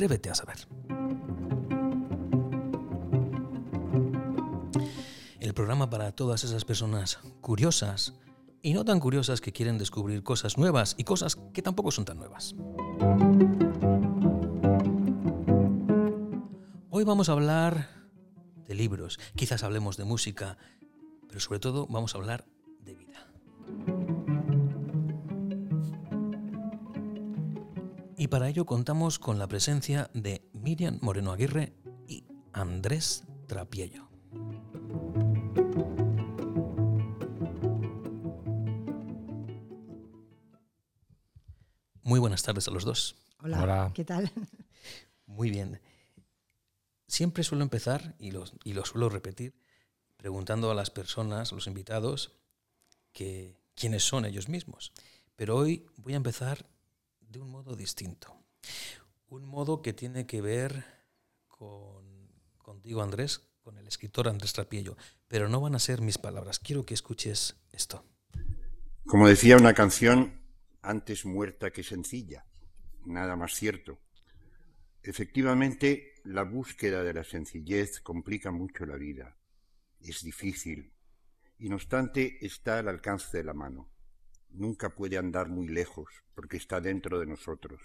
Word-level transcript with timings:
Atrévete 0.00 0.30
a 0.30 0.34
saber. 0.34 0.56
El 5.40 5.52
programa 5.52 5.90
para 5.90 6.12
todas 6.12 6.42
esas 6.42 6.64
personas 6.64 7.18
curiosas 7.42 8.14
y 8.62 8.72
no 8.72 8.86
tan 8.86 8.98
curiosas 8.98 9.42
que 9.42 9.52
quieren 9.52 9.76
descubrir 9.76 10.22
cosas 10.22 10.56
nuevas 10.56 10.94
y 10.96 11.04
cosas 11.04 11.36
que 11.52 11.60
tampoco 11.60 11.90
son 11.90 12.06
tan 12.06 12.16
nuevas. 12.16 12.54
Hoy 16.88 17.04
vamos 17.04 17.28
a 17.28 17.32
hablar 17.32 17.90
de 18.66 18.74
libros, 18.74 19.20
quizás 19.36 19.62
hablemos 19.64 19.98
de 19.98 20.04
música, 20.04 20.56
pero 21.28 21.40
sobre 21.40 21.60
todo 21.60 21.86
vamos 21.88 22.14
a 22.14 22.18
hablar 22.18 22.46
para 28.30 28.48
ello 28.48 28.64
contamos 28.64 29.18
con 29.18 29.40
la 29.40 29.48
presencia 29.48 30.08
de 30.14 30.48
Miriam 30.52 31.00
Moreno 31.02 31.32
Aguirre 31.32 31.74
y 32.06 32.24
Andrés 32.52 33.24
Trapiello. 33.48 34.08
Muy 42.02 42.20
buenas 42.20 42.44
tardes 42.44 42.68
a 42.68 42.70
los 42.70 42.84
dos. 42.84 43.16
Hola, 43.42 43.90
¿qué 43.94 44.04
tal? 44.04 44.30
Muy 45.26 45.50
bien. 45.50 45.80
Siempre 47.08 47.42
suelo 47.42 47.64
empezar, 47.64 48.14
y 48.20 48.30
lo, 48.30 48.44
y 48.62 48.74
lo 48.74 48.84
suelo 48.84 49.08
repetir, 49.08 49.60
preguntando 50.16 50.70
a 50.70 50.74
las 50.76 50.90
personas, 50.90 51.50
a 51.50 51.56
los 51.56 51.66
invitados, 51.66 52.38
que, 53.12 53.60
quiénes 53.74 54.04
son 54.04 54.24
ellos 54.24 54.48
mismos. 54.48 54.92
Pero 55.34 55.56
hoy 55.56 55.86
voy 55.96 56.12
a 56.12 56.16
empezar 56.16 56.70
de 57.30 57.40
un 57.40 57.50
modo 57.50 57.76
distinto. 57.76 58.36
Un 59.28 59.46
modo 59.46 59.80
que 59.80 59.92
tiene 59.92 60.26
que 60.26 60.40
ver 60.40 60.84
con, 61.46 62.28
contigo, 62.58 63.02
Andrés, 63.02 63.48
con 63.60 63.78
el 63.78 63.86
escritor 63.86 64.28
Andrés 64.28 64.52
Trapiello. 64.52 64.96
Pero 65.28 65.48
no 65.48 65.60
van 65.60 65.76
a 65.76 65.78
ser 65.78 66.00
mis 66.00 66.18
palabras. 66.18 66.58
Quiero 66.58 66.84
que 66.84 66.94
escuches 66.94 67.56
esto. 67.72 68.04
Como 69.06 69.28
decía 69.28 69.56
una 69.56 69.74
canción, 69.74 70.42
antes 70.82 71.24
muerta 71.24 71.70
que 71.70 71.84
sencilla. 71.84 72.44
Nada 73.06 73.36
más 73.36 73.54
cierto. 73.54 74.00
Efectivamente, 75.02 76.14
la 76.24 76.42
búsqueda 76.42 77.02
de 77.02 77.14
la 77.14 77.24
sencillez 77.24 78.00
complica 78.00 78.50
mucho 78.50 78.84
la 78.84 78.96
vida. 78.96 79.36
Es 80.00 80.22
difícil. 80.24 80.92
Y 81.58 81.68
no 81.68 81.76
obstante, 81.76 82.44
está 82.44 82.78
al 82.78 82.88
alcance 82.88 83.38
de 83.38 83.44
la 83.44 83.54
mano. 83.54 83.88
Nunca 84.52 84.94
puede 84.94 85.16
andar 85.16 85.48
muy 85.48 85.68
lejos, 85.68 86.08
porque 86.34 86.56
está 86.56 86.80
dentro 86.80 87.18
de 87.18 87.26
nosotros. 87.26 87.80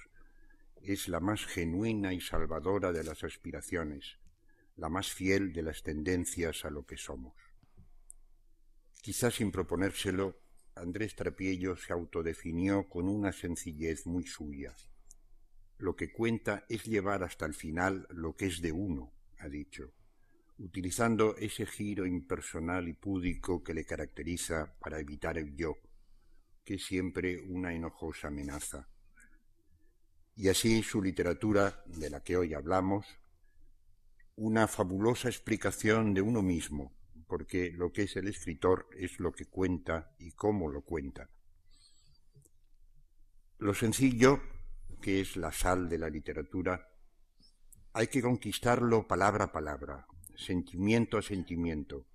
Es 0.81 1.07
la 1.07 1.19
más 1.19 1.45
genuina 1.45 2.13
y 2.13 2.21
salvadora 2.21 2.91
de 2.91 3.03
las 3.03 3.23
aspiraciones, 3.23 4.17
la 4.75 4.89
más 4.89 5.11
fiel 5.11 5.53
de 5.53 5.63
las 5.63 5.83
tendencias 5.83 6.65
a 6.65 6.69
lo 6.69 6.85
que 6.85 6.97
somos. 6.97 7.33
Quizás 9.01 9.35
sin 9.35 9.51
proponérselo, 9.51 10.39
Andrés 10.75 11.15
Trapiello 11.15 11.77
se 11.77 11.93
autodefinió 11.93 12.89
con 12.89 13.07
una 13.07 13.31
sencillez 13.31 14.05
muy 14.05 14.25
suya. 14.25 14.75
Lo 15.77 15.95
que 15.95 16.11
cuenta 16.11 16.65
es 16.69 16.83
llevar 16.85 17.23
hasta 17.23 17.45
el 17.45 17.53
final 17.53 18.07
lo 18.09 18.35
que 18.35 18.47
es 18.47 18.61
de 18.61 18.71
uno, 18.71 19.13
ha 19.39 19.47
dicho, 19.47 19.93
utilizando 20.57 21.35
ese 21.37 21.65
giro 21.65 22.05
impersonal 22.05 22.87
y 22.87 22.93
púdico 22.93 23.63
que 23.63 23.73
le 23.73 23.85
caracteriza 23.85 24.75
para 24.79 24.99
evitar 24.99 25.37
el 25.37 25.55
yo, 25.55 25.77
que 26.65 26.79
siempre 26.79 27.39
una 27.41 27.73
enojosa 27.73 28.27
amenaza. 28.27 28.89
Y 30.35 30.49
así 30.49 30.83
su 30.83 31.01
literatura, 31.01 31.83
de 31.85 32.09
la 32.09 32.21
que 32.21 32.35
hoy 32.35 32.53
hablamos, 32.53 33.05
una 34.35 34.67
fabulosa 34.67 35.29
explicación 35.29 36.13
de 36.13 36.21
uno 36.21 36.41
mismo, 36.41 36.93
porque 37.27 37.71
lo 37.71 37.93
que 37.93 38.03
es 38.03 38.15
el 38.17 38.27
escritor 38.27 38.89
es 38.97 39.19
lo 39.19 39.31
que 39.31 39.45
cuenta 39.45 40.13
y 40.19 40.31
cómo 40.31 40.67
lo 40.67 40.81
cuenta. 40.81 41.29
Lo 43.59 43.73
sencillo, 43.73 44.41
que 45.01 45.21
es 45.21 45.37
la 45.37 45.53
sal 45.53 45.87
de 45.87 45.99
la 45.99 46.09
literatura, 46.09 46.89
hay 47.93 48.07
que 48.07 48.21
conquistarlo 48.21 49.07
palabra 49.07 49.45
a 49.45 49.51
palabra, 49.53 50.05
sentimiento 50.35 51.17
a 51.17 51.21
sentimiento, 51.21 52.07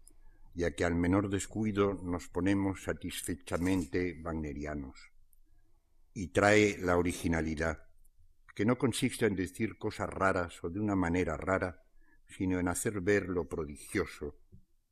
ya 0.61 0.73
que 0.73 0.85
al 0.85 0.95
menor 0.95 1.31
descuido 1.31 1.95
nos 1.95 2.29
ponemos 2.29 2.85
satisfechamente 2.85 4.21
wagnerianos. 4.23 5.11
Y 6.13 6.29
trae 6.29 6.77
la 6.79 6.99
originalidad, 6.99 7.89
que 8.55 8.67
no 8.67 8.77
consiste 8.77 9.25
en 9.25 9.37
decir 9.37 9.79
cosas 9.79 10.11
raras 10.11 10.63
o 10.63 10.69
de 10.69 10.79
una 10.79 10.95
manera 10.95 11.39
rara, 11.39 11.83
sino 12.27 12.61
en 12.61 12.69
hacer 12.69 13.01
ver 13.01 13.31
lo 13.31 13.49
prodigioso, 13.49 14.37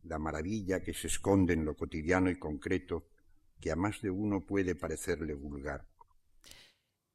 la 0.05 0.19
maravilla 0.19 0.83
que 0.83 0.95
se 0.95 1.09
esconde 1.09 1.53
en 1.53 1.67
lo 1.67 1.77
cotidiano 1.77 2.31
y 2.31 2.39
concreto, 2.39 3.11
que 3.61 3.71
a 3.71 3.77
más 3.77 4.01
de 4.01 4.09
uno 4.09 4.47
puede 4.47 4.75
parecerle 4.75 5.35
vulgar. 5.35 5.87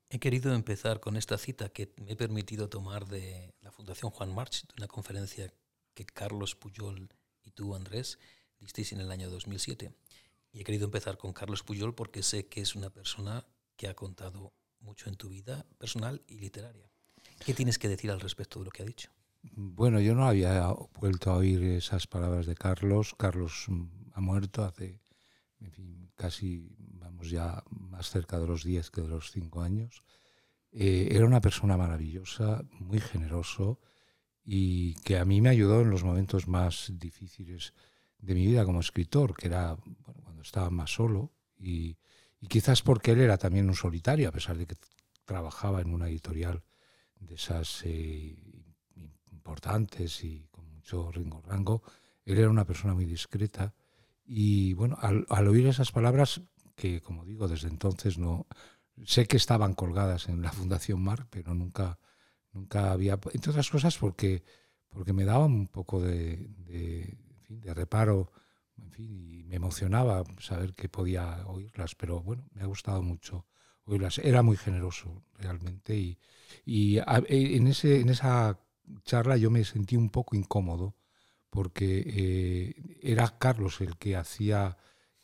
He 0.09 0.19
querido 0.19 0.53
empezar 0.53 0.99
con 0.99 1.15
esta 1.17 1.39
cita 1.39 1.69
que 1.69 1.91
me 1.97 2.11
he 2.11 2.15
permitido 2.15 2.69
tomar 2.69 3.07
de 3.07 3.55
la 3.61 3.71
Fundación 3.71 4.11
Juan 4.11 4.35
March, 4.35 4.67
de 4.67 4.73
una 4.77 4.87
conferencia 4.87 5.51
que 5.95 6.05
Carlos 6.05 6.53
Puyol 6.53 7.09
y 7.43 7.51
tú, 7.51 7.73
Andrés, 7.73 8.19
en 8.91 8.99
el 9.01 9.11
año 9.11 9.29
2007. 9.29 9.91
Y 10.51 10.61
he 10.61 10.63
querido 10.63 10.85
empezar 10.85 11.17
con 11.17 11.33
Carlos 11.33 11.63
Puyol 11.63 11.93
porque 11.93 12.23
sé 12.23 12.47
que 12.47 12.61
es 12.61 12.75
una 12.75 12.89
persona 12.89 13.45
que 13.75 13.87
ha 13.87 13.93
contado 13.93 14.53
mucho 14.79 15.09
en 15.09 15.15
tu 15.15 15.29
vida 15.29 15.65
personal 15.77 16.21
y 16.27 16.39
literaria. 16.39 16.89
¿Qué 17.45 17.53
tienes 17.53 17.77
que 17.77 17.89
decir 17.89 18.11
al 18.11 18.19
respecto 18.19 18.59
de 18.59 18.65
lo 18.65 18.71
que 18.71 18.83
ha 18.83 18.85
dicho? 18.85 19.09
Bueno, 19.41 19.99
yo 19.99 20.15
no 20.15 20.25
había 20.25 20.73
vuelto 20.99 21.31
a 21.31 21.37
oír 21.37 21.63
esas 21.63 22.07
palabras 22.07 22.45
de 22.45 22.55
Carlos. 22.55 23.15
Carlos 23.17 23.65
mm, 23.67 23.83
ha 24.13 24.21
muerto 24.21 24.63
hace, 24.63 25.01
casi, 26.15 26.69
vamos 26.77 27.29
ya 27.29 27.63
más 27.69 28.09
cerca 28.09 28.39
de 28.39 28.47
los 28.47 28.63
10 28.63 28.91
que 28.91 29.01
de 29.01 29.09
los 29.09 29.31
5 29.31 29.61
años. 29.61 30.03
Eh, 30.71 31.09
era 31.11 31.25
una 31.25 31.41
persona 31.41 31.77
maravillosa, 31.77 32.63
muy 32.79 32.99
generoso 32.99 33.79
y 34.45 34.95
que 35.01 35.17
a 35.17 35.25
mí 35.25 35.41
me 35.41 35.49
ayudó 35.49 35.81
en 35.81 35.89
los 35.89 36.03
momentos 36.03 36.47
más 36.47 36.91
difíciles 36.97 37.73
de 38.23 38.33
mi 38.33 38.45
vida 38.45 38.63
como 38.63 38.79
escritor, 38.79 39.35
que 39.35 39.47
era 39.47 39.77
cuando 40.23 40.41
estaba 40.41 40.69
más 40.69 40.93
solo 40.93 41.31
y, 41.59 41.97
quizás 42.49 42.81
porque 42.81 43.11
él 43.11 43.21
era 43.21 43.37
también 43.37 43.69
un 43.69 43.75
solitario, 43.75 44.27
a 44.27 44.31
pesar 44.31 44.57
de 44.57 44.65
que 44.65 44.75
trabajaba 45.23 45.79
en 45.79 45.93
una 45.93 46.09
editorial 46.09 46.61
de 47.19 47.35
esas 47.35 47.83
eh, 47.85 48.35
importantes 49.31 50.23
y 50.25 50.45
con 50.51 50.69
mucho 50.69 51.09
ringo 51.11 51.41
rango. 51.41 51.83
Él 52.25 52.37
era 52.37 52.49
una 52.49 52.65
persona 52.65 52.93
muy 52.93 53.05
discreta 53.05 53.73
y 54.25 54.73
bueno, 54.73 54.97
al, 54.99 55.47
oír 55.47 55.67
esas 55.67 55.91
palabras, 55.91 56.41
que 56.75 56.99
como 57.01 57.23
digo, 57.23 57.47
desde 57.47 57.69
entonces 57.69 58.17
no 58.17 58.45
sé 59.05 59.25
que 59.25 59.37
estaban 59.37 59.73
colgadas 59.73 60.27
en 60.27 60.41
la 60.41 60.51
Fundación 60.59 61.01
Mar, 61.01 61.27
pero 61.29 61.53
nunca, 61.53 61.97
nunca 62.51 62.91
había, 62.91 63.19
entre 63.31 63.51
otras 63.51 63.69
cosas 63.69 63.97
porque, 63.97 64.43
porque 64.89 65.13
me 65.13 65.23
daban 65.23 65.53
un 65.53 65.67
poco 65.67 66.01
de, 66.01 66.49
de 67.49 67.73
reparo, 67.73 68.31
en 68.77 68.91
fin, 68.91 69.11
y 69.11 69.43
me 69.43 69.55
emocionaba 69.55 70.23
saber 70.39 70.73
que 70.73 70.89
podía 70.89 71.45
oírlas, 71.47 71.95
pero 71.95 72.21
bueno, 72.21 72.47
me 72.53 72.63
ha 72.63 72.65
gustado 72.65 73.01
mucho 73.01 73.45
oírlas. 73.85 74.17
Era 74.19 74.41
muy 74.41 74.57
generoso 74.57 75.23
realmente 75.37 75.95
y, 75.95 76.17
y 76.65 76.99
en, 77.27 77.67
ese, 77.67 77.99
en 77.99 78.09
esa 78.09 78.59
charla 79.03 79.37
yo 79.37 79.49
me 79.51 79.63
sentí 79.63 79.95
un 79.95 80.09
poco 80.09 80.35
incómodo 80.35 80.95
porque 81.49 82.03
eh, 82.05 82.99
era 83.01 83.37
Carlos 83.37 83.79
el 83.81 83.97
que 83.97 84.15
hacía 84.15 84.75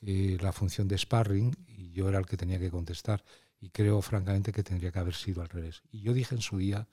eh, 0.02 0.38
la 0.40 0.54
función 0.54 0.88
de 0.88 0.98
sparring 0.98 1.56
y 1.68 1.92
yo 1.92 2.08
era 2.08 2.20
el 2.20 2.26
que 2.26 2.38
tenía 2.38 2.60
que 2.60 2.70
contestar. 2.70 3.24
Y 3.60 3.72
creo 3.72 4.02
francamente 4.02 4.52
que 4.52 4.64
tendría 4.64 4.92
que 4.92 5.00
haber 5.00 5.16
sido 5.16 5.42
al 5.42 5.50
revés. 5.50 5.82
Y 5.92 6.02
yo 6.02 6.14
dije 6.14 6.36
en 6.36 6.42
su 6.42 6.58
día 6.58 6.88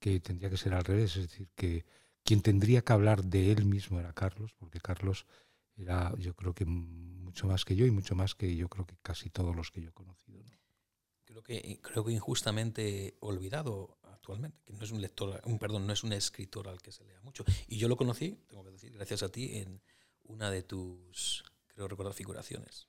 que 0.00 0.18
tendría 0.20 0.50
que 0.50 0.56
ser 0.56 0.74
al 0.74 0.84
revés, 0.84 1.16
es 1.16 1.30
decir, 1.30 1.48
que 1.54 1.86
quien 2.24 2.42
tendría 2.42 2.82
que 2.82 2.92
hablar 2.92 3.24
de 3.24 3.52
él 3.52 3.64
mismo 3.64 3.98
era 4.00 4.12
Carlos, 4.12 4.54
porque 4.58 4.80
Carlos 4.80 5.26
era 5.76 6.14
yo 6.18 6.34
creo 6.34 6.54
que 6.54 6.64
mucho 6.64 7.46
más 7.46 7.64
que 7.64 7.76
yo 7.76 7.86
y 7.86 7.90
mucho 7.90 8.14
más 8.14 8.34
que 8.34 8.54
yo 8.56 8.68
creo 8.68 8.86
que 8.86 8.96
casi 9.02 9.30
todos 9.30 9.54
los 9.54 9.70
que 9.70 9.82
yo 9.82 9.90
he 9.90 9.92
conocido. 9.92 10.42
Creo, 11.24 11.42
que, 11.42 11.78
creo 11.80 12.04
que 12.04 12.12
injustamente 12.12 13.16
olvidado 13.20 13.98
actualmente, 14.02 14.58
que 14.64 14.72
no 14.72 14.82
es 14.82 14.90
un 14.90 15.00
lector, 15.00 15.40
un, 15.44 15.58
perdón, 15.58 15.86
no 15.86 15.92
es 15.92 16.02
un 16.02 16.12
escritor 16.12 16.68
al 16.68 16.82
que 16.82 16.92
se 16.92 17.04
lea 17.04 17.20
mucho. 17.22 17.44
Y 17.68 17.78
yo 17.78 17.88
lo 17.88 17.96
conocí, 17.96 18.38
tengo 18.48 18.64
que 18.64 18.72
decir, 18.72 18.92
gracias 18.92 19.22
a 19.22 19.28
ti, 19.30 19.58
en 19.58 19.80
una 20.24 20.50
de 20.50 20.62
tus, 20.62 21.44
creo 21.68 21.88
recordar, 21.88 22.14
figuraciones. 22.14 22.88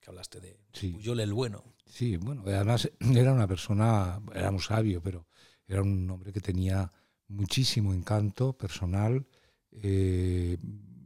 Que 0.00 0.10
hablaste 0.10 0.40
de 0.40 0.58
sí. 0.72 0.92
Puyol 0.92 1.20
el 1.20 1.32
bueno. 1.32 1.64
Sí, 1.86 2.16
bueno, 2.16 2.42
además 2.46 2.90
era 3.00 3.32
una 3.32 3.48
persona, 3.48 4.20
era 4.34 4.50
muy 4.50 4.60
sabio, 4.60 5.02
pero 5.02 5.26
era 5.66 5.82
un 5.82 6.08
hombre 6.10 6.32
que 6.32 6.40
tenía 6.40 6.92
muchísimo 7.28 7.92
encanto 7.94 8.52
personal. 8.56 9.26
Eh, 9.72 10.58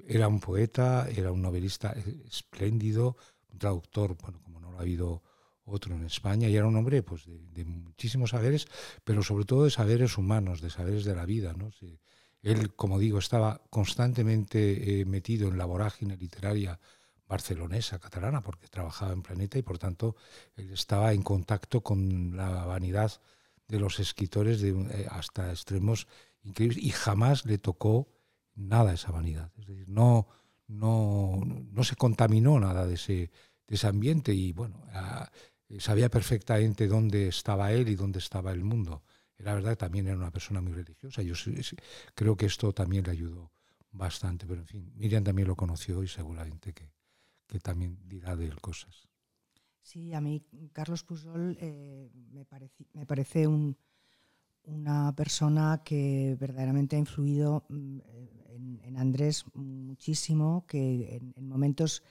era 0.07 0.29
un 0.29 0.41
poeta, 0.41 1.09
era 1.09 1.31
un 1.31 1.43
novelista 1.43 1.95
espléndido, 2.27 3.17
un 3.53 3.59
traductor, 3.59 4.17
bueno, 4.21 4.41
como 4.43 4.61
no 4.61 4.73
lo 4.73 4.79
ha 4.79 4.83
habido 4.83 5.23
otro 5.65 5.95
en 5.95 6.05
España 6.05 6.49
y 6.49 6.57
era 6.57 6.67
un 6.67 6.77
hombre 6.77 7.03
pues, 7.03 7.27
de, 7.27 7.65
muchísimos 7.65 8.31
saberes, 8.31 8.67
pero 9.05 9.23
sobre 9.23 9.45
todo 9.45 9.65
de 9.65 9.71
saberes 9.71 10.19
humanos, 10.19 10.61
de 10.61 10.71
saberes 10.71 11.05
de 11.05 11.15
la 11.15 11.25
vida. 11.27 11.55
¿no? 11.57 11.71
Él, 12.43 12.75
como 12.75 12.99
digo, 12.99 13.19
estaba 13.19 13.63
constantemente 13.71 15.01
eh, 15.01 15.05
metido 15.05 15.49
en 15.49 15.59
la 15.59 15.65
vorágine 15.65 16.17
literaria 16.17 16.81
barcelonesa, 17.29 18.01
catalana, 18.01 18.43
porque 18.43 18.67
trabajaba 18.67 19.13
en 19.13 19.23
Planeta 19.23 19.57
y 19.57 19.63
por 19.63 19.79
tanto 19.79 20.17
él 20.57 20.73
estaba 20.73 21.13
en 21.13 21.23
contacto 21.23 21.81
con 21.81 22.37
la 22.37 22.65
vanidad 22.65 23.13
de 23.71 23.79
los 23.79 24.01
escritores 24.01 24.61
de, 24.61 24.71
eh, 24.71 25.07
hasta 25.11 25.51
extremos 25.51 26.07
increíbles 26.43 26.83
y 26.83 26.91
jamás 26.91 27.47
le 27.47 27.59
tocó 27.59 28.09
nada 28.55 28.93
esa 28.93 29.13
vanidad. 29.13 29.53
Es 29.59 29.67
decir, 29.67 29.89
no, 29.89 30.27
no, 30.67 31.41
no 31.45 31.85
se 31.85 31.97
contaminó 31.97 32.59
nada 32.59 32.87
de 32.87 32.95
ese, 32.95 33.31
de 33.67 33.75
ese 33.75 33.87
ambiente 33.87 34.35
y 34.35 34.53
bueno, 34.53 34.85
sabía 35.79 36.11
perfectamente 36.11 36.89
dónde 36.89 37.29
estaba 37.29 37.73
él 37.73 37.89
y 37.89 37.95
dónde 37.95 38.19
estaba 38.19 38.53
el 38.53 38.65
mundo. 38.65 39.03
La 39.39 39.55
verdad 39.55 39.77
también 39.79 40.07
era 40.07 40.17
una 40.17 40.31
persona 40.31 40.61
muy 40.61 40.73
religiosa. 40.73 41.23
Yo 41.23 41.35
creo 42.15 42.37
que 42.37 42.47
esto 42.47 42.73
también 42.73 43.05
le 43.05 43.13
ayudó 43.13 43.53
bastante. 43.93 44.47
Pero 44.47 44.61
en 44.61 44.67
fin, 44.67 44.93
Miriam 44.97 45.25
también 45.25 45.49
lo 45.49 45.57
conoció 45.57 46.03
y 46.03 46.09
seguramente 46.09 46.73
que, 46.73 46.93
que 47.47 47.59
también 47.61 47.99
dirá 48.05 48.37
de 48.37 48.47
él 48.47 48.61
cosas. 48.61 49.10
Sí, 49.83 50.13
a 50.13 50.21
mí 50.21 50.45
Carlos 50.73 51.05
Pujol 51.05 51.57
eh, 51.61 52.11
me, 52.33 52.45
parece, 52.45 52.85
me 52.93 53.07
parece 53.07 53.47
un, 53.47 53.77
una 54.65 55.15
persona 55.17 55.83
que 55.85 56.37
verdaderamente 56.39 56.97
ha 56.97 56.99
influido 56.99 57.65
mm, 57.69 57.99
en, 58.85 58.97
Andrés 58.97 59.45
muchísimo, 59.55 60.65
que 60.67 61.17
en, 61.37 61.49
momentos 61.49 62.03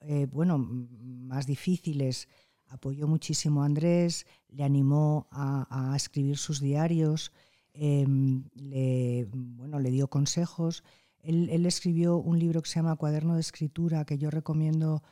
eh, 0.00 0.26
bueno, 0.26 0.56
más 0.58 1.46
difíciles 1.46 2.28
apoyó 2.68 3.06
muchísimo 3.06 3.62
a 3.62 3.66
Andrés, 3.66 4.26
le 4.48 4.64
animó 4.64 5.26
a, 5.30 5.92
escribir 5.96 6.38
sus 6.38 6.60
diarios, 6.60 7.32
em, 7.74 8.44
le, 8.54 9.26
bueno, 9.30 9.78
le 9.78 9.90
dio 9.90 10.08
consejos. 10.08 10.84
Él, 11.22 11.66
escribió 11.66 12.16
un 12.16 12.38
libro 12.38 12.62
que 12.62 12.70
se 12.70 12.76
llama 12.76 12.96
Cuaderno 12.96 13.34
de 13.34 13.40
Escritura, 13.40 14.04
que 14.04 14.18
yo 14.18 14.30
recomiendo 14.30 15.02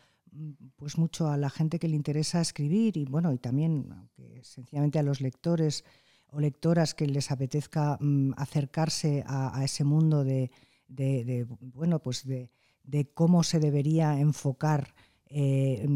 pues 0.76 0.98
mucho 0.98 1.28
a 1.28 1.36
la 1.36 1.50
gente 1.50 1.78
que 1.78 1.88
le 1.88 1.96
interesa 1.96 2.40
escribir 2.40 2.96
y 2.96 3.04
bueno, 3.04 3.32
y 3.32 3.38
también 3.38 4.08
sencillamente 4.42 4.98
a 4.98 5.02
los 5.02 5.20
lectores 5.20 5.84
o 6.30 6.40
lectoras 6.40 6.94
que 6.94 7.06
les 7.06 7.30
apetezca 7.30 7.98
mm, 8.00 8.32
acercarse 8.36 9.24
a, 9.26 9.62
ese 9.64 9.84
mundo 9.84 10.24
de, 10.24 10.50
bueno, 11.60 12.00
pues 12.00 12.24
de, 12.24 12.50
cómo 13.14 13.42
se 13.42 13.60
debería 13.60 14.18
enfocar 14.20 14.94
eh, 15.28 15.86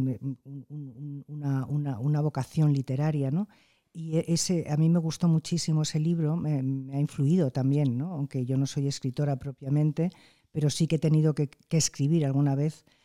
una, 1.26 2.20
vocación 2.20 2.72
literaria, 2.72 3.30
¿no? 3.30 3.48
Y 3.92 4.18
e, 4.18 4.24
ese, 4.28 4.66
a 4.70 4.76
mí 4.76 4.88
me 4.88 4.98
gustó 4.98 5.28
muchísimo 5.28 5.82
ese 5.82 5.98
libro, 5.98 6.36
me, 6.36 6.58
ha 6.94 7.00
influido 7.00 7.50
también, 7.50 7.98
¿no? 7.98 8.12
aunque 8.12 8.44
yo 8.44 8.56
no 8.56 8.66
soy 8.66 8.86
escritora 8.86 9.36
propiamente, 9.36 10.10
pero 10.52 10.70
sí 10.70 10.86
que 10.86 10.96
he 10.96 11.00
tenido 11.00 11.34
que, 11.34 11.50
escribir 11.70 12.24
alguna 12.24 12.54
vez 12.54 12.84
mm, 12.84 12.99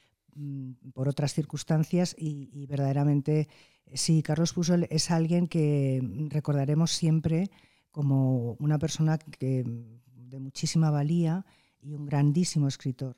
por 0.93 1.07
otras 1.07 1.33
circunstancias 1.33 2.15
y, 2.17 2.65
verdaderamente 2.67 3.47
sí, 3.93 4.21
Carlos 4.21 4.53
Pusol 4.53 4.87
es 4.89 5.11
alguien 5.11 5.47
que 5.47 6.01
recordaremos 6.29 6.91
siempre 6.91 7.49
como 7.91 8.53
una 8.59 8.77
persona 8.77 9.17
que, 9.17 9.63
de 9.65 10.39
muchísima 10.39 10.91
valía 10.91 11.45
y 11.81 11.93
un 11.93 12.05
grandísimo 12.05 12.67
escritor. 12.67 13.15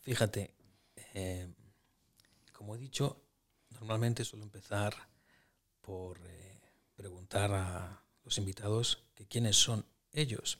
Fíjate, 0.00 0.54
eh, 1.14 1.52
como 2.52 2.74
he 2.74 2.78
dicho, 2.78 3.22
normalmente 3.70 4.24
suelo 4.24 4.44
empezar 4.44 4.94
por 5.80 6.18
eh, 6.26 6.60
preguntar 6.94 7.52
a 7.52 8.02
los 8.24 8.38
invitados 8.38 9.04
que 9.14 9.26
quiénes 9.26 9.56
son 9.56 9.84
ellos. 10.12 10.58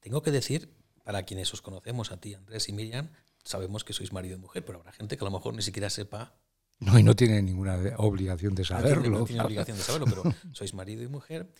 Tengo 0.00 0.22
que 0.22 0.30
decir, 0.30 0.74
para 1.04 1.22
quienes 1.22 1.52
os 1.54 1.62
conocemos, 1.62 2.12
a 2.12 2.20
ti, 2.20 2.34
Andrés 2.34 2.68
y 2.68 2.72
Miriam, 2.72 3.10
sabemos 3.46 3.84
que 3.84 3.92
sois 3.92 4.12
marido 4.12 4.36
y 4.36 4.40
mujer, 4.40 4.64
pero 4.64 4.78
habrá 4.78 4.92
gente 4.92 5.16
que 5.16 5.24
a 5.24 5.28
lo 5.28 5.30
mejor 5.30 5.54
ni 5.54 5.62
siquiera 5.62 5.88
sepa. 5.88 6.34
No, 6.78 6.98
y 6.98 7.02
no 7.02 7.16
tiene 7.16 7.40
ninguna 7.40 7.78
obligación 7.96 8.54
de 8.54 8.64
saberlo. 8.64 9.20
No 9.20 9.24
tiene, 9.24 9.42
obligación 9.42 9.78
de 9.78 9.82
saberlo, 9.88 10.06
pero 10.06 10.34
sois 10.52 10.74
marido 10.74 11.02
y 11.02 11.08
mujer 11.08 11.50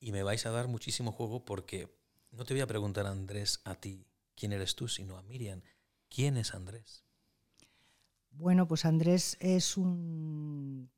y 0.00 0.12
me 0.12 0.22
vais 0.22 0.44
a 0.46 0.50
dar 0.50 0.68
muchísimo 0.68 1.12
juego 1.12 1.44
porque 1.44 1.94
no 2.32 2.44
te 2.44 2.54
voy 2.54 2.62
a 2.62 2.66
preguntar, 2.66 3.06
Andrés, 3.06 3.60
a 3.64 3.74
ti 3.76 4.06
quién 4.34 4.52
eres 4.52 4.74
tú, 4.74 4.88
sino 4.88 5.16
a 5.16 5.22
Miriam, 5.22 5.62
¿quién 6.08 6.36
es 6.36 6.54
Andrés? 6.54 7.04
Bueno, 8.30 8.66
pues 8.66 8.84
Andrés 8.84 9.36
es 9.40 9.76
un... 9.76 10.90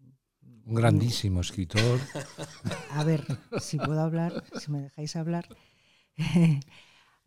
Un 0.64 0.74
grandísimo 0.74 1.40
escritor. 1.40 2.00
A 2.90 3.04
ver, 3.04 3.24
si 3.60 3.78
puedo 3.78 4.00
hablar, 4.00 4.42
si 4.58 4.72
me 4.72 4.80
dejáis 4.80 5.14
hablar. 5.14 5.46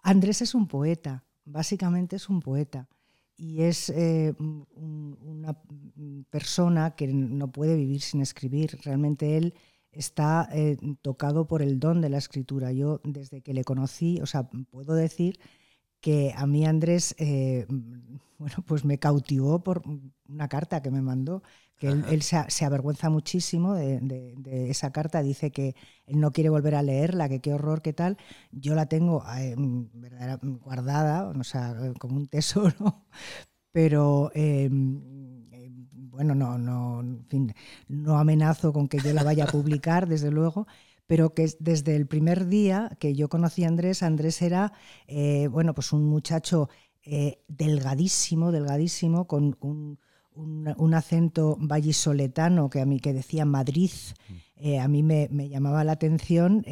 Andrés 0.04 0.42
es 0.42 0.56
un 0.56 0.68
poeta, 0.68 1.26
básicamente 1.46 2.18
es 2.18 2.28
un 2.28 2.42
poeta. 2.42 2.90
Y 3.42 3.62
es 3.62 3.90
eh, 3.90 4.34
una 4.38 5.58
persona 6.30 6.92
que 6.92 7.08
no 7.08 7.50
puede 7.54 7.78
vivir 7.78 8.02
sin 8.02 8.22
escribir. 8.22 8.78
Realmente 8.84 9.38
él 9.38 9.54
está 9.94 10.50
eh, 10.52 10.76
tocado 11.02 11.48
por 11.48 11.62
el 11.62 11.80
don 11.80 12.02
de 12.02 12.10
la 12.10 12.18
escritura. 12.18 12.74
Yo 12.74 13.00
desde 13.06 13.42
que 13.42 13.54
le 13.54 13.64
conocí, 13.64 14.20
o 14.22 14.26
sea, 14.26 14.50
puedo 14.72 14.94
decir 14.94 15.40
que 16.02 16.34
a 16.36 16.46
mí 16.46 16.66
Andrés, 16.66 17.16
eh, 17.18 17.66
bueno, 18.38 18.56
pues 18.66 18.86
me 18.86 19.00
cautivó 19.00 19.64
por 19.64 19.84
una 20.28 20.48
carta 20.48 20.82
que 20.82 20.92
me 20.92 21.02
mandó, 21.02 21.44
que 21.78 21.88
él, 21.88 22.22
se, 22.24 22.66
avergüenza 22.66 23.10
muchísimo 23.10 23.74
de, 23.74 24.36
esa 24.70 24.92
carta, 24.92 25.22
dice 25.22 25.52
que 25.52 25.76
él 26.08 26.20
no 26.20 26.32
quiere 26.32 26.50
volver 26.50 26.76
a 26.76 26.84
leerla, 26.84 27.30
que 27.30 27.40
qué 27.40 27.54
horror, 27.54 27.82
qué 27.82 27.94
tal. 27.94 28.18
Yo 28.52 28.76
la 28.76 28.88
tengo 28.88 29.24
eh, 29.38 29.56
guardada, 30.62 31.30
o 31.30 31.44
sea, 31.46 31.76
como 31.98 32.18
un 32.18 32.28
tesoro, 32.28 33.06
pero 33.72 34.30
bueno, 36.20 36.36
no, 36.36 36.58
no, 36.58 37.00
en 37.00 37.26
fin, 37.30 37.54
no 37.88 38.20
amenazo 38.20 38.74
con 38.74 38.90
que 38.90 39.00
yo 39.00 39.14
la 39.14 39.24
vaya 39.24 39.46
a 39.46 39.48
publicar, 39.48 40.06
desde 40.06 40.32
luego, 40.32 40.68
pero 41.10 41.34
que 41.34 41.50
desde 41.60 41.96
el 41.96 42.06
primer 42.06 42.46
día 42.46 42.96
que 43.00 43.16
yo 43.16 43.30
conocí 43.30 43.64
a 43.64 43.68
Andrés, 43.68 44.04
Andrés 44.04 44.44
era, 44.44 44.74
eh, 45.08 45.48
bueno, 45.48 45.74
pues 45.74 45.92
un 45.92 46.06
muchacho 46.06 46.70
eh, 47.04 47.40
delgadísimo, 47.48 48.52
delgadísimo, 48.52 49.26
con 49.26 49.58
un, 49.60 49.98
acento 50.94 51.58
vallisoletano 51.60 52.70
que 52.70 52.80
a 52.80 52.86
mí 52.86 53.00
que 53.00 53.14
decía 53.14 53.44
Madrid, 53.44 53.90
mm. 53.90 54.34
eh, 54.58 54.80
a 54.80 54.88
mí 54.88 55.02
me, 55.02 55.28
llamaba 55.50 55.84
la 55.84 55.94
atención 55.94 56.64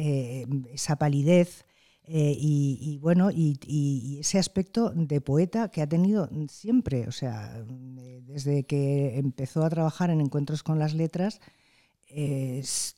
esa 0.72 0.94
palidez. 0.94 1.64
y, 2.06 2.96
bueno, 3.02 3.32
y, 3.32 4.18
ese 4.20 4.38
aspecto 4.38 4.90
de 4.94 5.20
poeta 5.20 5.68
que 5.68 5.82
ha 5.82 5.88
tenido 5.88 6.30
siempre, 6.48 7.08
o 7.08 7.12
sea, 7.12 7.60
desde 8.22 8.62
que 8.62 9.18
empezó 9.18 9.64
a 9.64 9.70
trabajar 9.70 10.10
en 10.10 10.20
Encuentros 10.20 10.62
con 10.62 10.78
las 10.78 10.94
Letras, 10.94 11.40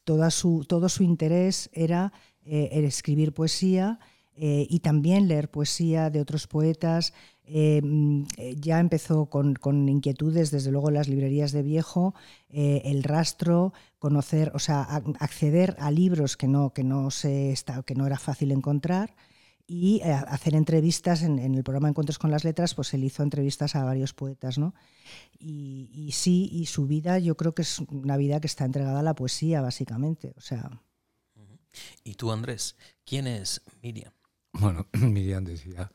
toda 0.05 0.31
su, 0.31 0.65
todo 0.69 0.89
su 0.89 1.03
interés 1.03 1.69
era 1.73 2.13
eh, 2.45 2.71
el 2.73 2.85
escribir 2.85 3.33
poesía 3.35 3.99
eh, 4.35 4.67
y 4.69 4.81
también 4.81 5.29
leer 5.29 5.51
poesía 5.51 6.11
de 6.11 6.21
otros 6.21 6.47
poetas. 6.47 7.13
Eh, 7.45 7.81
mm, 7.83 8.25
ya 8.57 8.81
empezó 8.81 9.27
con, 9.27 9.89
inquietudes, 9.89 10.51
desde 10.51 10.71
luego, 10.71 10.91
las 10.91 11.09
librerías 11.09 11.53
de 11.53 11.63
viejo, 11.63 12.15
el 12.49 13.03
rastro, 13.03 13.73
conocer, 13.99 14.53
o 14.55 14.59
sea, 14.59 14.83
acceder 15.19 15.77
a 15.79 15.91
libros 15.91 16.37
que 16.37 16.49
no, 16.49 16.73
que 16.73 16.83
no, 16.83 17.11
se, 17.11 17.55
que 17.85 17.95
no 17.95 18.07
era 18.07 18.19
fácil 18.19 18.53
encontrar 18.53 19.15
y 19.73 20.01
eh, 20.03 20.11
hacer 20.13 20.57
entrevistas 20.57 21.23
en, 21.23 21.39
el 21.39 21.63
programa 21.63 21.89
Encuentros 21.89 22.19
con 22.19 22.33
las 22.33 22.43
Letras, 22.43 22.75
pues 22.75 22.93
él 22.93 23.05
hizo 23.05 23.23
entrevistas 23.23 23.77
a 23.77 23.85
varios 23.85 24.13
poetas, 24.13 24.59
¿no? 24.59 24.75
Y, 25.39 26.11
sí, 26.13 26.49
y 26.51 26.67
su 26.67 26.89
vida 26.89 27.21
yo 27.21 27.37
creo 27.37 27.55
que 27.55 27.63
es 27.63 27.79
una 27.79 28.17
vida 28.17 28.41
que 28.41 28.49
está 28.49 28.65
entregada 28.65 28.99
a 28.99 29.05
la 29.05 29.15
poesía, 29.15 29.61
básicamente, 29.61 30.35
o 30.37 30.41
sea... 30.41 30.83
¿Y 32.03 32.15
tú, 32.15 32.33
Andrés? 32.33 32.75
¿Quién 33.05 33.29
es 33.29 33.63
Miriam? 33.81 34.13
Bueno, 34.55 34.89
Miriam 34.93 35.45
decía 35.45 35.93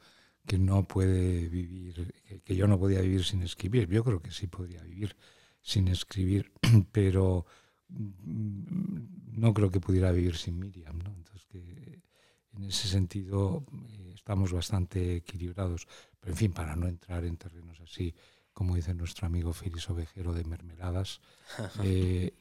que 0.48 0.58
no 0.58 0.88
puede 0.88 1.50
vivir, 1.50 2.13
que 2.46 2.55
yo 2.55 2.67
no 2.67 2.79
podía 2.79 3.01
vivir 3.01 3.25
sin 3.25 3.41
escribir. 3.41 3.89
Yo 3.89 4.05
creo 4.05 4.22
que 4.22 4.32
sí 4.32 4.48
podría 4.48 4.84
vivir 4.84 5.17
sin 5.62 5.89
escribir, 5.89 6.53
pero 6.94 7.46
mm, 7.89 9.41
no 9.41 9.53
creo 9.53 9.70
que 9.70 9.82
pudiera 9.82 10.13
vivir 10.13 10.38
sin 10.38 10.60
Miriam, 10.60 10.98
¿no? 11.00 11.13
Entonces 11.13 11.46
que 11.48 12.05
en 12.57 12.65
ese 12.65 12.88
sentido 12.88 13.65
eh, 13.71 14.12
estamos 14.13 14.51
bastante 14.51 15.17
equilibrados. 15.17 15.88
Pero 16.19 16.33
en 16.33 16.38
fin, 16.38 16.51
para 16.53 16.75
no 16.75 16.88
entrar 16.88 17.25
en 17.25 17.38
terrenos 17.38 17.79
así, 17.81 18.13
como 18.53 18.75
dice 18.75 18.93
nuestro 18.93 19.27
amigo 19.27 19.53
Félix 19.53 19.89
Ovejero 19.89 20.33
de 20.33 20.45
Mermeladas, 20.45 21.21
eh, 21.83 22.33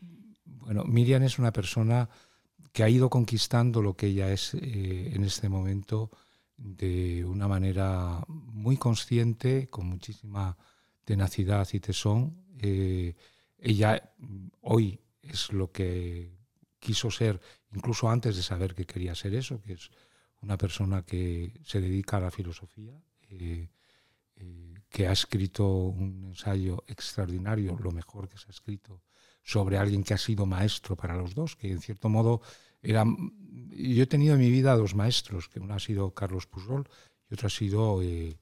bueno, 0.45 0.85
Miriam 0.85 1.23
es 1.23 1.39
una 1.39 1.53
persona 1.53 2.09
que 2.73 2.83
ha 2.83 2.89
ido 2.89 3.09
conquistando 3.09 3.83
lo 3.83 3.95
que 3.95 4.07
ella 4.07 4.33
es 4.33 4.55
eh, 4.55 5.13
en 5.15 5.25
este 5.25 5.49
momento 5.49 6.11
de 6.57 7.25
una 7.25 7.49
manera 7.49 8.23
muy 8.29 8.77
consciente, 8.77 9.69
con 9.69 9.87
muchísima 9.87 10.57
tenacidad 11.05 11.69
y 11.73 11.81
tesón, 11.81 12.43
ella 13.59 14.11
mm, 14.19 14.47
hoy 14.63 15.01
es 15.21 15.53
lo 15.53 15.71
que 15.71 16.33
quiso 16.85 17.11
ser, 17.11 17.41
incluso 17.73 18.11
antes 18.11 18.37
de 18.37 18.43
saber 18.43 18.75
que 18.75 18.85
quería 18.85 19.15
ser 19.15 19.35
eso, 19.35 19.61
que 19.63 19.73
es 19.73 19.91
una 20.43 20.59
persona 20.59 21.03
que 21.03 21.53
se 21.65 21.81
dedica 21.81 22.19
a 22.19 22.21
la 22.21 22.31
filosofía, 22.31 22.93
eh, 23.31 23.71
eh, 24.37 24.75
que 24.91 25.09
ha 25.09 25.13
escrito 25.13 25.67
un 25.67 26.27
ensayo 26.27 26.85
extraordinario, 26.87 27.79
lo 27.83 27.91
mejor 27.91 28.29
que 28.29 28.37
se 28.37 28.49
ha 28.49 28.51
escrito, 28.51 29.01
sobre 29.43 29.79
alguien 29.79 30.05
que 30.05 30.13
ha 30.13 30.19
sido 30.19 30.45
maestro 30.45 30.95
para 30.95 31.17
los 31.17 31.35
dos, 31.35 31.57
que 31.57 31.71
en 31.73 31.81
cierto 31.81 32.09
modo 32.09 32.43
era... 32.83 33.05
Yo 33.71 34.03
he 34.03 34.07
tenido 34.07 34.35
en 34.35 34.41
mi 34.41 34.51
vida 34.51 34.77
dos 34.77 34.95
maestros, 34.95 35.49
que 35.49 35.61
uno 35.61 35.75
ha 35.75 35.81
sido 35.81 36.13
Carlos 36.13 36.47
Pujol 36.47 36.87
y 37.31 37.35
otro 37.35 37.47
ha 37.47 37.51
sido 37.51 38.03
eh, 38.03 38.37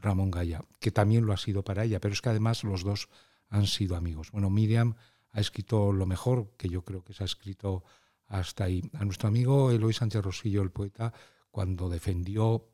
Ramón 0.00 0.30
Gaya, 0.30 0.62
que 0.80 0.90
también 0.90 1.26
lo 1.26 1.32
ha 1.32 1.36
sido 1.36 1.62
para 1.62 1.84
ella, 1.84 2.00
pero 2.00 2.14
es 2.14 2.22
que 2.22 2.30
además 2.30 2.64
los 2.64 2.82
dos 2.82 3.08
han 3.48 3.66
sido 3.66 3.96
amigos. 3.96 4.32
Bueno, 4.32 4.48
Miriam 4.50 4.96
ha 5.32 5.40
escrito 5.40 5.92
lo 5.92 6.06
mejor 6.06 6.52
que 6.56 6.68
yo 6.68 6.82
creo 6.82 7.02
que 7.02 7.14
se 7.14 7.24
ha 7.24 7.26
escrito 7.26 7.84
hasta 8.28 8.64
ahí. 8.64 8.82
A 8.94 9.04
nuestro 9.04 9.28
amigo 9.28 9.70
Eloy 9.70 9.92
Sánchez 9.92 10.22
Rosillo, 10.22 10.62
el 10.62 10.70
poeta, 10.70 11.12
cuando 11.50 11.88
defendió 11.88 12.68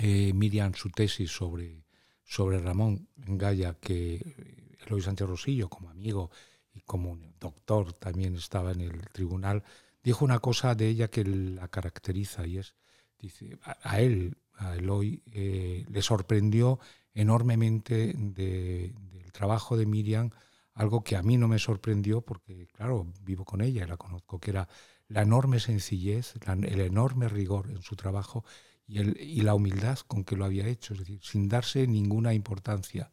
eh, 0.00 0.32
Miriam 0.34 0.74
su 0.74 0.90
tesis 0.90 1.30
sobre, 1.30 1.84
sobre 2.24 2.58
Ramón 2.58 3.08
Gaya, 3.16 3.74
que 3.80 4.76
Eloy 4.86 5.02
Sánchez 5.02 5.28
Rosillo, 5.28 5.68
como 5.68 5.90
amigo 5.90 6.30
y 6.72 6.80
como 6.80 7.18
doctor, 7.40 7.92
también 7.94 8.36
estaba 8.36 8.72
en 8.72 8.80
el 8.80 9.08
tribunal, 9.10 9.64
dijo 10.02 10.24
una 10.24 10.38
cosa 10.38 10.74
de 10.74 10.88
ella 10.88 11.08
que 11.08 11.24
la 11.24 11.68
caracteriza 11.68 12.46
y 12.46 12.58
es, 12.58 12.74
dice, 13.18 13.58
a, 13.62 14.00
él, 14.00 14.38
a 14.54 14.76
Eloy, 14.76 15.22
eh, 15.26 15.84
le 15.88 16.02
sorprendió 16.02 16.78
enormemente 17.14 18.12
del 18.14 18.94
trabajo 19.32 19.76
de 19.76 19.86
Miriam, 19.86 20.30
algo 20.78 21.02
que 21.02 21.16
a 21.16 21.22
mí 21.22 21.36
no 21.36 21.48
me 21.48 21.58
sorprendió 21.58 22.20
porque, 22.22 22.66
claro, 22.68 23.06
vivo 23.22 23.44
con 23.44 23.60
ella 23.60 23.84
y 23.84 23.88
la 23.88 23.96
conozco, 23.96 24.38
que 24.38 24.50
era 24.52 24.68
la 25.08 25.22
enorme 25.22 25.60
sencillez, 25.60 26.34
el 26.46 26.80
enorme 26.80 27.28
rigor 27.28 27.70
en 27.70 27.82
su 27.82 27.96
trabajo 27.96 28.44
y, 28.86 28.98
el, 28.98 29.16
y, 29.20 29.40
la 29.42 29.54
humildad 29.54 29.98
con 30.06 30.24
que 30.24 30.36
lo 30.36 30.44
había 30.44 30.66
hecho, 30.66 30.94
es 30.94 31.00
decir, 31.00 31.20
sin 31.22 31.48
darse 31.48 31.86
ninguna 31.86 32.32
importancia. 32.32 33.10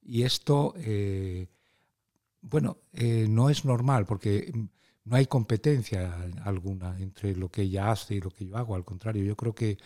Y 0.00 0.22
esto, 0.22 0.74
eh, 0.78 1.48
bueno, 2.40 2.78
eh, 2.92 3.26
no 3.28 3.50
es 3.50 3.64
normal 3.64 4.06
porque 4.06 4.52
no 5.04 5.16
hay 5.16 5.26
competencia 5.26 6.30
alguna 6.44 6.98
entre 6.98 7.34
lo 7.34 7.50
que 7.50 7.62
ella 7.62 7.90
hace 7.90 8.14
y 8.14 8.20
lo 8.20 8.30
que 8.30 8.46
yo 8.46 8.56
hago, 8.56 8.74
al 8.74 8.84
contrario, 8.84 9.24
yo 9.24 9.36
creo 9.36 9.54
que, 9.54 9.78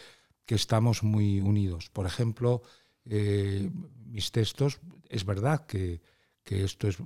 que 0.45 0.55
estamos 0.55 1.03
muy 1.03 1.41
unidos. 1.41 1.91
Por 1.91 2.07
ejemplo, 2.07 2.62
eh, 3.05 3.71
mis 4.07 4.31
textos, 4.33 4.81
es 5.09 5.25
verdad 5.25 5.67
que, 5.67 6.03
esto 6.45 6.89
es, 6.89 6.99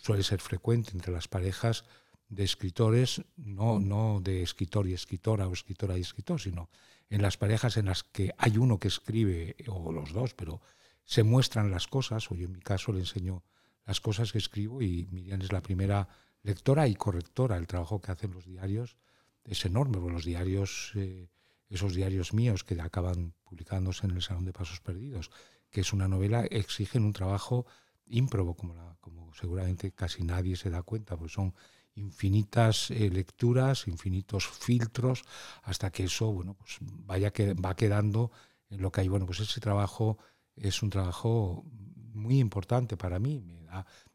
suele 0.00 0.22
ser 0.22 0.40
frecuente 0.40 0.92
entre 0.92 1.12
las 1.12 1.28
parejas 1.28 1.84
de 2.28 2.44
escritores, 2.44 3.22
no, 3.36 3.80
no 3.80 4.20
de 4.22 4.42
escritor 4.42 4.86
y 4.86 4.94
escritora 4.94 5.48
o 5.48 5.52
escritora 5.52 5.98
y 5.98 6.02
escritor, 6.02 6.40
sino 6.40 6.70
en 7.08 7.22
las 7.22 7.36
parejas 7.36 7.76
en 7.76 7.86
las 7.86 8.04
que 8.04 8.32
hay 8.38 8.56
uno 8.56 8.78
que 8.78 8.88
escribe, 8.88 9.56
o 9.68 9.90
los 9.92 10.12
dos, 10.12 10.34
pero 10.34 10.60
se 11.04 11.24
muestran 11.24 11.70
las 11.70 11.88
cosas, 11.88 12.30
o 12.30 12.34
yo 12.34 12.46
en 12.46 12.52
mi 12.52 12.60
caso 12.60 12.92
le 12.92 13.00
enseño 13.00 13.42
las 13.84 14.00
cosas 14.00 14.30
que 14.30 14.38
escribo 14.38 14.80
y 14.80 15.08
Miriam 15.10 15.42
es 15.42 15.50
la 15.50 15.60
primera 15.60 16.08
lectora 16.42 16.86
y 16.86 16.94
correctora. 16.94 17.56
El 17.56 17.66
trabajo 17.66 18.00
que 18.00 18.12
hacen 18.12 18.30
los 18.30 18.46
diarios 18.46 18.96
es 19.44 19.64
enorme, 19.64 19.98
porque 19.98 20.12
los 20.12 20.24
diarios 20.24 20.92
eh, 20.94 21.28
esos 21.70 21.94
diarios 21.94 22.34
míos 22.34 22.64
que 22.64 22.80
acaban 22.80 23.32
publicándose 23.44 24.06
en 24.06 24.12
el 24.12 24.22
Salón 24.22 24.44
de 24.44 24.52
Pasos 24.52 24.80
Perdidos, 24.80 25.30
que 25.70 25.80
es 25.80 25.92
una 25.92 26.08
novela, 26.08 26.44
exigen 26.50 27.04
un 27.04 27.12
trabajo 27.12 27.64
ímprobo, 28.10 28.54
como, 28.54 28.96
como 29.00 29.32
seguramente 29.34 29.92
casi 29.92 30.22
nadie 30.22 30.56
se 30.56 30.70
da 30.70 30.82
cuenta, 30.82 31.16
porque 31.16 31.32
son 31.32 31.54
infinitas 31.94 32.90
eh, 32.90 33.10
lecturas, 33.10 33.86
infinitos 33.88 34.46
filtros, 34.46 35.24
hasta 35.62 35.90
que 35.90 36.04
eso 36.04 36.32
bueno, 36.32 36.54
pues 36.54 36.78
vaya 36.80 37.32
que, 37.32 37.54
va 37.54 37.74
quedando 37.74 38.30
en 38.68 38.82
lo 38.82 38.90
que 38.92 39.02
hay. 39.02 39.08
Bueno, 39.08 39.26
pues 39.26 39.40
ese 39.40 39.60
trabajo 39.60 40.18
es 40.56 40.82
un 40.82 40.90
trabajo 40.90 41.64
muy 42.12 42.38
importante 42.38 42.96
para 42.96 43.18
mí, 43.18 43.44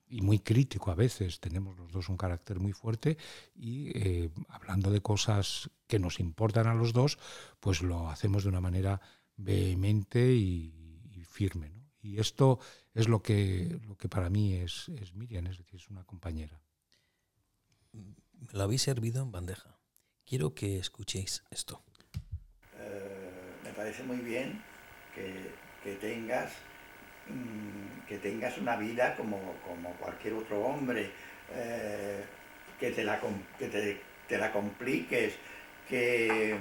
y 0.08 0.22
muy 0.22 0.40
crítico 0.40 0.92
a 0.92 0.96
veces. 0.96 1.40
Tenemos 1.40 1.78
los 1.78 1.92
dos 1.92 2.10
un 2.10 2.18
carácter 2.18 2.60
muy 2.60 2.74
fuerte 2.74 3.18
y 3.56 3.90
eh, 3.98 4.30
hablando 4.50 4.92
de 4.92 5.02
cosas 5.02 5.70
que 5.88 6.00
nos 6.00 6.20
importan 6.20 6.68
a 6.68 6.74
los 6.74 6.94
dos, 6.94 7.18
pues 7.60 7.82
lo 7.82 8.10
hacemos 8.10 8.44
de 8.44 8.50
una 8.50 8.62
manera 8.62 9.02
vehemente 9.36 10.34
y, 10.34 10.74
firme. 11.28 11.74
Y 12.02 12.20
esto 12.20 12.60
es 12.96 13.08
lo 13.08 13.22
que, 13.22 13.80
lo 13.88 13.96
que 13.98 14.10
para 14.10 14.30
mí 14.30 14.56
es, 14.56 14.90
es 14.90 15.14
Miriam, 15.14 15.46
es 15.46 15.60
decir, 15.60 15.80
es 15.80 15.90
una 15.90 16.04
compañera. 16.04 16.60
Me 17.94 18.52
lo 18.52 18.64
habéis 18.64 18.82
servido 18.82 19.22
en 19.22 19.32
bandeja. 19.32 19.78
Quiero 20.26 20.56
que 20.56 20.80
escuchéis 20.80 21.44
esto. 21.52 21.84
Eh, 22.80 23.56
me 23.64 23.72
parece 23.74 24.04
muy 24.04 24.18
bien 24.18 24.64
que, 25.14 25.52
que 25.84 25.96
tengas 25.96 26.52
Mm, 27.28 28.06
que 28.08 28.20
tengas 28.20 28.56
una 28.60 28.76
vida 28.76 29.16
como, 29.16 29.40
cualquier 30.00 30.34
otro 30.34 30.62
hombre, 30.62 31.10
eh, 31.52 32.24
que, 32.80 32.92
te 32.92 33.04
la, 33.04 33.20
te, 33.58 34.38
la 34.38 34.52
compliques, 34.52 35.34
que, 35.90 36.56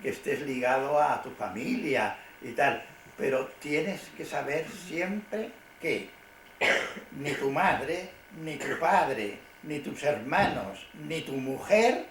que 0.00 0.08
estés 0.08 0.40
ligado 0.42 1.00
a 1.00 1.22
tu 1.22 1.30
familia 1.30 2.16
y 2.40 2.52
tal. 2.52 2.82
Pero 3.18 3.48
tienes 3.60 4.00
que 4.16 4.24
saber 4.24 4.66
siempre 4.70 5.50
que 5.80 6.08
ni 7.12 7.32
tu 7.32 7.50
madre, 7.50 8.10
ni 8.42 8.56
tu 8.56 8.78
padre, 8.78 9.38
ni 9.62 9.78
tus 9.80 10.02
hermanos, 10.02 10.86
ni 10.94 11.20
tu 11.22 11.32
mujer 11.32 12.06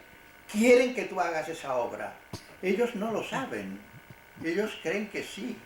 quieren 0.52 0.94
que 0.94 1.04
tú 1.04 1.20
hagas 1.20 1.48
esa 1.50 1.76
obra. 1.76 2.14
Ellos 2.62 2.96
no 2.96 3.12
lo 3.12 3.24
saben. 3.24 3.80
Ellos 4.44 4.78
creen 4.84 5.08
que 5.10 5.24
sí, 5.24 5.58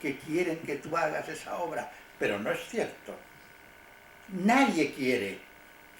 que 0.00 0.18
quieren 0.18 0.58
que 0.58 0.76
tú 0.76 0.96
hagas 0.96 1.28
esa 1.28 1.58
obra, 1.58 1.90
pero 2.18 2.38
no 2.38 2.50
es 2.50 2.60
cierto. 2.68 3.14
Nadie 4.28 4.92
quiere 4.92 5.38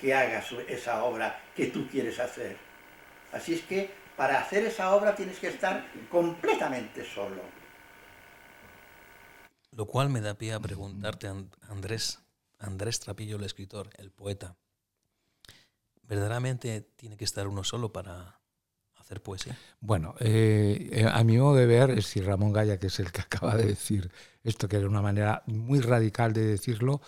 que 0.00 0.14
hagas 0.14 0.52
esa 0.69 1.04
obra 1.04 1.40
que 1.57 1.66
tú 1.66 1.88
quieres 1.88 2.19
hacer. 2.19 2.57
Así 3.33 3.54
es 3.54 3.62
que 3.62 3.90
para 4.16 4.40
hacer 4.40 4.64
esa 4.64 4.95
obra 4.95 5.14
tienes 5.14 5.38
que 5.38 5.49
estar 5.49 5.85
completamente 6.11 7.04
solo. 7.04 7.42
Lo 9.73 9.87
cual 9.87 10.11
me 10.11 10.21
da 10.21 10.35
pie 10.35 10.53
a 10.53 10.61
preguntarte, 10.61 11.29
Andrés, 11.69 12.21
Andrés 12.59 13.00
Trapillo, 13.00 13.37
el 13.37 13.45
escritor, 13.45 13.91
el 13.97 14.11
poeta, 14.11 14.57
¿verdaderamente 16.03 16.81
tiene 16.97 17.17
que 17.17 17.25
estar 17.25 17.47
uno 17.47 17.62
solo 17.62 17.93
para 17.93 18.41
poesía? 19.19 19.59
Bueno, 19.81 20.15
eh, 20.21 20.89
eh, 20.93 21.07
a 21.12 21.25
mi 21.25 21.37
modo 21.37 21.57
de 21.57 21.67
ver, 21.67 21.91
es 21.91 21.97
decir, 21.97 22.25
Ramón 22.25 22.53
Gaya, 22.53 22.79
que 22.79 22.87
es 22.87 23.00
el 23.00 23.11
que 23.11 23.21
acaba 23.23 23.57
de 23.57 23.67
decir 23.67 24.12
esto, 24.45 24.69
que 24.69 24.77
era 24.77 24.87
una 24.87 25.03
manera 25.03 25.43
muy 25.47 25.81
radical 25.81 26.33
de 26.33 26.47
decirlo, 26.47 27.00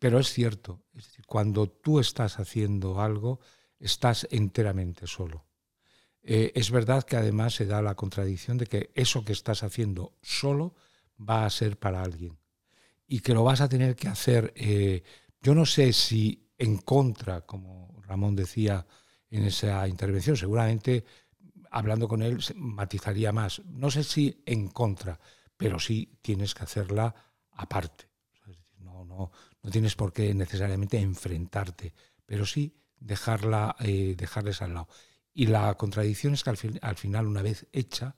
pero 0.00 0.18
es 0.18 0.32
cierto. 0.32 0.80
Es 0.94 1.04
decir, 1.04 1.24
cuando 1.26 1.68
tú 1.68 2.00
estás 2.00 2.40
haciendo 2.40 3.00
algo, 3.00 3.38
estás 3.78 4.26
enteramente 4.30 5.06
solo. 5.06 5.44
Eh, 6.22 6.50
es 6.56 6.72
verdad 6.72 7.04
que 7.04 7.16
además 7.16 7.54
se 7.54 7.66
da 7.66 7.80
la 7.80 7.94
contradicción 7.94 8.58
de 8.58 8.66
que 8.66 8.90
eso 8.94 9.24
que 9.24 9.32
estás 9.32 9.62
haciendo 9.62 10.14
solo 10.22 10.74
va 11.18 11.46
a 11.46 11.50
ser 11.50 11.78
para 11.78 12.02
alguien 12.02 12.38
y 13.06 13.20
que 13.20 13.34
lo 13.34 13.44
vas 13.44 13.60
a 13.60 13.68
tener 13.68 13.94
que 13.94 14.08
hacer, 14.08 14.52
yo 15.40 15.54
no 15.54 15.64
sé 15.64 15.92
si 15.92 16.50
en 16.58 16.78
contra, 16.78 17.42
como 17.42 18.02
Ramón 18.02 18.34
decía 18.34 18.84
en 19.30 19.44
esa 19.44 19.86
intervención, 19.86 20.36
seguramente 20.36 21.04
hablando 21.70 22.08
con 22.08 22.22
él 22.22 22.38
matizaría 22.56 23.32
más. 23.32 23.62
No 23.66 23.90
sé 23.90 24.04
si 24.04 24.42
en 24.46 24.68
contra, 24.68 25.20
pero 25.56 25.78
sí 25.78 26.18
tienes 26.22 26.54
que 26.54 26.64
hacerla 26.64 27.14
aparte. 27.52 28.08
No, 28.78 29.04
no, 29.04 29.30
no 29.62 29.70
tienes 29.70 29.94
por 29.94 30.12
qué 30.12 30.32
necesariamente 30.34 30.98
enfrentarte, 30.98 31.92
pero 32.24 32.46
sí 32.46 32.74
dejarla, 32.98 33.76
eh, 33.80 34.14
dejarles 34.16 34.62
al 34.62 34.74
lado. 34.74 34.88
Y 35.34 35.46
la 35.46 35.74
contradicción 35.74 36.34
es 36.34 36.44
que 36.44 36.50
al, 36.50 36.96
final, 36.96 37.26
una 37.26 37.42
vez 37.42 37.66
hecha, 37.72 38.16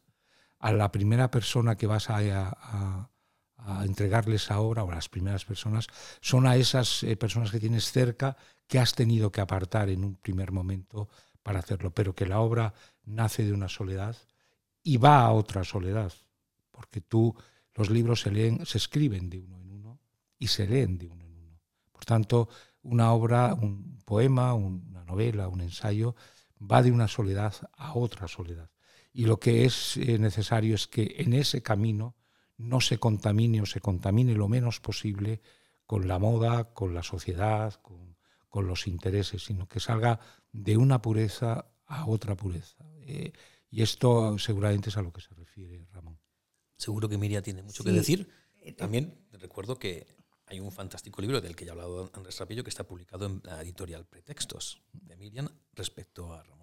a 0.59 0.73
la 0.73 0.91
primera 0.91 1.31
persona 1.31 1.77
que 1.77 1.87
vas 1.87 2.11
a, 2.11 2.19
a, 2.19 3.85
entregarles 3.85 4.51
ahora, 4.51 4.83
o 4.83 4.91
a 4.91 4.95
las 4.95 5.09
primeras 5.09 5.45
personas, 5.45 5.87
son 6.21 6.47
a 6.47 6.57
esas 6.57 7.03
eh, 7.03 7.17
personas 7.17 7.51
que 7.51 7.61
tienes 7.61 7.93
cerca 7.93 8.37
que 8.67 8.79
has 8.79 8.95
tenido 8.95 9.31
que 9.31 9.41
apartar 9.41 9.89
en 9.89 10.05
un 10.05 10.17
primer 10.17 10.53
momento 10.53 11.09
para 11.43 11.61
hacerlo, 11.61 11.91
pero 11.93 12.15
que 12.15 12.27
la 12.27 12.41
obra 12.41 12.75
nace 13.05 13.45
de 13.45 13.53
una 13.53 13.69
soledad 13.69 14.17
y 14.83 14.97
va 14.97 15.21
a 15.21 15.33
otra 15.33 15.65
soledad, 15.65 16.13
porque 16.71 17.01
tú, 17.01 17.35
los 17.75 17.91
libros 17.91 18.21
se 18.21 18.31
leen, 18.31 18.65
se 18.67 18.79
escriben 18.79 19.29
de 19.31 19.39
uno 19.39 19.61
en 19.61 19.71
uno 19.71 20.01
y 20.39 20.49
se 20.49 20.67
leen 20.67 20.99
de 20.99 21.07
uno 21.07 21.25
en 21.25 21.37
uno. 21.37 21.61
Por 21.93 22.05
tanto, 22.05 22.49
una 22.83 23.13
obra, 23.13 23.55
un 23.55 23.99
poema, 24.05 24.55
una 24.55 25.05
novela, 25.05 25.49
un 25.49 25.61
ensayo, 25.61 26.15
va 26.61 26.83
de 26.83 26.91
una 26.91 27.09
soledad 27.09 27.55
a 27.77 27.95
otra 27.95 28.29
soledad. 28.29 28.71
Y 29.19 29.25
lo 29.25 29.41
que 29.41 29.65
es 29.65 29.97
eh, 29.97 30.17
necesario 30.17 30.77
es 30.77 30.87
que 30.87 31.17
en 31.19 31.33
ese 31.33 31.61
camino 31.61 32.15
no 32.57 32.81
se 32.81 32.99
contamine 32.99 33.61
o 33.61 33.67
se 33.67 33.81
contamine 33.81 34.37
lo 34.37 34.47
menos 34.47 34.79
posible 34.79 35.41
con 35.87 36.07
la 36.07 36.21
moda, 36.21 36.73
con 36.73 36.95
la 36.95 37.03
sociedad, 37.03 37.75
con, 37.83 38.17
los 38.65 38.87
intereses, 38.87 39.45
sino 39.45 39.67
que 39.67 39.81
salga 39.81 40.21
de 40.53 40.77
una 40.77 41.03
pureza 41.03 41.67
a 41.87 42.07
otra 42.07 42.37
pureza. 42.37 42.85
Eh, 43.01 43.33
y 43.71 43.83
esto 43.83 44.39
seguramente 44.39 44.91
es 44.91 44.97
a 44.97 45.03
lo 45.03 45.13
que 45.13 45.21
se 45.21 45.35
refiere 45.35 45.85
Ramón. 45.91 46.21
Seguro 46.77 47.09
que 47.09 47.19
Miriam 47.19 47.43
tiene 47.43 47.65
mucho 47.65 47.83
que 47.83 47.91
decir. 47.91 48.29
Eh, 48.63 48.73
También 48.73 49.27
recuerdo 49.33 49.81
que 49.81 50.07
hay 50.47 50.61
un 50.61 50.71
fantástico 50.71 51.21
libro 51.23 51.41
del 51.41 51.57
que 51.57 51.65
ya 51.65 51.73
ha 51.73 51.75
hablado 51.75 52.09
Andrés 52.15 52.39
Rapillo 52.39 52.63
que 52.63 52.71
está 52.71 52.85
publicado 52.85 53.27
en 53.27 53.43
la 53.43 53.63
editorial 53.63 54.07
Pretextos 54.07 54.81
de 54.93 55.17
Miriam 55.17 55.49
respecto 55.75 56.33
a 56.33 56.45
Ramón. 56.45 56.58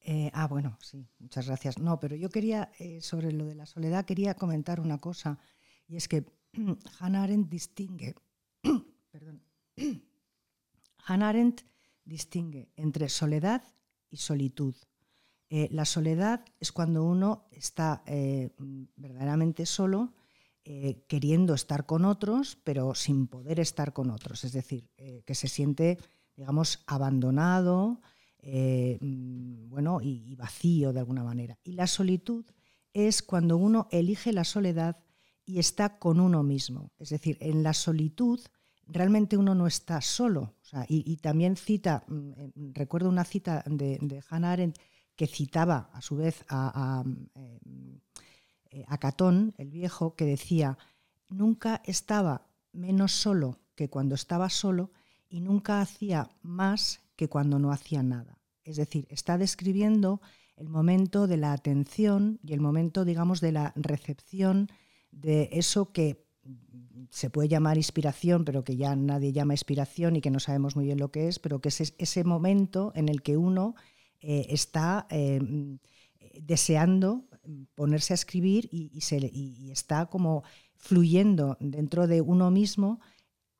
Eh, 0.00 0.30
ah, 0.32 0.46
bueno, 0.48 0.78
sí, 0.80 1.06
muchas 1.18 1.46
gracias. 1.46 1.78
No, 1.78 2.00
pero 2.00 2.16
yo 2.16 2.30
quería, 2.30 2.70
sobre 3.00 3.32
lo 3.32 3.44
de 3.44 3.54
la 3.54 3.66
soledad, 3.66 4.04
quería 4.04 4.34
comentar 4.34 4.80
una 4.80 4.98
cosa, 4.98 5.38
y 5.86 5.96
es 5.96 6.08
que 6.08 6.24
Hannah 7.00 7.24
Arendt 7.24 7.50
distingue, 7.50 8.14
perdón, 9.10 9.42
Hannah 11.06 11.28
Arendt 11.28 11.62
distingue 12.04 12.70
entre 12.76 13.08
soledad 13.08 13.62
y 14.10 14.16
solitud. 14.16 14.74
Eh, 15.48 15.68
la 15.72 15.84
soledad 15.84 16.44
es 16.60 16.70
cuando 16.70 17.04
uno 17.04 17.48
está 17.50 18.02
eh, 18.06 18.50
verdaderamente 18.96 19.66
solo, 19.66 20.14
eh, 20.64 21.04
queriendo 21.08 21.54
estar 21.54 21.86
con 21.86 22.04
otros, 22.04 22.58
pero 22.62 22.94
sin 22.94 23.26
poder 23.26 23.58
estar 23.58 23.92
con 23.92 24.10
otros. 24.10 24.44
Es 24.44 24.52
decir, 24.52 24.90
que 25.24 25.34
se 25.34 25.48
siente, 25.48 25.98
digamos, 26.36 26.84
abandonado, 26.86 28.00
bueno, 28.42 30.00
y 30.02 30.34
vacío 30.34 30.92
de 30.92 31.00
alguna 31.00 31.24
manera. 31.24 31.58
Y 31.62 31.72
la 31.72 31.86
solitud 31.86 32.44
es 32.92 33.22
cuando 33.22 33.56
uno 33.56 33.88
elige 33.90 34.32
la 34.32 34.44
soledad 34.44 34.96
y 35.44 35.58
está 35.58 35.98
con 35.98 36.20
uno 36.20 36.42
mismo. 36.42 36.92
Es 36.98 37.10
decir, 37.10 37.36
en 37.40 37.62
la 37.62 37.74
solitud 37.74 38.40
realmente 38.86 39.36
uno 39.36 39.54
no 39.54 39.66
está 39.66 40.00
solo. 40.00 40.54
y, 40.88 41.16
también 41.16 41.56
cita, 41.56 42.04
mm, 42.06 42.30
eh, 42.36 42.52
recuerdo 42.74 43.08
una 43.08 43.24
cita 43.24 43.64
de, 43.66 44.22
Hannah 44.28 44.52
Arendt 44.52 44.78
que 45.16 45.26
citaba 45.26 45.90
a 45.92 46.00
su 46.00 46.16
vez 46.16 46.44
a, 46.48 47.02
a, 47.02 47.04
eh, 48.70 48.84
a 48.86 48.98
Catón, 48.98 49.54
el 49.58 49.70
viejo, 49.70 50.14
que 50.14 50.24
decía, 50.24 50.78
nunca 51.28 51.82
estaba 51.84 52.46
menos 52.72 53.12
solo 53.12 53.58
que 53.74 53.90
cuando 53.90 54.14
estaba 54.14 54.48
solo 54.48 54.92
y 55.28 55.40
nunca 55.40 55.80
hacía 55.80 56.28
más 56.42 57.00
que 57.20 57.28
cuando 57.28 57.58
no 57.58 57.70
hacía 57.70 58.02
nada. 58.02 58.38
Es 58.64 58.76
decir, 58.76 59.06
está 59.10 59.36
describiendo 59.36 60.22
el 60.56 60.70
momento 60.70 61.26
de 61.26 61.36
la 61.36 61.52
atención 61.52 62.40
y 62.42 62.54
el 62.54 62.62
momento, 62.62 63.04
digamos, 63.04 63.42
de 63.42 63.52
la 63.52 63.74
recepción 63.76 64.68
de 65.10 65.50
eso 65.52 65.92
que 65.92 66.24
se 67.10 67.28
puede 67.28 67.50
llamar 67.50 67.76
inspiración, 67.76 68.46
pero 68.46 68.64
que 68.64 68.78
ya 68.78 68.96
nadie 68.96 69.34
llama 69.34 69.52
inspiración 69.52 70.16
y 70.16 70.22
que 70.22 70.30
no 70.30 70.40
sabemos 70.40 70.76
muy 70.76 70.86
bien 70.86 70.98
lo 70.98 71.10
que 71.10 71.28
es, 71.28 71.38
pero 71.38 71.60
que 71.60 71.68
es 71.68 71.92
ese 71.98 72.24
momento 72.24 72.90
en 72.94 73.10
el 73.10 73.20
que 73.20 73.36
uno 73.36 73.74
eh, 74.22 74.46
está 74.48 75.06
eh, 75.10 75.40
deseando 76.40 77.26
ponerse 77.74 78.14
a 78.14 78.20
escribir 78.22 78.66
y, 78.72 78.98
se, 79.02 79.30
está 79.70 80.06
como 80.06 80.42
fluyendo 80.76 81.58
dentro 81.60 82.06
de 82.06 82.22
uno 82.22 82.50
mismo 82.50 82.98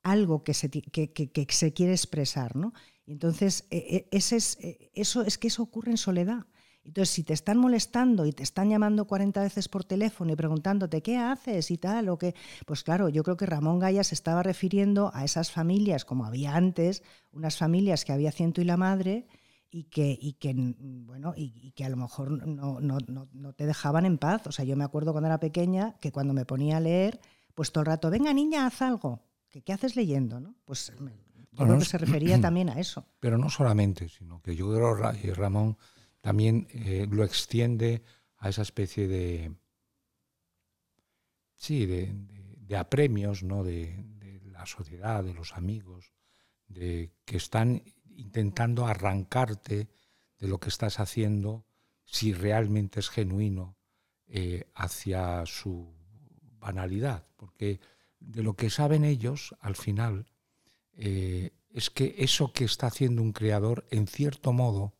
algo 0.01 0.43
que 0.43 0.55
se, 0.55 0.71
que, 0.71 1.47
se 1.49 1.73
quiere 1.73 1.91
expresar. 1.91 2.55
¿no? 2.55 2.73
Entonces, 3.07 3.65
e, 3.69 3.77
e, 3.77 4.17
ese 4.17 4.37
es, 4.37 4.57
e, 4.61 4.91
eso 4.93 5.23
es 5.23 5.37
que 5.37 5.47
eso 5.47 5.63
ocurre 5.63 5.91
en 5.91 5.97
soledad. 5.97 6.45
Entonces, 6.83 7.13
si 7.13 7.23
te 7.23 7.33
están 7.33 7.59
molestando 7.59 8.25
y 8.25 8.33
te 8.33 8.41
están 8.41 8.69
llamando 8.69 9.05
40 9.05 9.41
veces 9.41 9.69
por 9.69 9.83
teléfono 9.83 10.33
y 10.33 10.35
preguntándote 10.35 11.03
qué 11.03 11.17
haces 11.17 11.69
y 11.69 11.77
tal, 11.77 12.09
o 12.09 12.17
qué, 12.17 12.33
pues 12.65 12.83
claro, 12.83 13.07
yo 13.09 13.23
creo 13.23 13.37
que 13.37 13.45
Ramón 13.45 13.79
Gaya 13.79 14.03
se 14.03 14.15
estaba 14.15 14.41
refiriendo 14.41 15.11
a 15.13 15.23
esas 15.23 15.51
familias, 15.51 16.05
como 16.05 16.25
había 16.25 16.55
antes, 16.55 17.03
unas 17.31 17.57
familias 17.57 18.03
que 18.03 18.13
había 18.13 18.31
ciento 18.31 18.61
y 18.61 18.63
la 18.63 18.77
madre, 18.77 19.27
y 19.69 19.85
que, 19.85 20.17
y 20.19 20.33
que, 20.33 20.53
bueno, 20.55 21.33
y, 21.35 21.71
que 21.71 21.85
a 21.85 21.89
lo 21.89 21.97
mejor 21.97 22.45
no, 22.45 22.81
no, 22.81 22.97
no, 23.07 23.53
te 23.53 23.65
dejaban 23.65 24.05
en 24.05 24.17
paz. 24.17 24.45
O 24.47 24.51
sea, 24.51 24.65
yo 24.65 24.75
me 24.75 24.83
acuerdo 24.83 25.13
cuando 25.13 25.27
era 25.27 25.39
pequeña 25.39 25.95
que 26.01 26.11
cuando 26.11 26.33
me 26.33 26.45
ponía 26.45 26.77
a 26.77 26.81
leer, 26.81 27.21
pues 27.55 27.71
todo 27.71 27.83
el 27.83 27.85
rato, 27.85 28.09
venga 28.09 28.33
niña, 28.33 28.65
haz 28.65 28.81
algo. 28.81 29.21
¿Qué, 29.49 29.61
qué 29.61 29.71
haces 29.71 29.95
leyendo? 29.95 30.41
¿no? 30.41 30.55
Pues 30.65 30.91
yo 31.51 31.65
creo 31.65 31.79
que 31.79 31.85
se 31.85 31.97
refería 31.97 32.39
también 32.39 32.69
a 32.69 32.79
eso. 32.79 33.05
Pero 33.19 33.37
no 33.37 33.49
solamente, 33.49 34.09
sino 34.09 34.41
que 34.41 34.55
yo 34.55 34.71
creo, 34.73 34.95
Ramón, 35.35 35.77
también 36.21 36.67
eh, 36.71 37.07
lo 37.09 37.23
extiende 37.23 38.03
a 38.37 38.49
esa 38.49 38.61
especie 38.61 39.07
de, 39.07 39.53
sí, 41.55 41.85
de, 41.85 42.77
apremios 42.77 43.43
¿no? 43.43 43.63
De, 43.63 44.09
la 44.51 44.65
sociedad, 44.65 45.23
de 45.23 45.33
los 45.33 45.53
amigos, 45.53 46.13
de 46.67 47.11
que 47.25 47.37
están 47.37 47.83
intentando 48.15 48.85
arrancarte 48.85 49.89
de 50.37 50.47
lo 50.47 50.59
que 50.59 50.69
estás 50.69 50.99
haciendo 50.99 51.65
si 52.05 52.33
realmente 52.33 52.99
es 52.99 53.09
genuino 53.09 53.75
eh, 54.27 54.69
hacia 54.75 55.45
su 55.47 55.93
banalidad, 56.59 57.25
porque 57.37 57.79
de 58.19 58.43
lo 58.43 58.53
que 58.53 58.69
saben 58.69 59.03
ellos 59.03 59.55
al 59.61 59.75
final 59.75 60.30
eh, 61.01 61.51
es 61.71 61.89
que 61.89 62.13
eso 62.19 62.53
que 62.53 62.63
está 62.63 62.87
haciendo 62.87 63.23
un 63.23 63.33
creador, 63.33 63.87
en 63.89 64.05
cierto 64.05 64.53
modo, 64.53 64.93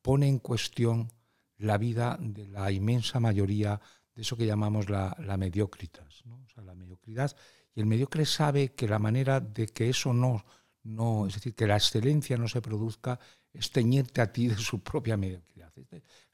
pone 0.00 0.28
en 0.28 0.38
cuestión 0.38 1.12
la 1.58 1.76
vida 1.76 2.16
de 2.18 2.46
la 2.46 2.72
inmensa 2.72 3.20
mayoría 3.20 3.80
de 4.14 4.22
eso 4.22 4.36
que 4.36 4.46
llamamos 4.46 4.88
la, 4.88 5.14
mediocritas. 5.38 6.22
¿no? 6.24 6.36
O 6.36 6.48
sea, 6.48 6.64
la 6.64 6.74
mediocridad. 6.74 7.36
Y 7.74 7.80
el 7.80 7.86
mediocre 7.86 8.24
sabe 8.24 8.72
que 8.72 8.88
la 8.88 8.98
manera 8.98 9.40
de 9.40 9.66
que 9.66 9.90
eso 9.90 10.14
no, 10.14 10.42
no, 10.84 11.26
es 11.26 11.34
decir, 11.34 11.54
que 11.54 11.66
la 11.66 11.76
excelencia 11.76 12.38
no 12.38 12.48
se 12.48 12.62
produzca, 12.62 13.20
es 13.52 13.70
teñirte 13.70 14.22
a 14.22 14.32
ti 14.32 14.48
de 14.48 14.56
su 14.56 14.80
propia 14.80 15.18
mediocridad. 15.18 15.70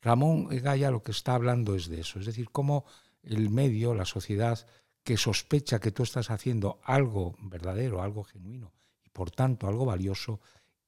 Ramón 0.00 0.46
Gaya 0.48 0.92
lo 0.92 1.02
que 1.02 1.10
está 1.10 1.34
hablando 1.34 1.74
es 1.74 1.88
de 1.88 2.00
eso, 2.00 2.20
es 2.20 2.26
decir, 2.26 2.50
cómo 2.50 2.84
el 3.22 3.50
medio, 3.50 3.94
la 3.94 4.04
sociedad, 4.04 4.64
que 5.06 5.16
sospecha 5.16 5.78
que 5.78 5.92
tú 5.92 6.02
estás 6.02 6.30
haciendo 6.30 6.80
algo 6.82 7.36
verdadero, 7.38 8.02
algo 8.02 8.24
genuino 8.24 8.72
y 9.04 9.08
por 9.08 9.30
tanto 9.30 9.68
algo 9.68 9.86
valioso, 9.86 10.40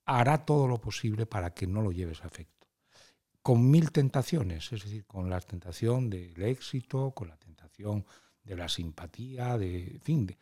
hará 0.05 0.45
todo 0.45 0.67
lo 0.67 0.79
posible 0.79 1.25
para 1.25 1.55
que 1.55 1.67
no 1.67 1.83
lo 1.83 1.93
lleves 1.93 2.23
a 2.25 2.27
efecto 2.27 2.59
con 3.49 3.71
mil 3.71 3.93
tentaciones, 3.93 4.71
es 4.75 4.85
decir, 4.85 5.07
con 5.07 5.31
la 5.31 5.41
tentación 5.41 6.11
del 6.11 6.43
éxito, 6.43 7.13
con 7.13 7.29
la 7.29 7.37
tentación 7.39 8.05
de 8.43 8.57
la 8.57 8.69
simpatía, 8.69 9.57
de, 9.57 9.99
fin, 10.03 10.37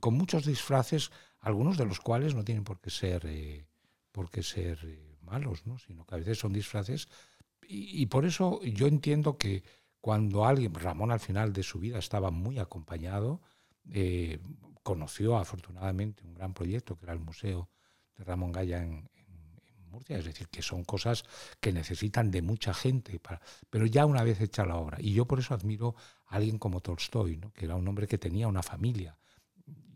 con 0.00 0.14
muchos 0.14 0.46
disfraces, 0.46 1.10
algunos 1.40 1.76
de 1.76 1.84
los 1.84 2.00
cuales 2.00 2.34
no 2.34 2.44
tienen 2.44 2.64
por 2.64 2.80
qué 2.80 2.88
ser, 2.88 3.26
eh, 3.26 3.66
por 4.12 4.30
qué 4.30 4.42
ser 4.42 4.78
eh, 4.84 5.18
malos, 5.20 5.66
¿no? 5.66 5.78
sino 5.78 6.06
que 6.06 6.14
a 6.14 6.18
veces 6.18 6.38
son 6.38 6.54
disfraces. 6.54 7.08
Y, 7.70 8.06
por 8.06 8.24
eso 8.24 8.62
yo 8.62 8.86
entiendo 8.86 9.36
que 9.36 9.62
cuando 10.00 10.44
alguien, 10.44 10.74
Ramón 10.74 11.10
al 11.10 11.20
final 11.20 11.52
de 11.52 11.62
su 11.62 11.78
vida 11.78 11.98
estaba 11.98 12.30
muy 12.30 12.58
acompañado, 12.58 13.40
eh, 13.90 14.40
conoció 14.82 15.36
afortunadamente 15.36 16.24
un 16.24 16.34
gran 16.34 16.54
proyecto 16.54 16.96
que 16.96 17.06
era 17.06 17.12
el 17.12 17.20
Museo 17.20 17.68
de 18.16 18.24
Ramón 18.24 18.52
Gaya 18.52 18.82
en, 18.82 19.08
Murcia, 19.90 20.18
es 20.18 20.26
decir, 20.26 20.48
que 20.48 20.60
son 20.60 20.84
cosas 20.84 21.24
que 21.60 21.72
necesitan 21.72 22.30
de 22.30 22.42
mucha 22.42 22.74
gente, 22.74 23.18
para, 23.18 23.40
pero 23.70 23.86
ya 23.86 24.04
una 24.04 24.22
vez 24.22 24.38
hecha 24.42 24.66
la 24.66 24.76
obra. 24.76 24.98
Y 25.00 25.14
yo 25.14 25.24
por 25.24 25.38
eso 25.38 25.54
admiro 25.54 25.94
a 26.26 26.36
alguien 26.36 26.58
como 26.58 26.80
Tolstoy, 26.80 27.38
¿no? 27.38 27.54
que 27.54 27.64
era 27.64 27.74
un 27.74 27.88
hombre 27.88 28.06
que 28.06 28.18
tenía 28.18 28.48
una 28.48 28.62
familia. 28.62 29.16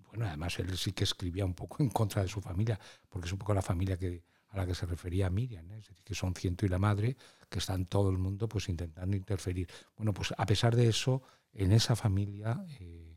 Bueno, 0.09 0.27
además 0.27 0.59
él 0.59 0.77
sí 0.79 0.93
que 0.93 1.05
escribía 1.05 1.45
un 1.45 1.53
poco 1.53 1.83
en 1.83 1.91
contra 1.91 2.23
de 2.23 2.29
su 2.29 2.41
familia, 2.41 2.81
porque 3.11 3.27
es 3.27 3.33
un 3.33 3.39
poco 3.39 3.53
la 3.53 3.61
familia 3.61 3.99
que, 3.99 4.25
a 4.53 4.59
la 4.59 4.67
que 4.67 4.75
se 4.75 4.87
refería 4.87 5.31
Miriam, 5.31 5.71
¿eh? 5.73 5.79
es 5.79 5.89
decir, 5.89 6.05
que 6.05 6.15
son 6.15 6.35
ciento 6.35 6.67
y 6.67 6.69
la 6.69 6.79
madre, 6.79 7.17
que 7.49 7.59
están 7.59 7.87
todo 7.87 8.11
el 8.11 8.19
mundo 8.19 8.49
pues 8.49 8.69
intentando 8.69 9.17
interferir. 9.17 9.69
Bueno, 9.97 10.13
pues 10.13 10.33
a 10.37 10.47
pesar 10.47 10.77
de 10.77 10.89
eso, 10.89 11.23
en 11.53 11.73
esa 11.73 11.97
familia 11.97 12.65
eh, 12.81 13.17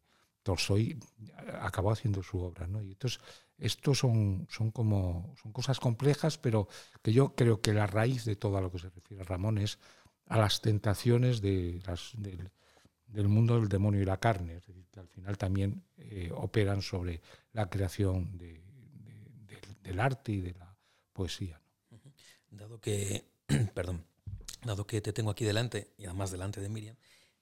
acabó 1.62 1.92
haciendo 1.92 2.22
su 2.24 2.40
obra, 2.40 2.68
¿no? 2.68 2.82
Y 2.82 2.92
entonces 2.92 3.20
estos 3.58 4.00
son, 4.00 4.48
son 4.50 4.72
como 4.72 5.34
son 5.42 5.52
cosas 5.52 5.80
complejas, 5.80 6.38
pero 6.38 6.68
que 7.02 7.14
yo 7.14 7.36
creo 7.36 7.62
que 7.62 7.74
la 7.74 7.88
raíz 7.88 8.26
de 8.26 8.36
todo 8.36 8.58
a 8.58 8.62
lo 8.62 8.72
que 8.72 8.80
se 8.80 8.90
refiere 8.90 9.24
Ramón 9.24 9.58
es 9.58 9.80
a 10.28 10.38
las 10.38 10.62
tentaciones 10.62 11.42
del, 11.42 11.82
mundo 13.28 13.60
del 13.60 13.70
demonio 13.70 14.02
y 14.02 14.06
la 14.06 14.20
carne, 14.20 14.56
es 14.56 14.68
decir, 14.68 14.86
que 14.92 15.00
al 15.00 15.08
final 15.08 15.38
también 15.38 15.84
eh, 15.98 16.32
operan 16.34 16.82
sobre 16.82 17.22
la 17.54 17.70
creación 17.70 18.38
del 18.38 20.00
arte 20.00 20.32
y 20.32 20.42
de 20.42 20.54
la 20.54 20.75
poesía. 21.16 21.60
Dado 22.52 22.80
que, 22.80 23.26
perdón, 23.74 24.06
dado 24.64 24.86
que 24.86 25.02
te 25.02 25.14
tengo 25.14 25.32
aquí 25.32 25.46
delante 25.46 25.94
y 25.98 26.06
además 26.06 26.30
delante 26.30 26.62
de 26.62 26.70
Miriam, 26.70 26.96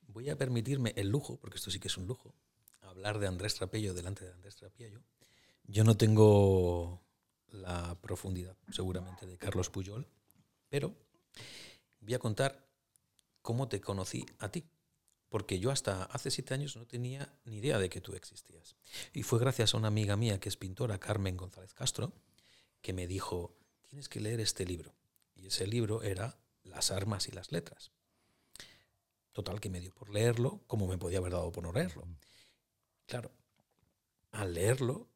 voy 0.08 0.30
a 0.30 0.38
permitirme 0.38 0.94
el 0.96 1.10
lujo, 1.10 1.38
porque 1.40 1.58
esto 1.58 1.72
sí 1.72 1.80
que 1.80 1.90
es 1.90 1.98
un 1.98 2.08
lujo, 2.08 2.34
hablar 2.82 3.20
de 3.20 3.28
Andrés 3.28 3.56
Trapello 3.56 3.94
delante 3.94 4.24
de 4.24 4.32
Andrés 4.32 4.56
Trapello 4.56 5.02
yo 5.66 5.84
no 5.84 5.96
tengo 5.96 7.02
la 7.52 8.00
profundidad, 8.02 8.58
seguramente, 8.72 9.26
de 9.26 9.38
Carlos 9.38 9.70
Puyol, 9.70 10.08
pero 10.70 10.94
voy 12.00 12.14
a 12.14 12.20
contar 12.20 12.68
cómo 13.42 13.68
te 13.68 13.82
conocí 13.82 14.26
a 14.40 14.50
ti. 14.50 14.66
porque 15.30 15.58
yo 15.58 15.72
hasta 15.72 16.04
hace 16.04 16.30
siete 16.30 16.54
años 16.54 16.76
no 16.76 16.86
tenía 16.86 17.28
ni 17.46 17.58
idea 17.58 17.80
de 17.80 17.90
que 17.90 18.02
tú 18.02 18.14
existías. 18.14 18.76
Y 19.14 19.24
fue 19.24 19.40
gracias 19.40 19.74
a 19.74 19.78
una 19.78 19.88
amiga 19.88 20.16
mía 20.16 20.40
que 20.40 20.48
es 20.48 20.58
pintora, 20.58 21.00
Carmen 21.00 21.38
González 21.38 21.74
Castro, 21.74 22.14
que 22.84 22.94
me 22.94 23.08
dijo, 23.08 23.58
tienes 23.94 24.10
que 24.10 24.20
leer 24.20 24.40
este 24.40 24.66
libro. 24.66 24.92
Y 25.36 25.46
ese 25.46 25.68
libro 25.68 26.02
era 26.02 26.40
Las 26.64 26.90
armas 26.90 27.28
y 27.28 27.32
las 27.32 27.52
letras. 27.52 27.92
Total, 29.34 29.60
que 29.60 29.70
me 29.70 29.80
dio 29.82 29.94
por 29.94 30.10
leerlo, 30.10 30.64
como 30.66 30.88
me 30.88 30.98
podía 30.98 31.20
haber 31.20 31.34
dado 31.34 31.52
por 31.52 31.64
no 31.64 31.72
leerlo. 31.72 32.08
Claro, 33.06 33.32
al 34.32 34.56
leerlo, 34.56 35.10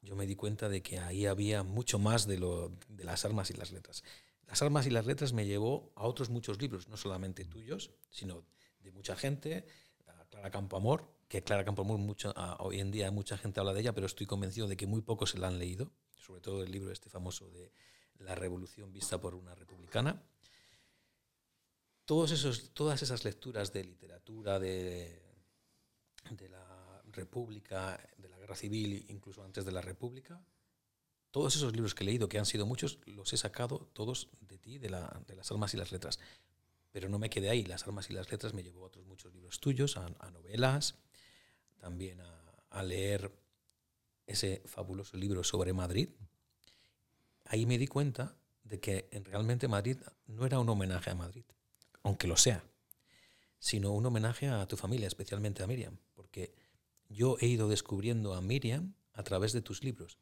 yo 0.00 0.14
me 0.14 0.28
di 0.28 0.36
cuenta 0.36 0.68
de 0.68 0.80
que 0.80 1.00
ahí 1.00 1.26
había 1.26 1.64
mucho 1.64 1.98
más 1.98 2.28
de, 2.28 2.38
lo, 2.38 2.72
de 2.88 3.02
las 3.02 3.24
armas 3.24 3.50
y 3.50 3.54
las 3.54 3.72
letras. 3.72 4.04
Las 4.46 4.62
armas 4.62 4.86
y 4.86 4.90
las 4.90 5.06
letras 5.06 5.32
me 5.32 5.44
llevó 5.44 5.92
a 5.96 6.06
otros 6.06 6.30
muchos 6.30 6.62
libros, 6.62 6.86
no 6.86 6.96
solamente 6.96 7.44
tuyos, 7.44 7.90
sino 8.10 8.44
de 8.78 8.92
mucha 8.92 9.16
gente, 9.16 9.66
a 10.06 10.24
Clara 10.26 10.52
Campoamor, 10.52 11.12
que 11.26 11.42
Clara 11.42 11.64
Campoamor 11.64 11.98
mucho, 11.98 12.32
hoy 12.60 12.78
en 12.78 12.92
día 12.92 13.10
mucha 13.10 13.36
gente 13.36 13.58
habla 13.58 13.72
de 13.72 13.80
ella, 13.80 13.92
pero 13.92 14.06
estoy 14.06 14.28
convencido 14.28 14.68
de 14.68 14.76
que 14.76 14.86
muy 14.86 15.02
pocos 15.02 15.30
se 15.30 15.38
la 15.38 15.48
han 15.48 15.58
leído, 15.58 15.90
sobre 16.16 16.40
todo 16.40 16.62
el 16.62 16.70
libro 16.70 16.92
este 16.92 17.10
famoso 17.10 17.50
de 17.50 17.72
La 18.20 18.34
revolución 18.34 18.92
vista 18.92 19.20
por 19.20 19.34
una 19.34 19.54
republicana. 19.54 20.22
Todos 22.04 22.32
esos, 22.32 22.70
todas 22.74 23.02
esas 23.02 23.24
lecturas 23.24 23.72
de 23.72 23.84
literatura, 23.84 24.58
de, 24.58 25.22
la 26.50 27.02
República, 27.12 28.00
de 28.16 28.28
la 28.28 28.38
Guerra 28.38 28.56
Civil, 28.56 29.06
incluso 29.08 29.42
antes 29.44 29.64
de 29.64 29.72
la 29.72 29.80
República, 29.80 30.40
todos 31.30 31.54
esos 31.54 31.72
libros 31.72 31.94
que 31.94 32.02
he 32.02 32.06
leído, 32.06 32.28
que 32.28 32.38
han 32.38 32.46
sido 32.46 32.66
muchos, 32.66 32.98
los 33.06 33.32
he 33.32 33.36
sacado 33.36 33.88
todos 33.92 34.28
de 34.40 34.58
ti, 34.58 34.78
de, 34.78 34.90
la, 34.90 35.22
de 35.28 35.36
las 35.36 35.50
almas 35.52 35.72
y 35.74 35.76
las 35.76 35.92
letras. 35.92 36.18
Pero 36.90 37.08
no 37.08 37.18
me 37.18 37.30
quedé 37.30 37.50
ahí. 37.50 37.64
Las 37.64 37.84
armas 37.84 38.10
y 38.10 38.12
las 38.12 38.30
letras 38.30 38.52
me 38.52 38.62
llevó 38.62 38.82
a 38.82 38.86
otros 38.88 39.06
muchos 39.06 39.32
libros 39.32 39.60
tuyos, 39.60 39.96
a, 39.96 40.30
novelas, 40.32 40.96
también 41.78 42.20
a, 42.20 42.82
leer 42.82 43.32
ese 44.26 44.62
fabuloso 44.64 45.16
libro 45.16 45.44
sobre 45.44 45.72
Madrid. 45.72 46.08
Ahí 47.52 47.66
me 47.66 47.78
di 47.78 47.88
cuenta 47.88 48.36
de 48.62 48.78
que 48.78 49.08
realmente 49.24 49.66
Madrid 49.66 49.96
no 50.28 50.46
era 50.46 50.60
un 50.60 50.68
homenaje 50.68 51.10
a 51.10 51.16
Madrid, 51.16 51.42
aunque 52.04 52.28
lo 52.28 52.36
sea, 52.36 52.62
sino 53.58 53.90
un 53.90 54.06
homenaje 54.06 54.46
a 54.46 54.68
tu 54.68 54.76
familia, 54.76 55.08
especialmente 55.08 55.64
a 55.64 55.66
Miriam, 55.66 55.98
porque 56.14 56.54
yo 57.08 57.36
he 57.40 57.48
ido 57.48 57.68
descubriendo 57.68 58.34
a 58.34 58.40
Miriam 58.40 58.94
a 59.14 59.24
través 59.24 59.52
de 59.52 59.62
tus 59.62 59.82
libros. 59.82 60.16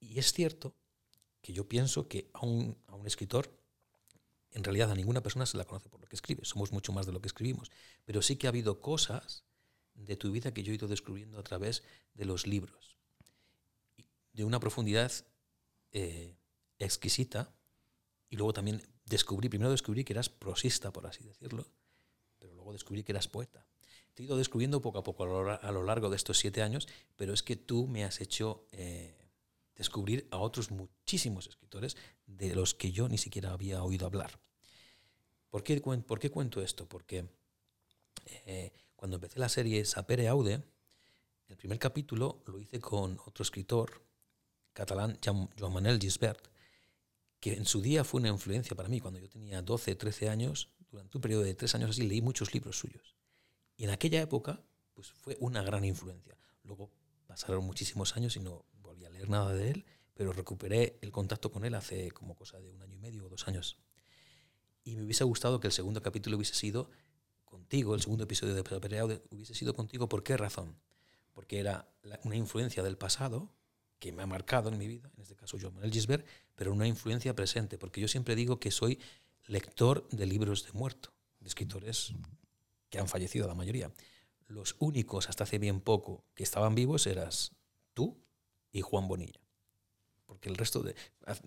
Y 0.00 0.18
es 0.18 0.32
cierto 0.32 0.74
que 1.40 1.52
yo 1.52 1.68
pienso 1.68 2.08
que 2.08 2.30
a 2.32 2.44
un, 2.44 2.76
a 2.88 2.96
un 2.96 3.06
escritor 3.06 3.48
en 4.50 4.64
realidad 4.64 4.90
a 4.90 4.96
ninguna 4.96 5.22
persona 5.22 5.46
se 5.46 5.56
la 5.58 5.66
conoce 5.66 5.88
por 5.88 6.00
lo 6.00 6.08
que 6.08 6.16
escribe, 6.16 6.44
somos 6.44 6.72
mucho 6.72 6.92
más 6.92 7.06
de 7.06 7.12
lo 7.12 7.20
que 7.20 7.28
escribimos, 7.28 7.70
pero 8.04 8.22
sí 8.22 8.34
que 8.34 8.48
ha 8.48 8.50
habido 8.50 8.80
cosas 8.80 9.44
de 9.94 10.16
tu 10.16 10.32
vida 10.32 10.52
que 10.52 10.64
yo 10.64 10.72
he 10.72 10.74
ido 10.74 10.88
descubriendo 10.88 11.38
a 11.38 11.44
través 11.44 11.84
de 12.14 12.24
los 12.24 12.48
libros, 12.48 12.96
de 14.32 14.42
una 14.42 14.58
profundidad 14.58 15.12
eh, 15.92 16.34
exquisita, 16.78 17.52
y 18.28 18.36
luego 18.36 18.52
también 18.52 18.82
descubrí, 19.04 19.48
primero 19.48 19.70
descubrí 19.70 20.04
que 20.04 20.12
eras 20.12 20.28
prosista, 20.28 20.92
por 20.92 21.06
así 21.06 21.24
decirlo, 21.24 21.66
pero 22.38 22.54
luego 22.54 22.72
descubrí 22.72 23.02
que 23.02 23.12
eras 23.12 23.28
poeta. 23.28 23.66
Te 24.14 24.22
he 24.22 24.26
ido 24.26 24.36
descubriendo 24.36 24.80
poco 24.80 24.98
a 24.98 25.04
poco 25.04 25.24
a 25.24 25.72
lo, 25.72 25.82
largo 25.82 26.10
de 26.10 26.16
estos 26.16 26.38
siete 26.38 26.62
años, 26.62 26.88
pero 27.16 27.34
es 27.34 27.42
que 27.42 27.56
tú 27.56 27.86
me 27.86 28.04
has 28.04 28.20
hecho... 28.20 28.66
Eh, 28.72 29.16
descubrir 29.76 30.26
a 30.30 30.38
otros 30.38 30.70
muchísimos 30.70 31.46
escritores 31.46 31.96
de 32.26 32.54
los 32.54 32.74
que 32.74 32.92
yo 32.92 33.08
ni 33.08 33.18
siquiera 33.18 33.52
había 33.52 33.82
oído 33.82 34.06
hablar. 34.06 34.40
¿Por 35.50 35.62
qué, 35.62 35.80
por 35.80 36.18
qué 36.18 36.30
cuento 36.30 36.62
esto? 36.62 36.88
Porque 36.88 37.28
eh, 38.46 38.72
cuando 38.96 39.16
empecé 39.16 39.38
la 39.38 39.48
serie 39.48 39.84
Sapere 39.84 40.28
Aude, 40.28 40.62
el 41.48 41.56
primer 41.56 41.78
capítulo 41.78 42.42
lo 42.46 42.58
hice 42.58 42.80
con 42.80 43.18
otro 43.26 43.42
escritor 43.42 44.02
catalán, 44.72 45.18
Joan 45.24 45.72
Manuel 45.72 46.00
Gisbert, 46.00 46.48
que 47.46 47.52
en 47.52 47.64
su 47.64 47.80
día 47.80 48.02
fue 48.02 48.18
una 48.18 48.28
influencia 48.28 48.74
para 48.74 48.88
mí. 48.88 48.98
Cuando 48.98 49.20
yo 49.20 49.28
tenía 49.28 49.62
12, 49.62 49.94
13 49.94 50.28
años, 50.28 50.68
durante 50.90 51.16
un 51.16 51.22
periodo 51.22 51.44
de 51.44 51.54
tres 51.54 51.76
años 51.76 51.90
así, 51.90 52.02
leí 52.02 52.20
muchos 52.20 52.52
libros 52.52 52.76
suyos. 52.76 53.14
Y 53.76 53.84
en 53.84 53.90
aquella 53.90 54.20
época, 54.20 54.64
pues 54.94 55.12
fue 55.12 55.36
una 55.38 55.62
gran 55.62 55.84
influencia. 55.84 56.36
Luego 56.64 56.90
pasaron 57.28 57.64
muchísimos 57.64 58.16
años 58.16 58.34
y 58.34 58.40
no 58.40 58.64
a 58.82 59.10
leer 59.10 59.28
nada 59.28 59.54
de 59.54 59.70
él, 59.70 59.84
pero 60.12 60.32
recuperé 60.32 60.98
el 61.02 61.12
contacto 61.12 61.52
con 61.52 61.64
él 61.64 61.76
hace 61.76 62.10
como 62.10 62.34
cosa 62.34 62.58
de 62.58 62.68
un 62.68 62.82
año 62.82 62.96
y 62.96 62.98
medio 62.98 63.26
o 63.26 63.28
dos 63.28 63.46
años. 63.46 63.78
Y 64.82 64.96
me 64.96 65.04
hubiese 65.04 65.22
gustado 65.22 65.60
que 65.60 65.68
el 65.68 65.72
segundo 65.72 66.02
capítulo 66.02 66.38
hubiese 66.38 66.54
sido 66.54 66.90
contigo, 67.44 67.94
el 67.94 68.00
segundo 68.00 68.24
episodio 68.24 68.56
de 68.56 68.64
Pereau 68.64 69.22
hubiese 69.30 69.54
sido 69.54 69.72
contigo. 69.72 70.08
¿Por 70.08 70.24
qué 70.24 70.36
razón? 70.36 70.80
Porque 71.32 71.60
era 71.60 71.88
una 72.24 72.34
influencia 72.34 72.82
del 72.82 72.98
pasado 72.98 73.52
que 73.98 74.12
me 74.12 74.22
ha 74.22 74.26
marcado 74.26 74.68
en 74.68 74.78
mi 74.78 74.86
vida, 74.86 75.10
en 75.16 75.22
este 75.22 75.36
caso 75.36 75.56
yo, 75.56 75.70
Manuel 75.70 75.92
Gisbert, 75.92 76.26
pero 76.54 76.72
una 76.72 76.86
influencia 76.86 77.34
presente, 77.34 77.78
porque 77.78 78.00
yo 78.00 78.08
siempre 78.08 78.34
digo 78.34 78.60
que 78.60 78.70
soy 78.70 78.98
lector 79.46 80.08
de 80.10 80.26
libros 80.26 80.64
de 80.64 80.72
muerto, 80.72 81.12
de 81.40 81.48
escritores 81.48 82.12
que 82.90 82.98
han 82.98 83.08
fallecido 83.08 83.46
la 83.46 83.54
mayoría. 83.54 83.90
Los 84.48 84.76
únicos 84.78 85.28
hasta 85.28 85.44
hace 85.44 85.58
bien 85.58 85.80
poco 85.80 86.24
que 86.34 86.42
estaban 86.42 86.74
vivos 86.74 87.06
eras 87.06 87.52
tú 87.94 88.16
y 88.72 88.80
Juan 88.80 89.08
Bonilla. 89.08 89.40
Porque 90.26 90.48
el 90.48 90.56
resto 90.56 90.82
de. 90.82 90.94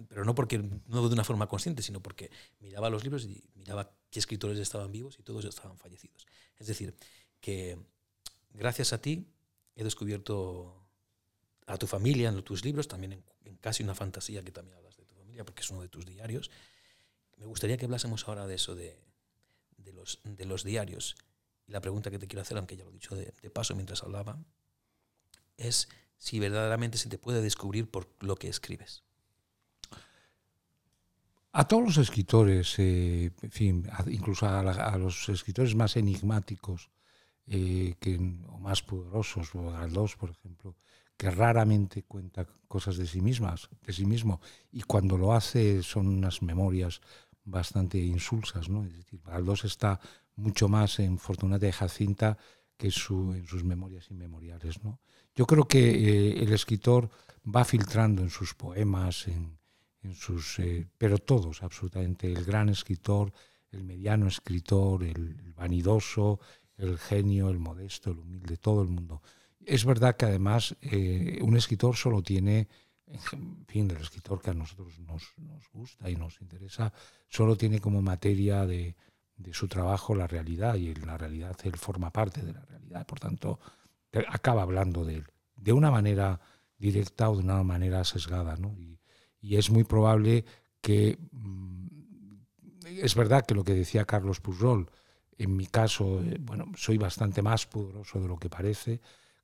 Pero 0.07 0.23
no 0.23 0.35
porque 0.35 0.57
no 0.57 1.07
de 1.07 1.13
una 1.13 1.25
forma 1.25 1.47
consciente, 1.47 1.81
sino 1.83 2.01
porque 2.01 2.31
miraba 2.59 2.89
los 2.89 3.03
libros 3.03 3.25
y 3.25 3.43
miraba 3.55 3.91
qué 4.09 4.19
escritores 4.19 4.57
estaban 4.57 4.91
vivos 4.91 5.19
y 5.19 5.23
todos 5.23 5.43
estaban 5.45 5.77
fallecidos. 5.77 6.25
Es 6.57 6.67
decir, 6.67 6.95
que 7.41 7.77
gracias 8.51 8.93
a 8.93 9.01
ti 9.01 9.27
he 9.75 9.83
descubierto 9.83 10.78
a 11.69 11.77
tu 11.77 11.85
familia 11.85 12.29
en 12.29 12.41
tus 12.41 12.65
libros, 12.65 12.87
también 12.87 13.13
en, 13.13 13.55
casi 13.57 13.83
una 13.83 13.93
fantasía 13.93 14.43
que 14.43 14.51
también 14.51 14.75
hablas 14.77 14.97
de 14.97 15.05
tu 15.05 15.13
familia, 15.13 15.45
porque 15.45 15.61
es 15.61 15.69
uno 15.69 15.81
de 15.81 15.87
tus 15.87 16.05
diarios. 16.05 16.49
Me 17.37 17.45
gustaría 17.45 17.77
que 17.77 17.85
hablásemos 17.85 18.27
ahora 18.27 18.47
de 18.47 18.55
eso, 18.55 18.75
de, 18.75 18.99
de, 19.77 19.93
los, 19.93 20.19
de 20.23 20.45
los 20.45 20.63
diarios. 20.63 21.15
Y 21.67 21.71
la 21.71 21.79
pregunta 21.79 22.09
que 22.09 22.17
te 22.17 22.27
quiero 22.27 22.41
hacer, 22.41 22.57
aunque 22.57 22.75
ya 22.75 22.83
lo 22.83 22.89
he 22.89 22.93
dicho 22.93 23.15
de, 23.15 23.31
paso 23.51 23.75
mientras 23.75 24.03
hablaba, 24.03 24.39
es 25.57 25.89
si 26.17 26.39
verdaderamente 26.39 26.97
se 26.97 27.07
te 27.07 27.19
puede 27.19 27.41
descubrir 27.41 27.89
por 27.89 28.09
lo 28.19 28.35
que 28.35 28.49
escribes. 28.49 29.03
A 31.51 31.67
todos 31.67 31.83
los 31.83 31.97
escritores, 31.97 32.77
eh, 32.79 33.31
en 33.41 33.51
fin, 33.51 33.89
incluso 34.07 34.47
a, 34.47 34.97
los 34.97 35.29
escritores 35.29 35.75
más 35.75 35.95
enigmáticos 35.97 36.89
eh, 37.47 37.95
que, 37.99 38.15
o 38.47 38.57
más 38.59 38.81
poderosos, 38.81 39.53
o 39.55 39.71
Galdós, 39.71 40.15
por 40.15 40.31
ejemplo, 40.31 40.75
que 41.19 41.29
raramente 41.29 42.03
cuenta 42.03 42.47
cosas 42.69 42.95
de 42.95 43.05
sí 43.05 43.19
mismas, 43.19 43.67
de 43.85 43.91
sí 43.91 44.05
mismo, 44.05 44.39
y 44.71 44.83
cuando 44.83 45.17
lo 45.17 45.33
hace 45.33 45.83
son 45.83 46.07
unas 46.07 46.41
memorias 46.41 47.01
bastante 47.43 47.97
insulsas, 47.97 48.69
¿no? 48.69 48.85
Es 48.85 48.95
decir, 48.95 49.19
Galdós 49.25 49.65
está 49.65 49.99
mucho 50.37 50.69
más 50.69 50.99
en 50.99 51.17
Fortunata 51.17 51.65
de 51.65 51.73
Jacinta 51.73 52.37
que 52.77 52.87
en 52.87 53.45
sus 53.45 53.65
memorias 53.65 54.09
inmemoriales. 54.09 54.81
¿no? 54.81 55.01
Yo 55.35 55.45
creo 55.45 55.67
que 55.67 55.89
eh, 55.89 56.41
el 56.41 56.53
escritor 56.53 57.09
va 57.43 57.65
filtrando 57.65 58.21
en 58.21 58.29
sus 58.29 58.53
poemas, 58.53 59.27
en, 59.27 59.59
sus, 60.15 60.59
eh, 60.59 60.87
pero 60.97 61.17
todos 61.17 61.61
absolutamente, 61.61 62.31
el 62.31 62.45
gran 62.45 62.69
escritor, 62.69 63.33
el 63.71 63.83
mediano 63.83 64.27
escritor, 64.27 65.03
el, 65.03 65.53
vanidoso, 65.57 66.39
el 66.77 66.97
genio, 66.97 67.49
el 67.49 67.59
modesto, 67.59 68.11
el 68.11 68.19
humilde, 68.19 68.55
todo 68.55 68.81
el 68.81 68.87
mundo. 68.87 69.21
Es 69.69 69.85
verdad 69.85 70.15
que 70.15 70.25
además 70.25 70.75
eh, 70.81 71.39
un 71.41 71.55
escritor 71.55 71.95
solo 71.95 72.23
tiene, 72.23 72.67
en 73.05 73.65
fin, 73.67 73.89
el 73.91 73.97
escritor 73.97 74.41
que 74.41 74.49
a 74.49 74.53
nosotros 74.53 74.97
nos, 74.99 75.33
nos 75.37 75.69
gusta 75.71 76.09
y 76.09 76.15
nos 76.15 76.41
interesa, 76.41 76.91
solo 77.27 77.55
tiene 77.55 77.79
como 77.79 78.01
materia 78.01 78.65
de, 78.65 78.95
de 79.37 79.53
su 79.53 79.67
trabajo 79.67 80.15
la 80.15 80.27
realidad 80.27 80.75
y 80.75 80.89
en 80.89 81.05
la 81.05 81.17
realidad 81.17 81.55
él 81.63 81.75
forma 81.77 82.11
parte 82.11 82.41
de 82.41 82.53
la 82.53 82.61
realidad. 82.65 83.05
Por 83.05 83.19
tanto, 83.19 83.59
acaba 84.27 84.63
hablando 84.63 85.05
de 85.05 85.15
él 85.15 85.25
de 85.55 85.71
una 85.73 85.91
manera 85.91 86.39
directa 86.77 87.29
o 87.29 87.35
de 87.35 87.43
una 87.43 87.61
manera 87.63 88.03
sesgada. 88.03 88.55
¿no? 88.55 88.75
Y, 88.77 88.99
es 89.41 89.69
muy 89.69 89.83
probable 89.83 90.43
que, 90.81 91.17
mm, 91.31 91.87
es 92.85 93.15
verdad 93.15 93.45
que 93.45 93.55
lo 93.55 93.63
que 93.63 93.73
decía 93.73 94.05
Carlos 94.05 94.41
Pujol, 94.41 94.89
en 95.37 95.55
mi 95.55 95.67
caso, 95.67 96.21
eh, 96.21 96.37
bueno, 96.39 96.65
soy 96.75 96.97
bastante 96.97 97.41
más 97.41 97.65
poderoso 97.65 98.19
de 98.19 98.27
lo 98.27 98.37
que 98.37 98.49
parece, 98.49 98.99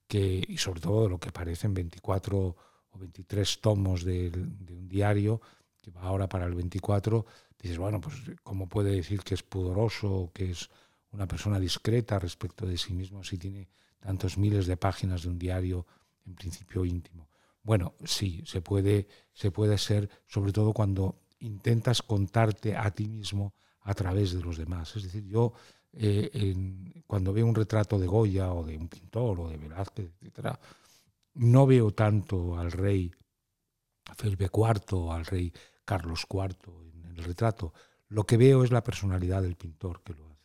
que, 0.07 0.43
y 0.47 0.57
sobre 0.57 0.81
todo 0.81 1.09
lo 1.09 1.19
que 1.19 1.31
parecen 1.31 1.73
24 1.73 2.37
o 2.37 2.97
23 2.97 3.61
tomos 3.61 4.03
de, 4.03 4.29
de 4.29 4.73
un 4.73 4.87
diario, 4.87 5.41
que 5.81 5.91
va 5.91 6.01
ahora 6.01 6.27
para 6.27 6.45
el 6.45 6.55
24, 6.55 7.25
dices, 7.59 7.77
bueno, 7.77 7.99
pues 8.01 8.15
cómo 8.43 8.67
puede 8.67 8.91
decir 8.91 9.21
que 9.21 9.33
es 9.33 9.43
pudoroso, 9.43 10.31
que 10.33 10.51
es 10.51 10.69
una 11.11 11.27
persona 11.27 11.59
discreta 11.59 12.19
respecto 12.19 12.65
de 12.65 12.77
sí 12.77 12.93
mismo 12.93 13.23
si 13.23 13.37
tiene 13.37 13.69
tantos 13.99 14.37
miles 14.37 14.67
de 14.67 14.77
páginas 14.77 15.23
de 15.23 15.29
un 15.29 15.39
diario 15.39 15.85
en 16.25 16.35
principio 16.35 16.85
íntimo. 16.85 17.29
Bueno, 17.63 17.95
sí, 18.03 18.43
se 18.45 18.61
puede, 18.61 19.07
se 19.33 19.49
puede 19.49 19.77
ser, 19.77 20.09
sobre 20.27 20.51
todo 20.51 20.73
cuando 20.73 21.21
intentas 21.39 22.01
contarte 22.01 22.75
a 22.75 22.91
ti 22.91 23.07
mismo 23.07 23.55
a 23.81 23.93
través 23.93 24.33
de 24.33 24.41
los 24.41 24.57
demás. 24.57 24.95
Es 24.95 25.03
decir, 25.03 25.25
yo, 25.25 25.53
eh, 25.95 26.55
cuando 27.07 27.33
veo 27.33 27.45
un 27.45 27.55
retrato 27.55 27.99
de 27.99 28.07
Goya 28.07 28.51
o 28.51 28.63
de 28.63 28.77
un 28.77 28.87
pintor 28.87 29.39
o 29.39 29.49
de 29.49 29.57
Velázquez, 29.57 30.11
etc., 30.21 30.57
no 31.35 31.65
veo 31.65 31.91
tanto 31.91 32.57
al 32.57 32.71
rey 32.71 33.11
Felipe 34.13 34.49
IV 34.53 35.11
al 35.11 35.25
rey 35.25 35.51
Carlos 35.83 36.25
IV 36.29 36.55
en 36.93 37.17
el 37.17 37.23
retrato. 37.23 37.73
Lo 38.07 38.25
que 38.25 38.37
veo 38.37 38.63
es 38.63 38.71
la 38.71 38.83
personalidad 38.83 39.41
del 39.41 39.55
pintor 39.55 40.01
que 40.03 40.13
lo 40.13 40.25
hace. 40.25 40.35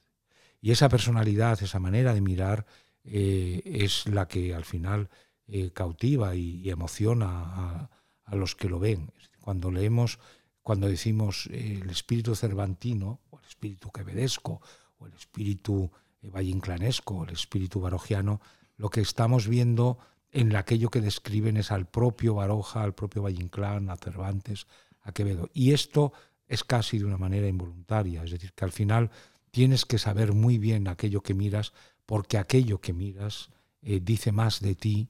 Y 0.60 0.70
esa 0.70 0.88
personalidad, 0.88 1.62
esa 1.62 1.78
manera 1.78 2.14
de 2.14 2.20
mirar, 2.20 2.66
eh, 3.04 3.62
es 3.64 4.06
la 4.06 4.28
que 4.28 4.54
al 4.54 4.64
final 4.64 5.08
eh, 5.46 5.70
cautiva 5.72 6.34
y, 6.34 6.68
emociona 6.70 7.88
a, 8.24 8.36
los 8.36 8.54
que 8.54 8.68
lo 8.68 8.78
ven. 8.78 9.12
Cuando 9.40 9.70
leemos, 9.70 10.18
cuando 10.62 10.88
decimos 10.88 11.48
eh, 11.50 11.80
el 11.82 11.90
espíritu 11.90 12.34
cervantino, 12.34 13.20
o 13.30 13.38
el 13.38 13.44
espíritu 13.46 13.90
quevedesco, 13.90 14.60
o 15.00 15.06
el 15.06 15.14
espíritu 15.14 15.90
vallinclanesco, 16.22 17.16
o 17.16 17.24
el 17.24 17.30
espíritu 17.30 17.80
barogiano, 17.80 18.40
lo 18.76 18.88
que 18.88 19.00
estamos 19.00 19.48
viendo 19.48 19.98
en 20.32 20.54
aquello 20.54 20.90
que 20.90 21.00
describen 21.00 21.56
es 21.56 21.72
al 21.72 21.86
propio 21.86 22.34
Baroja, 22.34 22.82
al 22.82 22.94
propio 22.94 23.22
Valle 23.22 23.42
Inclán, 23.42 23.90
a 23.90 23.96
Cervantes, 23.96 24.66
a 25.02 25.12
Quevedo. 25.12 25.50
Y 25.52 25.72
esto 25.72 26.12
es 26.46 26.64
casi 26.64 26.98
de 26.98 27.04
una 27.04 27.16
manera 27.16 27.48
involuntaria, 27.48 28.22
es 28.22 28.30
decir, 28.30 28.52
que 28.52 28.64
al 28.64 28.72
final 28.72 29.10
tienes 29.50 29.84
que 29.84 29.98
saber 29.98 30.32
muy 30.32 30.58
bien 30.58 30.88
aquello 30.88 31.22
que 31.22 31.34
miras, 31.34 31.72
porque 32.06 32.38
aquello 32.38 32.80
que 32.80 32.92
miras 32.92 33.50
eh, 33.82 34.00
dice 34.02 34.32
más 34.32 34.60
de 34.60 34.74
ti, 34.74 35.08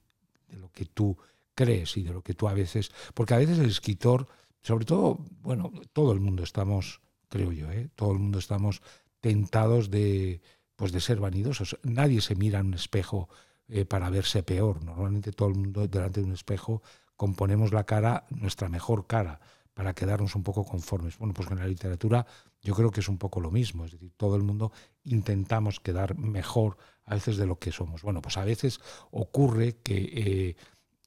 de 0.48 0.56
lo 0.56 0.70
que 0.70 0.86
tú 0.86 1.16
crees 1.54 1.96
y 1.96 2.02
de 2.02 2.12
lo 2.12 2.22
que 2.22 2.34
tú 2.34 2.48
a 2.48 2.54
veces, 2.54 2.90
porque 3.14 3.34
a 3.34 3.38
veces 3.38 3.58
el 3.58 3.68
escritor, 3.70 4.26
sobre 4.62 4.84
todo, 4.84 5.18
bueno, 5.42 5.70
todo 5.92 6.12
el 6.12 6.20
mundo 6.20 6.42
estamos, 6.42 7.00
creo 7.28 7.52
yo, 7.52 7.70
¿eh? 7.70 7.88
todo 7.94 8.12
el 8.12 8.18
mundo 8.18 8.38
estamos 8.38 8.82
tentados 9.20 9.90
de, 9.90 10.40
pues 10.76 10.92
de 10.92 11.00
ser 11.00 11.20
vanidosos. 11.20 11.78
Nadie 11.82 12.20
se 12.20 12.34
mira 12.34 12.60
en 12.60 12.68
un 12.68 12.74
espejo 12.74 13.28
eh, 13.68 13.84
para 13.84 14.10
verse 14.10 14.42
peor. 14.42 14.82
Normalmente 14.82 15.32
todo 15.32 15.48
el 15.48 15.54
mundo 15.54 15.86
delante 15.86 16.20
de 16.20 16.26
un 16.26 16.32
espejo 16.32 16.82
componemos 17.16 17.72
la 17.72 17.84
cara, 17.84 18.26
nuestra 18.30 18.68
mejor 18.68 19.06
cara, 19.06 19.40
para 19.74 19.94
quedarnos 19.94 20.34
un 20.34 20.42
poco 20.42 20.64
conformes. 20.64 21.18
Bueno, 21.18 21.34
pues 21.34 21.50
en 21.50 21.58
la 21.58 21.66
literatura 21.66 22.26
yo 22.62 22.74
creo 22.74 22.90
que 22.90 23.00
es 23.00 23.08
un 23.08 23.18
poco 23.18 23.40
lo 23.40 23.50
mismo, 23.50 23.84
es 23.84 23.92
decir, 23.92 24.12
todo 24.16 24.36
el 24.36 24.42
mundo 24.42 24.72
intentamos 25.04 25.80
quedar 25.80 26.18
mejor 26.18 26.76
a 27.04 27.14
veces 27.14 27.36
de 27.36 27.46
lo 27.46 27.58
que 27.58 27.72
somos. 27.72 28.02
Bueno, 28.02 28.20
pues 28.20 28.36
a 28.36 28.44
veces 28.44 28.80
ocurre 29.10 29.76
que 29.82 29.96
eh, 29.98 30.56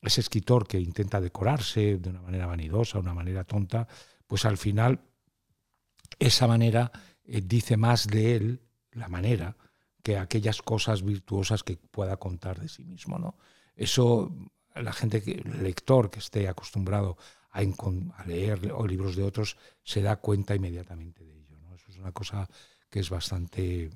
ese 0.02 0.21
escritor 0.21 0.67
que 0.67 0.80
intenta 0.80 1.21
decorarse 1.21 1.97
de 1.97 2.10
una 2.10 2.21
manera 2.21 2.45
vanidosa, 2.45 2.99
una 2.99 3.13
manera 3.13 3.43
tonta, 3.43 3.88
pues 4.28 4.45
al 4.45 4.58
final 4.58 5.02
esa 6.19 6.47
manera 6.47 6.91
eh, 7.25 7.41
dice 7.43 7.77
más 7.77 8.07
de 8.07 8.36
él, 8.36 8.62
la 8.91 9.07
manera, 9.07 9.55
que 10.01 10.17
aquellas 10.17 10.62
cosas 10.62 11.03
virtuosas 11.03 11.63
que 11.63 11.77
pueda 11.77 12.17
contar 12.17 12.59
de 12.59 12.67
sí 12.67 12.83
mismo. 12.83 13.17
¿no? 13.17 13.38
Eso, 13.75 14.31
la 14.75 14.93
gente, 14.93 15.23
el 15.25 15.63
lector 15.63 16.09
que 16.09 16.19
esté 16.19 16.47
acostumbrado 16.47 17.17
a, 17.51 17.62
leer 18.25 18.59
libros 18.88 19.15
de 19.15 19.23
otros, 19.23 19.57
se 19.83 20.01
da 20.01 20.17
cuenta 20.17 20.55
inmediatamente 20.55 21.23
de 21.23 21.33
ello. 21.39 21.57
¿no? 21.62 21.75
Eso 21.75 21.89
es 21.89 21.97
una 21.97 22.12
cosa 22.12 22.49
que 22.89 22.99
es 22.99 23.09
bastante, 23.09 23.89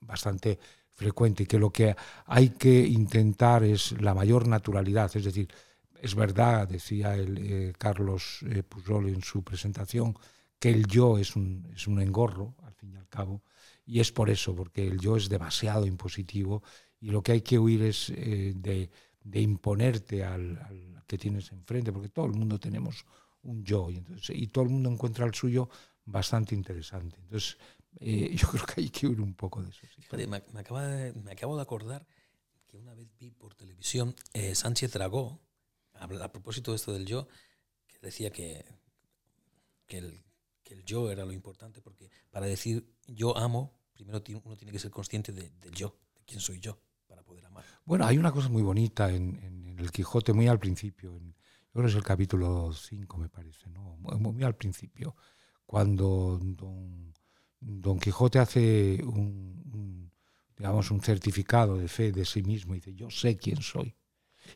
bastante 0.00 0.58
frecuente 0.90 1.44
y 1.44 1.46
que 1.46 1.58
lo 1.58 1.70
que 1.70 1.94
hay 2.26 2.50
que 2.50 2.86
intentar 2.86 3.62
es 3.62 3.92
la 4.00 4.14
mayor 4.14 4.48
naturalidad, 4.48 5.10
es 5.16 5.24
decir, 5.24 5.48
es 6.02 6.14
verdad, 6.14 6.68
decía 6.68 7.14
el, 7.14 7.38
eh, 7.38 7.72
Carlos 7.78 8.40
eh, 8.48 8.62
Pujol 8.62 9.08
en 9.08 9.22
su 9.22 9.42
presentación, 9.42 10.16
que 10.58 10.70
el 10.70 10.86
yo 10.86 11.18
es 11.18 11.36
un, 11.36 11.68
es 11.74 11.86
un 11.86 12.00
engorro, 12.00 12.54
al 12.62 12.74
fin 12.74 12.92
y 12.92 12.96
al 12.96 13.08
cabo, 13.08 13.42
y 13.86 14.00
es 14.00 14.12
por 14.12 14.30
eso, 14.30 14.54
porque 14.54 14.86
el 14.86 15.00
yo 15.00 15.16
es 15.16 15.28
demasiado 15.28 15.86
impositivo 15.86 16.62
y 17.00 17.10
lo 17.10 17.22
que 17.22 17.32
hay 17.32 17.40
que 17.42 17.58
huir 17.58 17.82
es 17.82 18.10
eh, 18.10 18.52
de, 18.56 19.40
imponerte 19.40 20.24
al, 20.24 21.02
que 21.06 21.16
tienes 21.16 21.50
enfrente, 21.52 21.92
porque 21.92 22.08
todo 22.08 22.26
el 22.26 22.32
mundo 22.32 22.58
tenemos 22.58 23.04
un 23.42 23.64
yo 23.64 23.90
y, 23.90 23.98
entonces, 23.98 24.36
y 24.36 24.48
todo 24.48 24.64
el 24.64 24.70
mundo 24.70 24.90
encuentra 24.90 25.24
el 25.24 25.34
suyo 25.34 25.68
bastante 26.04 26.54
interesante. 26.54 27.16
Entonces, 27.20 27.56
eh, 28.00 28.34
yo 28.36 28.48
creo 28.48 28.66
que 28.66 28.80
hay 28.80 28.90
que 28.90 29.06
huir 29.06 29.20
un 29.20 29.34
poco 29.34 29.62
de 29.62 29.70
eso. 29.70 29.80
Me, 30.12 30.26
me, 30.26 30.60
acabo 30.60 31.56
de 31.56 31.62
acordar 31.62 32.06
que 32.66 32.76
una 32.76 32.94
vez 32.94 33.08
vi 33.18 33.30
por 33.30 33.54
televisión 33.54 34.14
eh, 34.34 34.54
Sánchez 34.54 34.92
Dragó, 34.92 35.40
a, 35.94 36.06
propósito 36.30 36.72
de 36.72 36.76
esto 36.76 36.92
del 36.92 37.06
yo, 37.06 37.28
que 37.86 37.98
decía 38.02 38.30
que, 38.30 38.64
que, 39.86 39.98
el, 39.98 40.22
que 40.68 40.74
el 40.74 40.84
yo 40.84 41.10
era 41.10 41.24
lo 41.24 41.32
importante, 41.32 41.80
porque 41.80 42.10
para 42.30 42.44
decir 42.44 42.94
yo 43.06 43.36
amo 43.36 43.78
primero 43.98 44.22
uno 44.44 44.56
tiene 44.56 44.70
que 44.70 44.78
ser 44.78 44.90
consciente 44.90 45.32
del 45.32 45.72
yo, 45.72 45.98
de 46.14 46.24
quién 46.24 46.40
soy 46.40 46.60
yo, 46.60 46.78
para 47.06 47.22
poder 47.24 47.44
amar. 47.46 47.64
Bueno, 47.84 48.06
hay 48.06 48.16
una 48.16 48.30
cosa 48.30 48.48
muy 48.48 48.62
bonita 48.62 49.10
en, 49.12 49.76
el 49.78 49.90
Quijote, 49.90 50.32
muy 50.32 50.46
al 50.46 50.58
principio, 50.58 51.16
en, 51.16 51.32
yo 51.32 51.72
creo 51.72 51.84
que 51.84 51.90
es 51.90 51.96
el 51.96 52.04
capítulo 52.04 52.72
5, 52.72 53.18
me 53.18 53.28
parece, 53.28 53.68
¿no? 53.70 53.96
muy, 53.96 54.42
al 54.44 54.54
principio, 54.54 55.16
cuando 55.66 56.38
don, 56.40 57.12
don 57.60 57.98
Quijote 57.98 58.38
hace 58.38 59.02
un, 59.02 60.12
digamos, 60.56 60.90
un 60.90 61.00
certificado 61.00 61.76
de 61.76 61.88
fe 61.88 62.12
de 62.12 62.24
sí 62.24 62.42
mismo 62.42 62.74
y 62.74 62.78
dice, 62.78 62.94
yo 62.94 63.10
sé 63.10 63.36
quién 63.36 63.62
soy. 63.62 63.96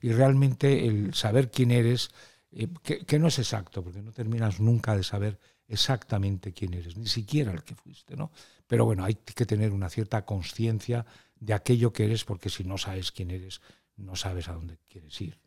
Y 0.00 0.12
realmente 0.12 0.86
el 0.86 1.14
saber 1.14 1.50
quién 1.50 1.70
eres, 1.70 2.10
eh, 2.50 2.68
que, 2.82 3.04
que, 3.04 3.18
no 3.18 3.26
es 3.28 3.38
exacto, 3.38 3.82
porque 3.82 4.02
no 4.02 4.12
terminas 4.12 4.60
nunca 4.60 4.96
de 4.96 5.02
saber 5.02 5.38
exactamente 5.72 6.52
quién 6.52 6.74
eres, 6.74 6.96
ni 6.96 7.06
siquiera 7.06 7.50
el 7.50 7.64
que 7.64 7.74
fuiste, 7.74 8.14
¿no? 8.14 8.30
Pero 8.66 8.84
bueno, 8.84 9.04
hay 9.04 9.14
que 9.14 9.46
tener 9.46 9.72
una 9.72 9.88
cierta 9.88 10.24
conciencia 10.24 11.06
de 11.40 11.54
aquello 11.54 11.92
que 11.92 12.04
eres, 12.04 12.24
porque 12.24 12.50
si 12.50 12.62
no 12.62 12.76
sabes 12.76 13.10
quién 13.10 13.30
eres, 13.30 13.60
no 13.96 14.14
sabes 14.14 14.48
a 14.48 14.52
dónde 14.52 14.78
quieres 14.88 15.18
ir. 15.20 15.38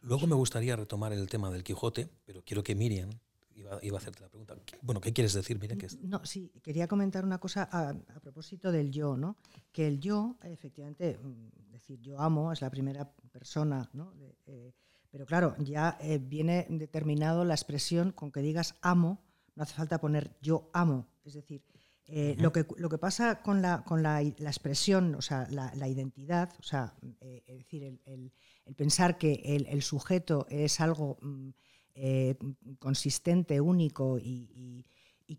Luego 0.00 0.26
me 0.26 0.34
gustaría 0.34 0.74
retomar 0.74 1.12
el 1.12 1.28
tema 1.28 1.50
del 1.50 1.64
Quijote, 1.64 2.08
pero 2.24 2.42
quiero 2.42 2.62
que 2.62 2.74
Miriam 2.74 3.10
iba, 3.54 3.96
a 3.96 3.98
hacerte 3.98 4.22
la 4.22 4.28
pregunta. 4.28 4.56
Bueno, 4.80 5.00
¿qué 5.02 5.12
quieres 5.12 5.34
decir, 5.34 5.58
Miriam? 5.58 5.78
No, 6.02 6.24
sí, 6.24 6.50
quería 6.62 6.88
comentar 6.88 7.24
una 7.24 7.38
cosa 7.38 7.68
a, 7.70 7.94
propósito 8.20 8.72
del 8.72 8.90
yo, 8.90 9.18
¿no? 9.18 9.36
Que 9.70 9.86
el 9.86 10.00
yo, 10.00 10.36
efectivamente, 10.44 11.18
mm, 11.22 11.72
decir 11.72 12.00
yo 12.00 12.18
amo 12.20 12.52
es 12.52 12.62
la 12.62 12.70
primera 12.70 13.10
persona, 13.30 13.90
¿no? 13.92 14.14
Eh, 14.46 14.72
pero 15.10 15.26
claro, 15.26 15.56
ya 15.58 15.98
eh, 16.00 16.18
viene 16.18 16.66
determinado 16.70 17.44
la 17.44 17.54
expresión 17.54 18.12
con 18.12 18.30
que 18.32 18.40
digas 18.40 18.76
amo 18.80 19.27
no 19.58 19.64
hace 19.64 19.74
falta 19.74 20.00
poner 20.00 20.36
yo 20.40 20.70
amo. 20.72 21.08
Es 21.24 21.34
decir, 21.34 21.64
eh, 22.06 22.36
lo, 22.38 22.52
que, 22.52 22.64
lo 22.76 22.88
que 22.88 22.96
pasa 22.96 23.42
con 23.42 23.60
la, 23.60 23.82
con 23.84 24.04
la, 24.04 24.22
expresión, 24.22 25.16
o 25.16 25.20
sea, 25.20 25.48
la, 25.50 25.88
identidad, 25.88 26.54
o 26.60 26.62
sea, 26.62 26.94
eh, 27.20 27.42
es 27.44 27.58
decir, 27.58 27.82
el, 27.82 28.32
pensar 28.76 29.18
que 29.18 29.32
el, 29.68 29.82
sujeto 29.82 30.46
es 30.48 30.80
algo 30.80 31.18
mm, 31.20 31.48
eh, 31.96 32.36
consistente, 32.78 33.60
único 33.60 34.18
y, 34.20 34.86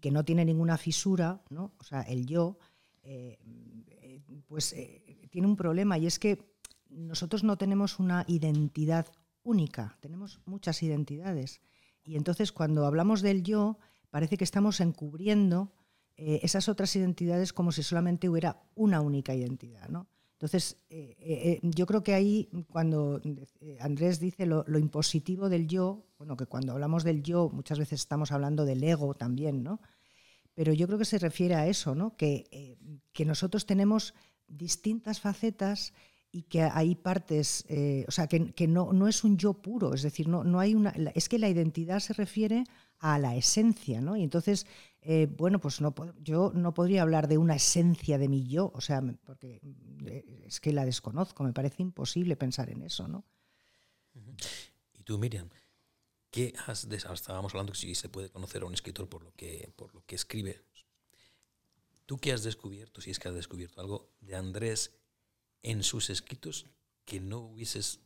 que 0.01 0.11
no 0.11 0.23
tiene 0.23 0.45
ninguna 0.45 0.77
fisura, 0.77 1.41
¿no? 1.49 1.73
o 1.79 1.83
sea, 1.83 2.01
el 2.01 2.27
yo, 2.27 2.59
pues 4.45 4.75
tiene 5.31 5.47
un 5.47 5.55
problema 5.55 5.97
y 5.97 6.05
es 6.05 6.19
que 6.19 6.53
nosotros 6.89 7.43
no 7.43 7.57
tenemos 7.57 7.97
una 7.97 8.23
identidad 8.27 9.07
única, 9.41 9.97
tenemos 10.01 10.41
muchas 10.45 10.83
identidades. 10.83 11.61
Y 12.03 12.17
entonces 12.17 12.51
cuando 12.51 12.85
hablamos 12.85 13.21
del 13.21 13.41
yo, 13.43 13.79
parece 14.09 14.37
que 14.37 14.43
estamos 14.43 14.79
encubriendo 14.79 15.71
eh, 16.21 16.41
esas 16.43 16.67
otras 16.67 16.93
identidades 16.97 17.53
como 17.53 17.71
si 17.71 17.81
solamente 17.81 18.27
hubiera 18.27 18.61
una 18.75 18.99
única 18.99 19.33
identidad. 19.33 19.87
¿no? 19.87 20.09
Entonces, 20.33 20.77
eh, 20.89 21.15
eh, 21.17 21.59
yo 21.63 21.85
creo 21.85 22.03
que 22.03 22.13
ahí, 22.13 22.49
cuando 22.69 23.21
Andrés 23.79 24.19
dice 24.19 24.45
lo, 24.45 24.65
impositivo 24.77 25.47
del 25.47 25.67
yo, 25.67 26.07
bueno, 26.17 26.35
que 26.35 26.45
cuando 26.45 26.73
hablamos 26.73 27.05
del 27.05 27.23
yo 27.23 27.49
muchas 27.49 27.79
veces 27.79 28.01
estamos 28.01 28.33
hablando 28.33 28.65
del 28.65 28.83
ego 28.83 29.13
también, 29.13 29.63
¿no? 29.63 29.79
Pero 30.53 30.73
yo 30.73 30.87
creo 30.87 30.99
que 30.99 31.05
se 31.05 31.19
refiere 31.19 31.55
a 31.55 31.67
eso, 31.67 31.95
¿no? 31.95 32.17
Que, 32.17 32.77
que 33.13 33.23
nosotros 33.23 33.65
tenemos 33.65 34.13
distintas 34.45 35.21
facetas 35.21 35.93
y 36.31 36.43
que 36.43 36.63
hay 36.63 36.95
partes, 36.95 37.65
o 38.07 38.11
sea, 38.11 38.27
que, 38.27 38.51
que, 38.51 38.67
no, 38.67 38.91
no 38.91 39.07
es 39.07 39.23
un 39.23 39.37
yo 39.37 39.53
puro, 39.53 39.93
es 39.93 40.01
decir, 40.01 40.27
no, 40.27 40.43
no 40.43 40.59
hay 40.59 40.75
una, 40.75 40.89
es 41.15 41.29
que 41.29 41.39
la 41.39 41.47
identidad 41.47 42.01
se 42.01 42.11
refiere 42.11 42.59
a 42.59 42.63
la 43.01 43.35
esencia, 43.35 44.01
¿no? 44.01 44.15
Y 44.15 44.23
entonces, 44.23 44.65
eh, 45.01 45.27
bueno, 45.37 45.59
pues 45.59 45.79
no, 45.81 45.93
yo 46.21 46.51
no 46.53 46.73
podría 46.73 47.01
hablar 47.01 47.27
de 47.27 47.37
una 47.37 47.55
esencia 47.55 48.17
de 48.17 48.27
mi 48.27 48.47
yo, 48.47 48.71
o 48.73 48.81
sea, 48.81 49.01
porque 49.25 49.61
eh, 50.05 50.43
es 50.45 50.59
que 50.59 50.73
la 50.73 50.85
desconozco, 50.85 51.43
me 51.43 51.53
parece 51.53 51.81
imposible 51.81 52.35
pensar 52.35 52.69
en 52.69 52.81
eso, 52.81 53.07
¿no? 53.07 53.23
Y 54.93 55.03
tú, 55.03 55.17
Miriam, 55.17 55.49
¿qué 56.29 56.53
has 56.67 56.85
estábamos 56.85 57.53
hablando 57.53 57.71
que 57.71 57.79
si 57.79 57.95
se 57.95 58.09
puede 58.09 58.29
conocer 58.29 58.63
a 58.63 58.65
un 58.65 58.73
escritor 58.73 59.07
por 59.07 59.23
lo 59.23 59.33
que, 59.33 59.71
por 59.75 59.93
lo 59.95 60.05
que 60.05 60.15
escribe. 60.15 60.61
¿Tú 62.05 62.17
qué 62.17 62.33
has 62.33 62.43
descubierto, 62.43 63.01
si 63.01 63.11
es 63.11 63.19
que 63.19 63.29
has 63.29 63.35
descubierto 63.35 63.79
algo 63.81 64.09
de 64.19 64.35
Andrés 64.35 64.91
en 65.61 65.83
sus 65.83 66.09
escritos 66.09 66.65
que 67.05 67.19
no 67.19 67.39
hubieses 67.39 68.01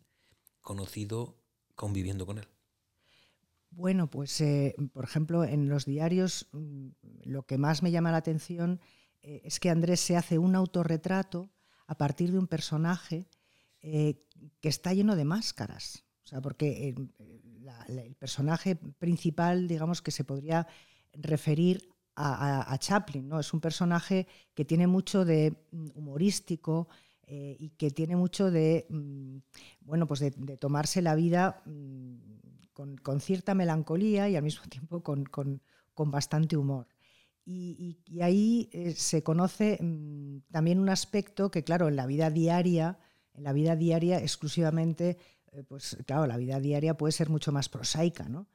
conocido 0.61 1.37
conviviendo 1.75 2.25
con 2.25 2.37
él? 2.37 2.47
Bueno, 3.75 4.07
pues 4.07 4.39
eh, 4.41 4.75
por 4.93 5.03
ejemplo, 5.03 5.43
en 5.43 5.67
los 5.67 5.85
diarios 5.85 6.47
mm, 6.51 6.89
lo 7.23 7.43
que 7.43 7.57
más 7.57 7.81
me 7.81 7.91
llama 7.91 8.11
la 8.11 8.17
atención 8.17 8.79
eh, 9.23 9.41
es 9.43 9.59
que 9.59 9.71
Andrés 9.71 9.99
se 9.99 10.15
hace 10.15 10.37
un 10.37 10.55
autorretrato 10.55 11.49
a 11.87 11.97
partir 11.97 12.31
de 12.31 12.37
un 12.37 12.47
personaje 12.47 13.27
eh, 13.81 14.21
que 14.61 14.69
está 14.69 14.93
lleno 14.93 15.15
de 15.15 15.25
máscaras. 15.25 16.05
O 16.23 16.27
sea, 16.27 16.39
porque 16.39 16.95
el 17.87 18.15
personaje 18.15 18.75
principal, 18.75 19.67
digamos, 19.67 20.01
que 20.01 20.11
se 20.11 20.23
podría 20.23 20.67
referir 21.13 21.89
a, 22.15 22.77
Chaplin, 22.79 23.27
¿no? 23.27 23.39
Es 23.39 23.53
un 23.53 23.59
personaje 23.59 24.27
que 24.53 24.65
tiene 24.65 24.85
mucho 24.87 25.25
de 25.25 25.53
mm, 25.71 25.87
humorístico 25.95 26.87
y 27.25 27.69
que 27.71 27.89
tiene 27.89 28.15
mucho 28.15 28.51
de, 28.51 28.85
mm, 28.89 29.37
bueno, 29.81 30.05
pues 30.05 30.19
de, 30.19 30.31
tomarse 30.57 31.01
la 31.01 31.15
vida 31.15 31.63
mm, 32.77 32.95
con, 32.95 33.21
cierta 33.21 33.53
melancolía 33.53 34.29
y 34.29 34.35
al 34.35 34.43
mismo 34.43 34.63
tiempo 34.69 35.03
con, 35.03 35.61
bastante 35.95 36.57
humor. 36.57 36.87
Y, 37.45 37.99
ahí 38.21 38.69
eh, 38.71 38.93
se 38.93 39.21
conoce 39.21 39.77
también 40.49 40.79
un 40.79 40.89
aspecto 40.89 41.51
que, 41.51 41.63
claro, 41.63 41.89
en 41.89 41.97
la 41.97 42.05
vida 42.05 42.29
diaria, 42.29 42.99
en 43.33 43.43
la 43.43 43.51
vida 43.51 43.75
diaria 43.75 44.19
exclusivamente, 44.19 45.17
eh, 45.51 45.63
pues 45.63 45.97
claro, 46.05 46.25
la 46.25 46.37
vida 46.37 46.59
diaria 46.59 46.95
puede 46.95 47.11
ser 47.11 47.29
mucho 47.29 47.51
más 47.51 47.67
prosaica, 47.69 48.29
¿no? 48.29 48.47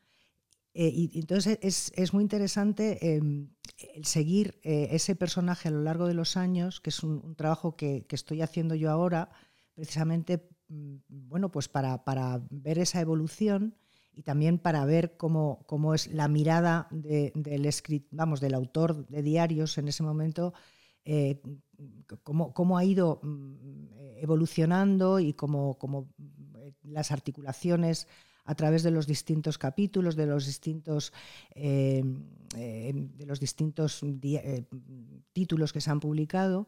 Eh, 0.75 0.93
y 0.95 1.19
entonces 1.19 1.59
es, 1.61 2.13
muy 2.13 2.23
interesante 2.23 3.17
em, 3.17 3.51
el 3.95 4.05
seguir 4.05 4.61
eh, 4.63 4.89
ese 4.93 5.17
personaje 5.17 5.67
a 5.67 5.71
lo 5.73 5.83
largo 5.83 6.07
de 6.07 6.15
los 6.15 6.37
años, 6.37 6.81
que 6.81 6.91
es 6.91 7.03
un, 7.03 7.35
trabajo 7.35 7.75
que, 7.75 8.07
estoy 8.11 8.43
haciendo 8.43 8.77
yo 8.77 8.91
ahora, 8.91 9.31
precisamente 9.75 10.49
mm, 10.69 10.97
bueno, 11.09 11.51
pues 11.51 11.69
para, 11.69 12.01
ver 12.51 12.79
esa 12.79 13.01
evolución 13.01 13.77
y 14.19 14.23
también 14.25 14.59
para 14.59 14.85
ver 14.85 15.17
cómo, 15.17 15.63
cómo 15.67 15.95
es 15.95 16.09
la 16.09 16.27
mirada 16.27 16.89
del, 16.91 17.71
vamos, 18.11 18.41
del 18.41 18.55
autor 18.55 19.07
de 19.07 19.23
diarios 19.23 19.79
en 19.79 19.87
ese 19.87 20.03
momento, 20.03 20.55
eh, 21.05 21.41
cómo, 22.25 22.77
ha 22.77 22.85
ido 22.85 23.21
mm, 23.23 23.87
evolucionando 24.17 25.21
y 25.21 25.35
cómo, 25.35 25.79
cómo 25.79 26.09
las 26.83 27.13
articulaciones 27.13 28.09
a 28.45 28.57
través 28.57 28.83
de 28.83 28.91
los 28.91 29.07
distintos 29.07 29.57
capítulos, 29.57 30.17
de 30.17 30.27
los 30.27 30.47
distintos, 30.47 31.13
eh, 31.55 32.03
eh, 32.57 32.93
de 32.95 33.25
los 33.25 33.39
distintos 33.39 34.03
eh, 34.03 34.65
títulos 35.33 35.73
que 35.73 35.81
se 35.81 35.93
han 35.93 36.01
publicado. 36.01 36.67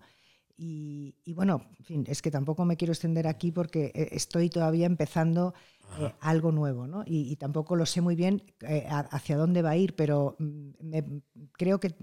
Y, 0.63 1.15
bueno, 1.33 1.63
en 1.79 1.85
fin, 1.87 2.05
es 2.07 2.21
que 2.21 2.31
tampoco 2.31 2.67
me 2.67 2.77
quiero 2.77 2.93
extender 2.93 3.27
aquí 3.27 3.51
porque 3.51 3.93
estoy 3.95 4.51
todavía 4.51 4.85
empezando 4.85 5.55
algo 6.21 6.53
nuevo, 6.53 6.87
¿no? 6.87 7.03
Y, 7.07 7.35
tampoco 7.37 7.77
lo 7.77 7.87
sé 7.87 8.03
muy 8.03 8.15
bien 8.15 8.43
hacia 9.11 9.39
dónde 9.39 9.63
va 9.63 9.71
a 9.71 9.77
ir, 9.79 9.97
pero 9.97 10.37
mm, 10.39 10.71
creo 11.53 11.81
que, 11.81 11.95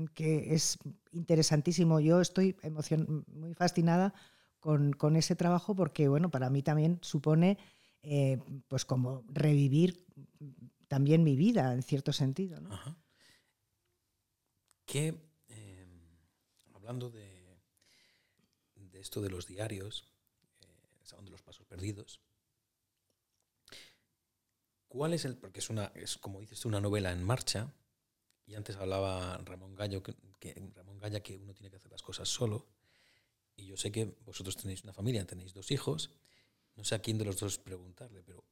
es 0.55 0.79
interesantísimo. 1.11 1.99
Yo 1.99 2.19
estoy 2.19 2.55
muy 3.27 3.53
fascinada 3.53 4.15
con, 4.59 4.91
con, 4.93 5.15
ese 5.17 5.35
trabajo 5.35 5.75
porque, 5.75 6.07
bueno, 6.07 6.31
para 6.31 6.49
mí 6.49 6.63
también 6.63 6.97
supone 7.03 7.59
eh, 8.09 8.39
pues 8.69 8.85
como 8.85 9.23
revivir 9.27 10.05
también 10.87 11.23
mi 11.23 11.35
vida, 11.35 11.73
en 11.73 11.83
cierto 11.83 12.13
sentido. 12.13 12.61
¿no? 12.61 12.69
Em, 14.93 15.19
hablando 16.73 17.09
de, 17.09 17.26
de, 18.97 19.01
esto 19.01 19.21
de 19.21 19.29
los 19.29 19.45
diarios, 19.45 20.05
eh, 20.61 21.21
de 21.23 21.29
los 21.29 21.41
pasos 21.41 21.65
perdidos, 21.65 22.19
¿cuál 24.87 25.13
es 25.13 25.23
el, 25.25 25.37
porque 25.37 25.59
es 25.59 25.69
una, 25.69 25.91
es 25.95 26.17
como 26.17 26.39
dices 26.41 26.65
una 26.65 26.81
novela 26.81 27.11
en 27.11 27.23
marcha, 27.23 27.71
y 28.45 28.55
antes 28.55 28.75
hablaba 28.77 29.37
Ramón 29.45 29.75
Gallo, 29.75 30.01
que, 30.01 30.15
Ramón 30.75 30.97
Galla 30.97 31.21
que 31.21 31.37
uno 31.37 31.53
tiene 31.53 31.69
que 31.69 31.77
hacer 31.77 31.91
las 31.91 32.01
cosas 32.01 32.27
solo, 32.27 32.67
y 33.55 33.67
yo 33.67 33.77
sé 33.77 33.91
que 33.91 34.05
vosotros 34.25 34.57
tenéis 34.57 34.83
una 34.83 34.93
familia, 34.93 35.25
tenéis 35.25 35.53
dos 35.53 35.71
hijos, 35.71 36.09
no 36.75 36.83
sé 36.83 36.95
a 36.95 36.99
quién 36.99 37.17
de 37.17 37.25
los 37.25 37.37
dos 37.37 37.59
preguntarle, 37.59 38.23
pero 38.23 38.43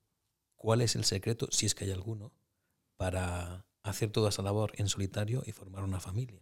¿cuál 0.56 0.82
es 0.82 0.96
el 0.96 1.06
secreto, 1.06 1.48
si 1.52 1.66
es 1.66 1.74
que 1.74 1.86
hay 1.86 1.92
alguno, 1.92 2.32
para 2.98 3.66
hacer 3.84 4.12
toda 4.12 4.30
esa 4.30 4.42
labor 4.42 4.74
en 4.76 4.90
solitario 4.90 5.44
y 5.46 5.52
formar 5.52 5.84
una 5.84 6.00
familia? 6.00 6.42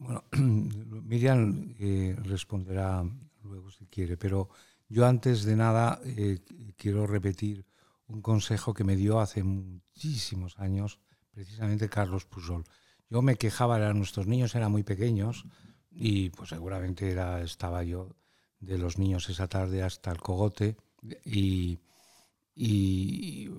Bueno, 0.00 0.24
Miriam 0.32 1.74
eh, 1.78 2.16
responderá 2.22 3.04
luego 3.42 3.70
si 3.70 3.84
quiere, 3.86 4.16
pero 4.16 4.48
yo 4.88 5.06
antes 5.06 5.44
de 5.44 5.56
nada 5.56 6.00
eh, 6.04 6.38
quiero 6.76 7.06
repetir 7.06 7.66
un 8.06 8.22
consejo 8.22 8.72
que 8.72 8.82
me 8.82 8.96
dio 8.96 9.20
hace 9.20 9.42
muchísimos 9.42 10.58
años 10.58 10.98
precisamente 11.30 11.90
Carlos 11.90 12.24
Pujol. 12.24 12.64
Yo 13.10 13.20
me 13.20 13.36
quejaba, 13.36 13.76
eran, 13.76 13.98
nuestros 13.98 14.26
niños 14.26 14.54
eran 14.54 14.72
muy 14.72 14.84
pequeños 14.84 15.44
y 15.90 16.30
pues 16.30 16.48
seguramente 16.48 17.10
era, 17.10 17.42
estaba 17.42 17.84
yo 17.84 18.16
de 18.58 18.78
los 18.78 18.96
niños 18.98 19.28
esa 19.28 19.48
tarde 19.48 19.82
hasta 19.82 20.10
el 20.12 20.18
cogote 20.18 20.76
y, 21.24 21.78
y, 22.54 23.50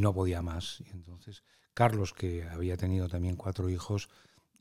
no 0.00 0.14
podía 0.14 0.40
más. 0.40 0.80
Y 0.80 0.90
entonces 0.90 1.44
Carlos, 1.74 2.14
que 2.14 2.48
había 2.48 2.78
tenido 2.78 3.06
también 3.06 3.36
cuatro 3.36 3.68
hijos 3.68 4.08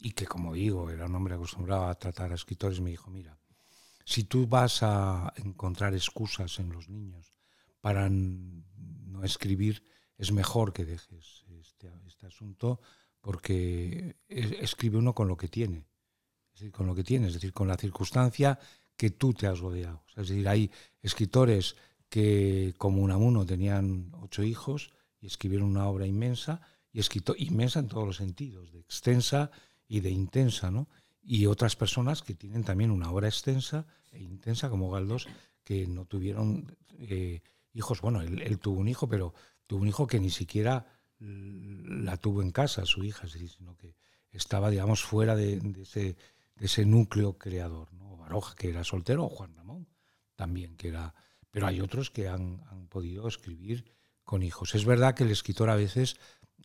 y 0.02 0.12
que, 0.12 0.26
como 0.26 0.54
digo, 0.54 0.90
era 0.90 1.06
un 1.06 1.16
hombre 1.16 1.36
acostumbrado 1.36 1.86
a 1.86 1.96
tratar 1.96 2.32
a 2.32 2.36
escritores, 2.36 2.82
me 2.82 2.90
dijo, 2.90 3.12
mira, 3.12 3.38
si 4.04 4.24
tú 4.24 4.48
vas 4.48 4.82
a 4.82 5.32
encontrar 5.38 5.94
excusas 5.94 6.58
en 6.60 6.72
los 6.72 6.90
niños 6.90 7.32
para 7.80 8.10
no 8.10 9.24
escribir, 9.24 9.84
es 10.18 10.32
mejor 10.32 10.74
que 10.74 10.86
dejes 10.86 11.46
este, 11.62 11.92
este 12.08 12.26
asunto 12.26 12.82
porque 13.22 14.18
escribe 14.28 14.98
uno 14.98 15.14
con 15.14 15.28
lo 15.28 15.38
que 15.38 15.48
tiene, 15.48 15.86
con 16.72 16.88
lo 16.88 16.96
que 16.96 17.04
tiene, 17.04 17.28
es 17.28 17.34
decir, 17.36 17.54
con 17.54 17.68
la 17.68 17.78
circunstancia 17.78 18.60
que 18.98 19.12
tú 19.12 19.34
te 19.34 19.46
has 19.46 19.60
rodeado. 19.60 20.04
es 20.10 20.30
decir, 20.30 20.50
hay 20.50 20.72
escritores 21.02 21.76
que, 22.10 22.74
como 22.78 23.04
Unamuno, 23.04 23.46
tenían 23.46 24.12
ocho 24.14 24.44
hijos 24.44 24.92
y 25.20 25.28
escribieron 25.28 25.70
una 25.70 25.88
obra 25.88 26.08
inmensa, 26.08 26.62
y 26.92 27.00
escrito 27.00 27.36
inmensa 27.38 27.80
en 27.80 27.88
todos 27.88 28.06
los 28.06 28.18
sentidos, 28.18 28.72
de 28.74 28.80
extensa 28.80 29.52
y 29.92 30.00
de 30.00 30.10
intensa, 30.10 30.72
¿no? 30.72 30.88
Y 31.22 31.48
otras 31.48 31.76
personas 31.76 32.22
que 32.22 32.34
tienen 32.34 32.64
también 32.64 32.92
una 32.92 33.12
obra 33.12 33.28
extensa 33.28 33.86
e 34.14 34.24
intensa, 34.24 34.70
como 34.70 34.90
Galdós, 34.90 35.28
que 35.66 35.86
no 35.86 36.06
tuvieron 36.06 36.78
eh, 36.98 37.42
hijos. 37.74 38.00
Bueno, 38.00 38.22
él, 38.22 38.58
tuvo 38.60 38.80
un 38.80 38.88
hijo, 38.88 39.10
pero 39.10 39.34
tuvo 39.68 39.82
un 39.82 39.90
hijo 39.90 40.08
que 40.08 40.22
ni 40.22 40.30
siquiera 40.30 40.86
la 41.20 42.16
tuvo 42.16 42.42
en 42.42 42.52
casa, 42.52 42.86
su 42.86 43.04
hija, 43.04 43.28
sino 43.28 43.76
que 43.76 43.98
estaba, 44.32 44.70
digamos, 44.70 45.04
fuera 45.04 45.36
de, 45.36 45.62
ese, 45.82 46.16
de 46.56 46.66
ese 46.66 46.86
núcleo 46.86 47.38
creador. 47.38 47.92
¿no? 47.92 48.02
que 48.56 48.70
era 48.70 48.86
soltero, 48.86 49.26
o 49.26 49.30
Juan 49.30 49.54
Ramón 49.56 49.90
también, 50.36 50.78
que 50.78 50.88
era... 50.88 51.14
Pero 51.52 51.68
hay 51.68 51.82
otros 51.82 52.12
que 52.12 52.30
han, 52.30 52.64
podido 52.88 53.28
escribir 53.28 53.84
con 54.24 54.42
hijos. 54.42 54.74
Es 54.74 54.86
verdad 54.86 55.16
que 55.16 55.26
el 55.26 55.32
escritor 55.32 55.70
a 55.70 55.76
veces, 55.76 56.16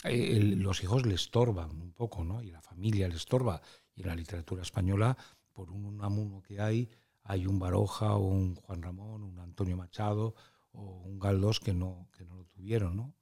eh, 0.04 0.40
los 0.56 0.82
hijos 0.82 1.06
le 1.06 1.14
estorban 1.14 1.70
un 1.70 1.92
poco, 1.92 2.24
¿no? 2.24 2.42
Y 2.42 2.50
la 2.50 2.60
familia 2.60 3.08
le 3.08 3.16
estorba. 3.16 3.60
Y 3.94 4.02
en 4.02 4.08
la 4.08 4.14
literatura 4.14 4.62
española, 4.62 5.16
por 5.52 5.70
un 5.70 6.02
amuno 6.02 6.42
que 6.42 6.60
hay, 6.60 6.88
hay 7.22 7.46
un 7.46 7.58
Baroja 7.58 8.14
o 8.14 8.26
un 8.26 8.54
Juan 8.56 8.82
Ramón, 8.82 9.22
un 9.22 9.38
Antonio 9.38 9.76
Machado 9.76 10.34
o 10.72 11.00
un 11.00 11.18
Galdós 11.18 11.60
que 11.60 11.72
no, 11.72 12.08
que 12.16 12.24
no 12.24 12.36
lo 12.36 12.44
tuvieron, 12.44 12.96
¿no? 12.96 13.14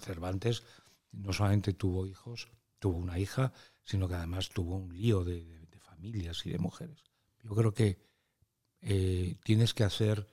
Cervantes 0.00 0.62
no 1.12 1.32
solamente 1.32 1.72
tuvo 1.72 2.06
hijos, 2.06 2.48
tuvo 2.78 2.96
una 2.96 3.18
hija, 3.18 3.52
sino 3.84 4.08
que 4.08 4.14
además 4.14 4.50
tuvo 4.50 4.76
un 4.76 4.92
lío 4.94 5.24
de 5.24 5.64
familias 5.80 6.44
y 6.44 6.50
de 6.50 6.58
mujeres. 6.58 7.02
Yo 7.42 7.54
creo 7.54 7.72
que 7.72 7.98
eh, 8.82 9.36
tienes 9.42 9.72
que 9.72 9.84
hacer 9.84 10.26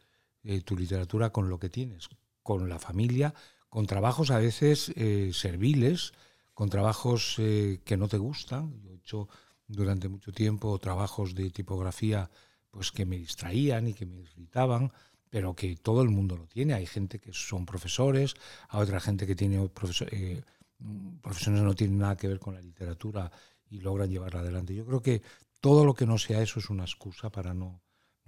eh, 0.43 0.61
tu 0.61 0.75
literatura 0.75 1.31
con 1.31 1.49
lo 1.49 1.59
que 1.59 1.69
tienes, 1.69 2.09
con 2.43 2.67
la 2.67 2.79
familia, 2.79 3.33
con 3.71 3.87
trabajos 3.87 4.31
a 4.31 4.37
veces 4.37 4.91
eh, 4.97 5.31
serviles, 5.33 6.11
con 6.53 6.69
trabajos 6.69 7.37
que 7.37 7.97
no 7.97 8.09
te 8.09 8.17
gustan. 8.17 8.81
Yo 8.81 8.91
he 8.91 8.95
hecho 8.95 9.29
durante 9.65 10.09
mucho 10.09 10.33
tiempo 10.33 10.77
trabajos 10.77 11.33
de 11.33 11.49
tipografía 11.51 12.29
pues 12.69 12.91
que 12.91 13.05
me 13.05 13.17
distraían 13.17 13.87
y 13.87 13.93
que 13.93 14.05
me 14.05 14.17
irritaban, 14.17 14.91
pero 15.29 15.55
que 15.55 15.77
todo 15.77 16.01
el 16.01 16.09
mundo 16.09 16.35
lo 16.35 16.47
tiene. 16.47 16.73
Hay 16.73 16.85
gente 16.85 17.17
que 17.19 17.31
son 17.31 17.65
profesores, 17.65 18.35
hay 18.67 18.81
otra 18.81 18.99
gente 18.99 19.25
que 19.25 19.35
tiene 19.35 19.69
profesores 19.69 20.11
que 20.11 20.43
no 21.49 21.73
tienen 21.73 21.97
nada 21.97 22.17
que 22.17 22.27
ver 22.27 22.39
con 22.39 22.55
la 22.55 22.61
literatura 22.61 23.31
y 23.69 23.79
logran 23.79 24.09
llevarla 24.09 24.41
adelante. 24.41 24.75
Yo 24.75 24.85
creo 24.85 25.01
que 25.01 25.21
todo 25.61 25.85
lo 25.85 25.93
que 25.93 26.05
no 26.05 26.17
sea 26.17 26.41
eso 26.41 26.59
es 26.59 26.69
una 26.69 26.83
excusa 26.83 27.29
para 27.29 27.53
no, 27.53 27.81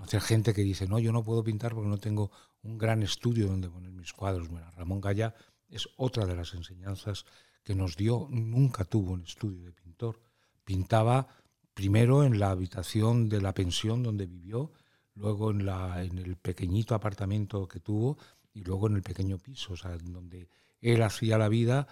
hacer 0.04 0.22
gente 0.22 0.54
que 0.54 0.62
dice, 0.62 0.88
no, 0.88 1.00
yo 1.00 1.12
no 1.12 1.24
puedo 1.24 1.44
pintar 1.44 1.74
porque 1.74 1.90
no 1.90 1.98
tengo 1.98 2.32
un 2.62 2.78
gran 2.78 3.04
estudio 3.04 3.48
donde 3.48 3.70
poner 3.70 3.92
mis 3.92 4.14
cuadros. 4.14 4.50
Bueno, 4.50 4.70
Ramón 4.72 5.02
Gaya 5.02 5.34
es 5.70 5.88
otra 5.98 6.26
de 6.26 6.36
las 6.36 6.54
enseñanzas 6.54 7.26
que 7.64 7.74
nos 7.74 7.96
dio, 7.96 8.28
nunca 8.30 8.84
tuvo 8.84 9.14
un 9.14 9.24
estudio 9.24 9.64
de 9.64 9.72
pintor. 9.72 10.20
Pintaba 10.66 11.28
primero 11.74 12.24
en 12.24 12.38
la 12.38 12.52
habitación 12.52 13.30
de 13.30 13.42
la 13.42 13.54
pensión 13.54 14.04
donde 14.04 14.26
vivió, 14.26 14.72
luego 15.16 15.52
en 15.52 16.18
el 16.18 16.36
pequeñito 16.36 16.96
apartamento 16.96 17.68
que 17.68 17.80
tuvo 17.80 18.18
y 18.54 18.64
luego 18.64 18.88
en 18.88 18.96
el 18.96 19.04
pequeño 19.04 19.38
piso, 19.38 19.74
o 19.74 19.78
sea, 19.78 19.98
donde 19.98 20.50
él 20.82 21.02
hacía 21.02 21.38
la 21.38 21.48
vida, 21.48 21.88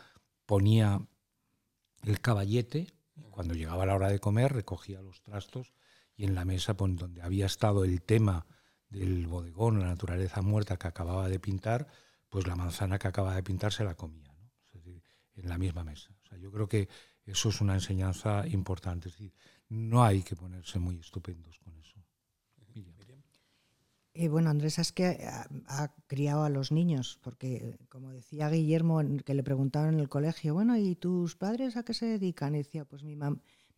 ponía 0.46 1.00
el 2.04 2.20
caballete, 2.20 2.88
cuando 3.30 3.54
llegaba 3.54 3.86
la 3.86 3.96
hora 3.96 4.10
de 4.10 4.20
comer, 4.20 4.52
recogía 4.52 5.02
los 5.02 5.22
trastos 5.22 5.74
y 6.16 6.26
en 6.26 6.36
la 6.36 6.46
mesa 6.46 6.76
pues, 6.76 6.96
donde 6.96 7.22
había 7.22 7.46
estado 7.46 7.84
el 7.84 8.02
tema 8.02 8.46
del 8.90 9.28
bodegón, 9.28 9.80
la 9.80 9.88
naturaleza 9.88 10.42
muerta 10.42 10.78
que 10.78 10.88
acababa 10.88 11.30
de 11.30 11.40
pintar, 11.40 11.88
pues 12.30 12.48
la 12.48 12.56
manzana 12.56 13.00
que 13.00 13.08
acaba 13.08 13.36
de 13.36 13.44
pintar 13.44 13.72
se 13.74 13.84
la 13.84 13.96
comía, 13.96 14.34
¿no? 14.34 14.52
en 15.36 15.50
la 15.50 15.58
misma 15.58 15.84
mesa. 15.84 16.12
O 16.24 16.28
sea, 16.28 16.38
yo 16.38 16.52
creo 16.52 16.68
que 16.68 16.90
eso 17.26 17.50
es 17.50 17.62
una 17.62 17.76
enseñanza 17.76 18.46
importante. 18.48 19.10
Es 19.10 19.16
decir, 19.16 19.34
no 19.70 20.04
hay 20.04 20.22
que 20.24 20.36
ponerse 20.36 20.80
muy 20.80 21.00
estupendos 21.00 21.60
con 21.60 21.76
eso. 21.78 22.02
Eh, 24.14 24.28
bueno, 24.28 24.50
Andrés 24.50 24.78
es 24.78 24.92
que 24.92 25.26
ha, 25.68 25.96
criado 26.08 26.44
a 26.44 26.50
los 26.50 26.74
niños, 26.74 27.18
porque 27.24 27.80
como 27.88 28.12
decía 28.12 28.50
Guillermo, 28.50 29.02
que 29.24 29.34
le 29.34 29.42
preguntaron 29.42 29.94
en 29.94 30.02
el 30.02 30.10
colegio, 30.10 30.54
bueno, 30.54 30.76
¿y 30.78 30.96
tus 30.96 31.38
padres 31.38 31.78
a 31.78 31.84
qué 31.84 31.94
se 31.94 32.08
dedican? 32.08 32.54
Y 32.56 32.60
decía, 32.60 32.84
pues 32.84 33.04
mi, 33.04 33.16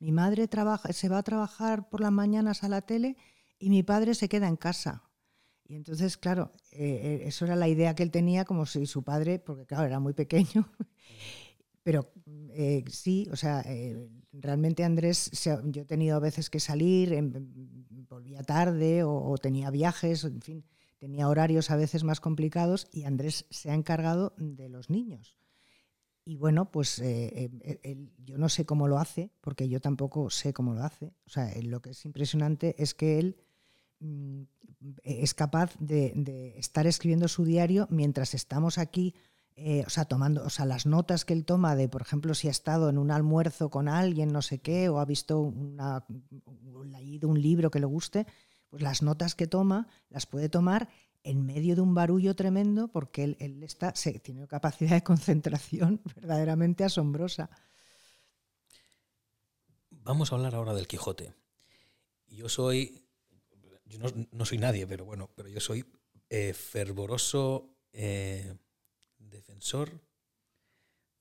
mi 0.03 0.11
madre 0.11 0.49
trabaja, 0.49 0.91
se 0.91 1.07
va 1.07 1.19
a 1.19 1.23
trabajar 1.23 1.87
por 1.87 2.01
las 2.01 2.11
mañanas 2.11 2.65
a 2.65 2.67
la 2.67 2.81
tele 2.81 3.15
y 3.57 3.69
mi 3.69 3.83
padre 3.83 4.15
se 4.15 4.27
queda 4.27 4.49
en 4.49 4.57
casa. 4.57 5.03
Y 5.63 5.75
entonces, 5.75 6.17
claro, 6.17 6.51
eh, 6.71 7.21
eh, 7.21 7.27
eso 7.27 7.45
era 7.45 7.55
la 7.55 7.69
idea 7.69 7.95
que 7.95 8.03
él 8.03 8.11
tenía, 8.11 8.43
como 8.43 8.65
si 8.65 8.85
su 8.85 9.03
padre, 9.03 9.39
porque 9.39 9.65
claro, 9.65 9.85
era 9.85 10.01
muy 10.01 10.11
pequeño, 10.11 10.69
pero 11.83 12.11
eh, 12.51 12.83
sí, 12.89 13.29
o 13.31 13.37
sea, 13.37 13.61
eh, 13.65 14.09
realmente 14.33 14.83
Andrés, 14.83 15.31
yo 15.67 15.83
he 15.83 15.85
tenido 15.85 16.17
a 16.17 16.19
veces 16.19 16.49
que 16.49 16.59
salir, 16.59 17.17
volvía 18.09 18.43
tarde 18.43 19.05
o, 19.05 19.37
tenía 19.37 19.69
viajes, 19.69 20.25
en 20.25 20.41
fin, 20.41 20.65
tenía 20.97 21.29
horarios 21.29 21.71
a 21.71 21.77
veces 21.77 22.03
más 22.03 22.19
complicados 22.19 22.89
y 22.91 23.05
Andrés 23.05 23.45
se 23.51 23.71
ha 23.71 23.73
encargado 23.73 24.33
de 24.35 24.67
los 24.67 24.89
niños. 24.89 25.37
Y 26.25 26.37
bueno, 26.37 26.71
pues 26.71 26.99
eh, 26.99 27.49
yo 28.23 28.37
no 28.37 28.47
sé 28.47 28.65
cómo 28.65 28.87
lo 28.87 28.97
hace, 28.97 29.31
porque 29.41 29.67
yo 29.67 29.81
tampoco 29.81 30.29
sé 30.29 30.53
cómo 30.53 30.73
lo 30.73 30.83
hace. 30.83 31.13
O 31.25 31.29
sea, 31.29 31.51
lo 31.61 31.81
que 31.81 31.89
es 31.91 32.05
impresionante 32.05 32.75
es 32.81 32.93
que 32.93 33.19
él 33.19 33.37
mm, 33.99 34.43
es 35.03 35.33
capaz 35.33 35.75
de 35.79 36.53
estar 36.57 36.87
escribiendo 36.87 37.27
su 37.27 37.43
diario 37.43 37.87
mientras 37.89 38.33
estamos 38.33 38.77
aquí 38.77 39.13
eh, 39.55 39.83
o 39.85 39.89
sea, 39.89 40.05
tomando, 40.05 40.43
o 40.43 40.49
sea, 40.49 40.65
las 40.65 40.87
notas 40.87 41.25
que 41.25 41.33
él 41.33 41.45
toma 41.45 41.75
de, 41.75 41.87
por 41.87 42.01
ejemplo, 42.01 42.33
si 42.33 42.47
ha 42.47 42.51
estado 42.51 42.89
en 42.89 42.97
un 42.97 43.11
almuerzo 43.11 43.69
con 43.69 43.87
alguien, 43.87 44.33
no 44.33 44.41
sé 44.41 44.59
qué, 44.59 44.89
o 44.89 44.99
ha 44.99 45.05
visto 45.05 45.39
una, 45.39 46.05
leído 46.85 47.29
un 47.29 47.39
libro 47.39 47.69
que 47.69 47.79
le 47.79 47.85
guste, 47.85 48.25
pues 48.69 48.81
las 48.81 49.03
notas 49.03 49.35
que 49.35 49.45
toma 49.45 49.87
las 50.09 50.25
puede 50.25 50.49
tomar 50.49 50.89
en 51.23 51.45
medio 51.45 51.75
de 51.75 51.81
un 51.81 51.93
barullo 51.93 52.35
tremendo 52.35 52.87
porque 52.87 53.35
él, 53.39 53.63
está, 53.63 53.95
se, 53.95 54.19
tiene 54.19 54.47
capacidad 54.47 54.91
de 54.91 55.03
concentración 55.03 56.01
verdaderamente 56.15 56.83
asombrosa. 56.83 57.49
Vamos 59.89 60.31
a 60.31 60.35
hablar 60.35 60.55
ahora 60.55 60.73
del 60.73 60.87
Quijote. 60.87 61.33
Yo 62.27 62.49
soy, 62.49 63.05
yo 63.85 63.99
no, 64.31 64.45
soy 64.45 64.57
nadie, 64.57 64.85
pero 64.85 65.05
bueno, 65.05 65.29
pero 65.35 65.49
yo 65.49 65.59
soy 65.59 65.85
eh, 66.29 66.53
fervoroso 66.53 67.77
eh, 67.93 68.55
defensor, 69.17 70.01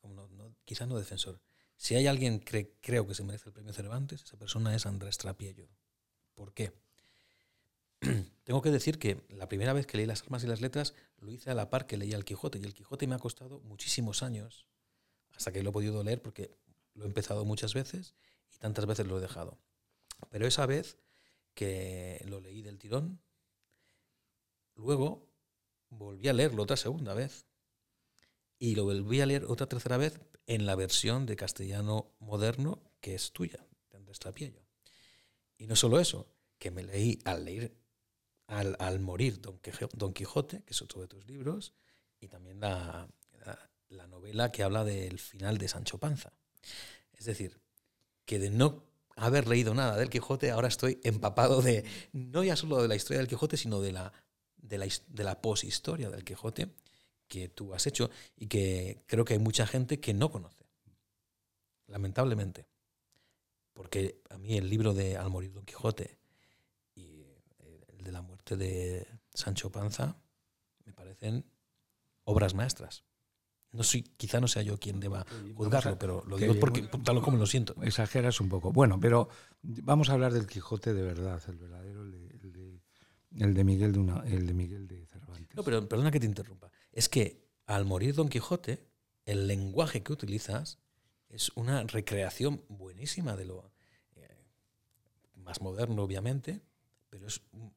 no, 0.03 0.57
quizá 0.64 0.86
no 0.86 0.96
defensor, 0.96 1.40
si 1.76 1.96
hay 1.96 2.07
alguien 2.07 2.40
que 2.40 2.76
creo 2.80 3.07
que 3.07 3.14
se 3.14 3.24
merece 3.24 3.48
el 3.48 3.53
premio 3.53 3.72
Cervantes, 3.72 4.22
esa 4.22 4.36
persona 4.36 4.74
es 4.74 4.86
Andrés 4.86 5.18
Trapiello. 5.18 5.68
¿Por 6.34 6.55
qué? 6.55 6.72
Tengo 8.45 8.62
que 8.62 8.70
decir 8.70 8.99
que 8.99 9.22
la 9.28 9.49
primera 9.49 9.72
vez 9.72 9.86
que 9.86 9.97
leí 9.97 10.07
las 10.07 10.22
armas 10.22 10.43
y 10.43 10.49
las 10.49 10.61
letras 10.61 10.95
lo 11.18 11.30
hice 11.30 11.51
a 11.51 11.55
la 11.55 11.70
par 11.70 11.86
que 11.86 11.97
leía 11.97 12.16
el 12.16 12.24
Quijote 12.24 12.59
y 12.59 12.64
el 12.64 12.74
Quijote 12.74 13.07
me 13.07 13.14
ha 13.14 13.18
costado 13.18 13.61
muchísimos 13.61 14.22
años 14.22 14.66
hasta 15.36 15.53
que 15.53 15.62
lo 15.62 15.70
he 15.70 15.72
podido 15.72 16.03
leer 16.03 16.20
porque 16.20 16.51
lo 16.95 17.05
he 17.05 17.07
empezado 17.07 17.45
muchas 17.45 17.74
veces 17.74 18.14
y 18.53 18.59
tantas 18.59 18.86
veces 18.86 19.07
lo 19.07 19.18
he 19.18 19.20
dejado. 19.20 19.59
Pero 20.30 20.47
esa 20.47 20.66
vez 20.66 20.99
que 21.55 22.24
lo 22.28 22.40
leí 22.40 22.62
del 22.62 22.78
tirón, 22.78 23.20
luego 24.74 25.28
volví 25.88 26.28
a 26.28 26.32
leerlo 26.32 26.62
otra 26.62 26.76
segunda 26.76 27.14
vez 27.14 27.47
y 28.59 28.74
lo 28.74 28.84
volví 28.84 29.20
a 29.20 29.26
leer 29.26 29.45
otra 29.45 29.68
tercera 29.68 29.97
vez 29.97 30.20
en 30.47 30.66
la 30.66 30.74
versión 30.74 31.26
de 31.26 31.36
castellano 31.36 32.12
moderno 32.18 32.82
que 33.01 33.14
es 33.14 33.32
tuya, 33.32 33.66
de 33.90 33.99
Andrés 33.99 34.18
Trapiello. 34.18 34.62
Y 35.59 35.66
no 35.66 35.76
solo 35.76 36.01
eso, 36.01 36.26
que 36.59 36.70
me 36.70 36.82
leí 36.82 37.18
al 37.24 37.45
leer, 37.45 37.76
al, 38.53 39.00
morir 39.00 39.40
Don, 39.40 40.12
Quijote, 40.12 40.62
que 40.62 40.72
es 40.72 40.82
otro 40.82 41.00
de 41.00 41.09
tus 41.09 41.26
libros, 41.26 41.72
y 42.20 42.28
también 42.28 42.61
la, 42.61 43.09
la, 43.88 44.07
novela 44.07 44.53
que 44.53 44.62
habla 44.62 44.84
del 44.84 45.18
final 45.18 45.59
de 45.59 45.68
Sancho 45.68 45.98
Panza. 45.98 46.32
Es 47.12 47.24
decir, 47.24 47.61
que 48.24 48.38
de 48.38 48.50
no 48.50 48.84
haber 49.16 49.48
leído 49.48 49.74
nada 49.74 49.96
del 49.96 50.11
Quijote, 50.11 50.50
ahora 50.50 50.68
estoy 50.68 51.00
empapado 51.03 51.62
de, 51.62 51.84
no 52.12 52.44
ya 52.44 52.57
solo 52.57 52.80
de 52.82 52.88
la 52.88 52.94
historia 52.94 53.18
del 53.18 53.28
Quijote, 53.28 53.57
sino 53.57 53.80
de 53.80 53.92
la, 53.92 54.12
de 54.57 54.78
la, 54.78 54.86
de 55.09 55.24
la 55.24 55.40
poshistoria 55.40 56.11
del 56.11 56.24
Quijote, 56.24 56.74
que 57.28 57.48
tú 57.48 57.72
has 57.72 57.86
hecho 57.86 58.11
y 58.36 58.46
que 58.46 59.03
creo 59.07 59.24
que 59.24 59.32
hay 59.34 59.40
mucha 59.40 59.66
gente 59.66 59.98
que 59.98 60.12
no 60.12 60.30
conoce, 60.30 60.66
lamentablemente. 61.86 62.66
Porque 63.72 64.20
a 64.28 64.36
mí 64.36 64.59
el 64.59 64.68
libro 64.68 64.92
de 64.92 65.16
Al 65.16 65.30
morir 65.30 65.53
Don 65.53 65.64
Quijote 65.64 66.21
de 68.03 68.12
la 68.12 68.22
muerte 68.22 68.57
de 68.57 69.07
Sancho 69.32 69.70
Panza 69.70 70.16
me 70.84 70.92
parecen 70.92 71.44
obras 72.24 72.55
maestras. 72.55 73.05
No 73.72 73.82
soy, 73.82 74.03
quizá 74.03 74.38
no 74.38 74.48
sea 74.48 74.62
yo 74.62 74.78
quien 74.78 75.00
deba 75.00 75.24
juzgarlo, 75.55 75.98
pero 75.98 76.22
lo 76.26 76.36
digo 76.36 76.55
porque 76.61 76.82
tal 76.82 77.22
como 77.22 77.38
lo 77.38 77.46
siento. 77.46 77.74
Exageras 77.82 78.38
un 78.40 78.50
poco. 78.50 78.70
Bueno, 78.70 79.00
pero 79.00 79.30
vamos 79.62 80.11
a 80.11 80.12
hablar 80.12 80.32
del 80.34 80.46
Quijote 80.46 80.92
de 80.92 81.03
verdad, 81.03 81.42
el 81.48 81.57
verdadero, 81.57 82.03
el 82.03 83.55
de, 83.55 83.64
Miguel 83.64 83.92
de 83.92 83.98
una, 83.98 84.20
el 84.26 84.46
de 84.46 84.53
Miguel 84.53 84.86
de 84.86 85.07
Cervantes. 85.07 85.57
No, 85.57 85.62
pero 85.62 85.88
perdona 85.88 86.11
que 86.11 86.20
te 86.20 86.26
interrumpa 86.26 86.70
es 86.92 87.09
que 87.09 87.48
al 87.66 87.84
morir 87.84 88.14
Don 88.14 88.28
Quijote, 88.28 88.86
el 89.24 89.46
lenguaje 89.46 90.03
que 90.03 90.12
utilizas 90.12 90.78
es 91.28 91.50
una 91.55 91.82
recreación 91.84 92.64
buenísima 92.68 93.36
de 93.36 93.46
lo 93.46 93.72
eh, 94.14 94.44
más 95.34 95.61
moderno, 95.62 96.03
obviamente, 96.03 96.61
pero 97.12 97.26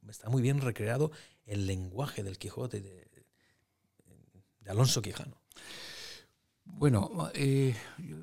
está 0.10 0.30
muy 0.30 0.42
bien 0.42 0.62
recreado 0.62 1.12
el 1.46 1.68
lenguaje 1.68 2.24
del 2.24 2.38
Quijote 2.38 2.80
de, 2.80 3.06
Alonso 4.68 5.02
Quijano. 5.02 5.36
Bueno, 6.64 7.30
eh, 7.34 7.76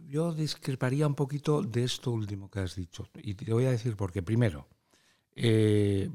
yo 0.08 0.32
discreparía 0.32 1.06
un 1.06 1.14
poquito 1.14 1.62
de 1.62 1.84
esto 1.84 2.10
último 2.10 2.50
que 2.50 2.60
has 2.60 2.74
dicho. 2.74 3.06
Y 3.22 3.34
te 3.34 3.52
voy 3.52 3.66
a 3.66 3.70
decir 3.70 3.94
por 3.94 4.10
qué. 4.10 4.22
Primero, 4.22 4.66
eh, 5.36 6.10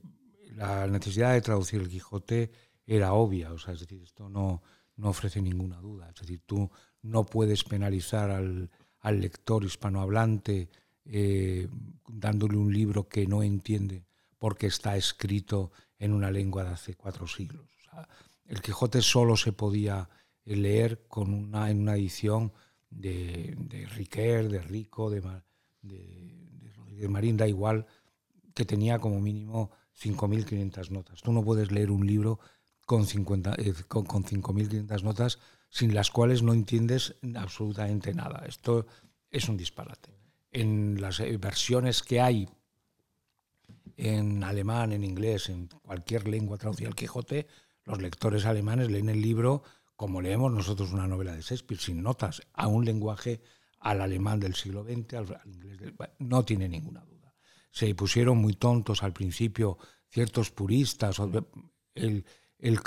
la 0.55 0.87
necesidad 0.87 1.33
de 1.33 1.41
traducir 1.41 1.79
el 1.79 1.89
Quijote 1.89 2.51
era 2.85 3.13
obvia, 3.13 3.53
o 3.53 3.59
sea, 3.59 3.75
es 3.75 3.81
decir, 3.81 4.01
esto 4.01 4.27
no, 4.29 4.63
no 4.95 5.09
ofrece 5.09 5.41
ninguna 5.41 5.77
duda. 5.79 6.09
Es 6.09 6.21
decir, 6.21 6.41
tú 6.45 6.69
no 7.03 7.23
puedes 7.23 7.63
penalizar 7.63 8.31
al, 8.31 8.69
lector 9.03 9.63
hispanohablante 9.63 10.69
eh, 11.05 11.69
dándole 12.07 12.57
un 12.57 12.73
libro 12.73 13.07
que 13.07 13.25
no 13.25 13.43
entiende 13.43 14.07
porque 14.37 14.67
está 14.67 14.95
escrito 14.97 15.71
en 15.99 16.13
una 16.13 16.31
lengua 16.31 16.63
de 16.63 16.69
hace 16.71 16.95
cuatro 16.95 17.27
siglos. 17.27 17.69
el 18.45 18.61
Quijote 18.61 19.01
solo 19.01 19.35
se 19.35 19.51
podía 19.51 20.09
leer 20.45 21.07
con 21.07 21.33
una, 21.33 21.69
en 21.69 21.81
una 21.81 21.95
edición 21.95 22.53
de, 22.89 23.55
de 23.57 23.85
Riquer, 23.87 24.49
de 24.49 24.61
Rico, 24.61 25.09
de, 25.09 25.21
de, 25.81 27.07
Marín, 27.09 27.37
da 27.37 27.47
igual, 27.47 27.85
que 28.53 28.65
tenía 28.65 28.99
como 28.99 29.19
mínimo 29.19 29.71
5.500 29.99 30.89
notas. 30.89 31.21
Tú 31.21 31.31
no 31.31 31.43
puedes 31.43 31.71
leer 31.71 31.91
un 31.91 32.05
libro 32.05 32.39
con, 32.85 33.05
50, 33.05 33.55
eh, 33.57 33.73
con, 33.87 34.05
5.500 34.05 35.03
notas 35.03 35.39
sin 35.69 35.93
las 35.93 36.11
cuales 36.11 36.43
no 36.43 36.53
entiendes 36.53 37.15
absolutamente 37.35 38.13
nada. 38.13 38.45
Esto 38.47 38.87
es 39.29 39.49
un 39.49 39.57
disparate. 39.57 40.17
En 40.51 41.01
las 41.01 41.19
eh, 41.19 41.37
versiones 41.37 42.01
que 42.01 42.21
hay 42.21 42.47
en 43.97 44.43
alemán, 44.43 44.93
en 44.93 45.03
inglés, 45.03 45.49
en 45.49 45.67
cualquier 45.81 46.27
lengua 46.27 46.57
traducida 46.57 46.87
al 46.87 46.95
Quijote, 46.95 47.47
los 47.83 48.01
lectores 48.01 48.45
alemanes 48.45 48.91
leen 48.91 49.09
el 49.09 49.21
libro 49.21 49.63
como 49.97 50.21
leemos 50.21 50.53
nosotros 50.53 50.93
una 50.93 51.07
novela 51.07 51.35
de 51.35 51.41
Shakespeare, 51.41 51.81
sin 51.81 52.03
notas, 52.03 52.43
a 52.53 52.67
un 52.67 52.85
lenguaje 52.85 53.41
al 53.79 53.99
alemán 53.99 54.39
del 54.39 54.53
siglo 54.53 54.83
XX, 54.83 55.15
al, 55.15 55.41
inglés 55.51 55.93
no 56.19 56.45
tiene 56.45 56.69
ninguna 56.69 57.03
duda. 57.03 57.33
Se 57.71 57.93
pusieron 57.95 58.37
muy 58.37 58.53
tontos 58.53 59.01
al 59.01 59.11
principio 59.11 59.79
ciertos 60.07 60.51
puristas, 60.51 61.17
el, 61.95 62.23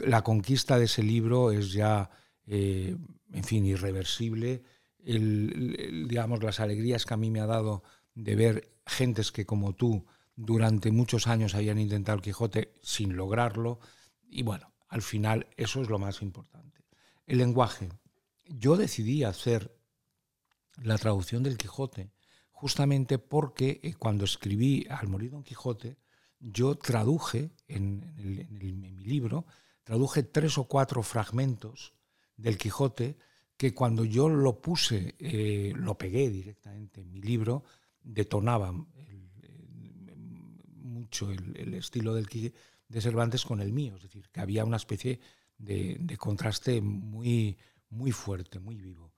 la 0.06 0.22
conquista 0.22 0.78
de 0.78 0.84
ese 0.84 1.02
libro 1.02 1.50
es 1.50 1.72
ya, 1.72 2.10
eh, 2.46 2.96
en 3.32 3.44
fin, 3.44 3.66
irreversible. 3.66 4.62
digamos, 4.98 6.42
las 6.44 6.60
alegrías 6.60 7.04
que 7.06 7.14
a 7.14 7.16
mí 7.16 7.30
me 7.30 7.40
ha 7.40 7.46
dado 7.46 7.82
de 8.14 8.36
ver 8.36 8.72
gentes 8.86 9.32
que 9.32 9.44
como 9.46 9.74
tú 9.74 10.06
durante 10.42 10.90
muchos 10.90 11.26
años 11.26 11.54
habían 11.54 11.78
intentado 11.78 12.16
el 12.16 12.22
Quijote 12.22 12.72
sin 12.82 13.14
lograrlo. 13.14 13.78
Y 14.26 14.42
bueno, 14.42 14.72
al 14.88 15.02
final 15.02 15.46
eso 15.58 15.82
es 15.82 15.90
lo 15.90 15.98
más 15.98 16.22
importante. 16.22 16.86
El 17.26 17.38
lenguaje. 17.38 17.90
Yo 18.46 18.76
decidí 18.76 19.22
hacer 19.22 19.76
la 20.82 20.96
traducción 20.96 21.42
del 21.42 21.58
Quijote 21.58 22.10
justamente 22.52 23.18
porque 23.18 23.80
eh, 23.82 23.94
cuando 23.94 24.24
escribí 24.24 24.86
Al 24.88 25.08
morir 25.08 25.30
Don 25.30 25.42
Quijote, 25.42 25.98
yo 26.38 26.74
traduje 26.74 27.52
en, 27.68 28.14
mi 28.16 29.04
libro, 29.04 29.44
traduje 29.84 30.22
tres 30.22 30.56
o 30.56 30.64
cuatro 30.64 31.02
fragmentos 31.02 31.92
del 32.36 32.56
Quijote 32.56 33.18
que 33.58 33.74
cuando 33.74 34.04
yo 34.06 34.30
lo 34.30 34.62
puse, 34.62 35.16
eh, 35.18 35.74
lo 35.76 35.98
pegué 35.98 36.30
directamente 36.30 37.02
en 37.02 37.10
mi 37.10 37.20
libro, 37.20 37.62
detonaban 38.02 38.86
mucho 40.90 41.30
el, 41.30 41.74
estilo 41.74 42.14
del, 42.14 42.26
de 42.88 43.00
Cervantes 43.00 43.44
con 43.44 43.60
el 43.60 43.72
mío, 43.72 43.96
es 43.96 44.02
decir, 44.02 44.28
que 44.30 44.40
había 44.40 44.64
una 44.64 44.76
especie 44.76 45.20
de, 45.58 46.16
contraste 46.18 46.80
muy, 46.80 47.56
muy 47.88 48.12
fuerte, 48.12 48.58
muy 48.58 48.76
vivo. 48.76 49.12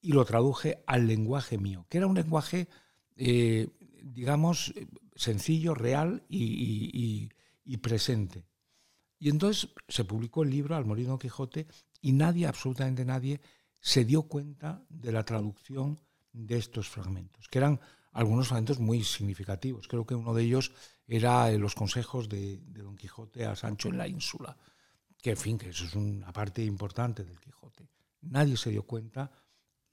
Y 0.00 0.12
lo 0.12 0.24
traduje 0.24 0.82
al 0.86 1.06
lenguaje 1.06 1.58
mío, 1.58 1.86
que 1.88 1.98
era 1.98 2.06
un 2.06 2.16
lenguaje, 2.16 2.68
eh, 3.16 3.68
digamos, 4.02 4.74
sencillo, 5.14 5.74
real 5.74 6.24
y, 6.28 7.30
presente. 7.80 8.44
Y 9.18 9.28
entonces 9.28 9.70
se 9.88 10.04
publicó 10.04 10.42
el 10.42 10.50
libro 10.50 10.74
Al 10.76 10.84
morir 10.84 11.06
Don 11.06 11.18
Quijote 11.18 11.66
y 12.00 12.12
nadie, 12.12 12.46
absolutamente 12.46 13.04
nadie, 13.04 13.40
se 13.80 14.04
dio 14.04 14.22
cuenta 14.22 14.84
de 14.88 15.12
la 15.12 15.24
traducción 15.24 16.00
de 16.32 16.58
estos 16.58 16.88
fragmentos, 16.88 17.46
que 17.48 17.58
eran 17.58 17.80
algunos 18.12 18.48
fragmentos 18.48 18.80
muy 18.80 19.04
significativos. 19.04 19.88
Creo 19.88 20.06
que 20.06 20.14
uno 20.14 20.34
de 20.34 20.42
ellos 20.42 20.72
era 21.16 21.50
los 21.52 21.74
consejos 21.74 22.28
de, 22.28 22.58
de 22.58 22.82
Don 22.82 22.96
Quijote 22.96 23.44
a 23.44 23.56
Sancho 23.56 23.88
en 23.88 23.98
la 23.98 24.08
ínsula 24.08 24.56
que 25.22 25.30
en 25.30 25.36
fin, 25.36 25.56
que 25.56 25.70
eso 25.70 25.84
es 25.84 25.94
una 25.94 26.32
parte 26.32 26.62
importante 26.64 27.24
del 27.24 27.38
Quijote. 27.38 27.88
Nadie 28.22 28.56
se 28.56 28.70
dio 28.70 28.82
cuenta 28.82 29.30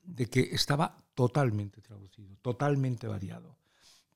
de 0.01 0.25
que 0.25 0.41
estaba 0.41 0.97
totalmente 1.13 1.81
traducido, 1.81 2.35
totalmente 2.37 3.07
variado, 3.07 3.55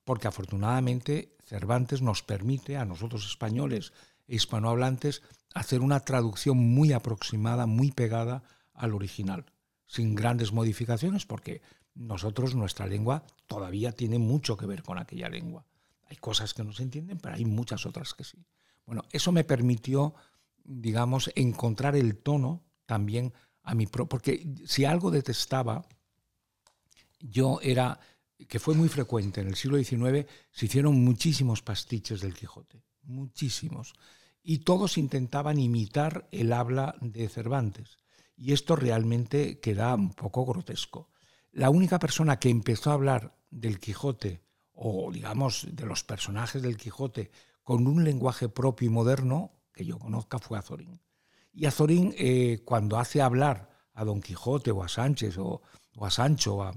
porque 0.03 0.27
afortunadamente 0.27 1.37
Cervantes 1.45 2.01
nos 2.01 2.23
permite 2.23 2.77
a 2.77 2.85
nosotros 2.85 3.27
españoles 3.27 3.93
e 4.27 4.35
hispanohablantes 4.35 5.21
hacer 5.53 5.81
una 5.81 5.99
traducción 5.99 6.57
muy 6.57 6.93
aproximada, 6.93 7.67
muy 7.67 7.91
pegada 7.91 8.43
al 8.73 8.95
original, 8.95 9.45
sin 9.85 10.15
grandes 10.15 10.51
modificaciones, 10.51 11.27
porque 11.27 11.61
nosotros, 11.93 12.55
nuestra 12.55 12.87
lengua, 12.87 13.23
todavía 13.45 13.91
tiene 13.91 14.17
mucho 14.17 14.57
que 14.57 14.65
ver 14.65 14.81
con 14.81 14.97
aquella 14.97 15.29
lengua. 15.29 15.63
Hay 16.07 16.17
cosas 16.17 16.53
que 16.53 16.63
no 16.63 16.73
se 16.73 16.83
entienden, 16.83 17.17
pero 17.17 17.35
hay 17.35 17.45
muchas 17.45 17.85
otras 17.85 18.13
que 18.13 18.23
sí. 18.23 18.37
Bueno, 18.85 19.03
eso 19.11 19.31
me 19.31 19.43
permitió 19.43 20.13
digamos, 20.63 21.31
encontrar 21.35 21.95
el 21.95 22.17
tono 22.17 22.63
también 22.85 23.33
a 23.63 23.75
mi 23.75 23.87
pro, 23.87 24.07
porque 24.07 24.45
si 24.65 24.85
algo 24.85 25.11
detestaba, 25.11 25.85
yo 27.19 27.59
era, 27.61 27.99
que 28.47 28.59
fue 28.59 28.75
muy 28.75 28.89
frecuente, 28.89 29.41
en 29.41 29.47
el 29.47 29.55
siglo 29.55 29.77
XIX 29.77 30.27
se 30.51 30.65
hicieron 30.65 31.03
muchísimos 31.03 31.61
pastiches 31.61 32.21
del 32.21 32.33
Quijote, 32.33 32.83
muchísimos, 33.03 33.93
y 34.41 34.59
todos 34.59 34.97
intentaban 34.97 35.59
imitar 35.59 36.27
el 36.31 36.51
habla 36.51 36.95
de 36.99 37.29
Cervantes, 37.29 37.97
y 38.35 38.51
esto 38.51 38.75
realmente 38.75 39.59
queda 39.59 39.93
un 39.95 40.13
poco 40.13 40.45
grotesco. 40.45 41.09
La 41.51 41.69
única 41.69 41.99
persona 41.99 42.39
que 42.39 42.49
empezó 42.49 42.89
a 42.89 42.95
hablar 42.95 43.37
del 43.51 43.79
Quijote, 43.79 44.41
o 44.73 45.11
digamos 45.11 45.67
de 45.71 45.85
los 45.85 46.03
personajes 46.03 46.61
del 46.61 46.77
Quijote, 46.77 47.31
con 47.63 47.87
un 47.87 48.03
lenguaje 48.03 48.49
propio 48.49 48.87
y 48.87 48.89
moderno, 48.89 49.51
que 49.73 49.85
yo 49.85 49.97
conozca 49.97 50.39
fue 50.39 50.57
Azorín. 50.57 50.99
Y 51.53 51.65
Azorín, 51.65 52.13
eh, 52.17 52.61
cuando 52.65 52.97
hace 52.97 53.21
hablar 53.21 53.69
a 53.93 54.03
Don 54.03 54.21
Quijote 54.21 54.71
o 54.71 54.83
a 54.83 54.89
Sánchez 54.89 55.37
o, 55.37 55.61
a 56.01 56.09
Sancho 56.09 56.55
o 56.55 56.63
a, 56.63 56.73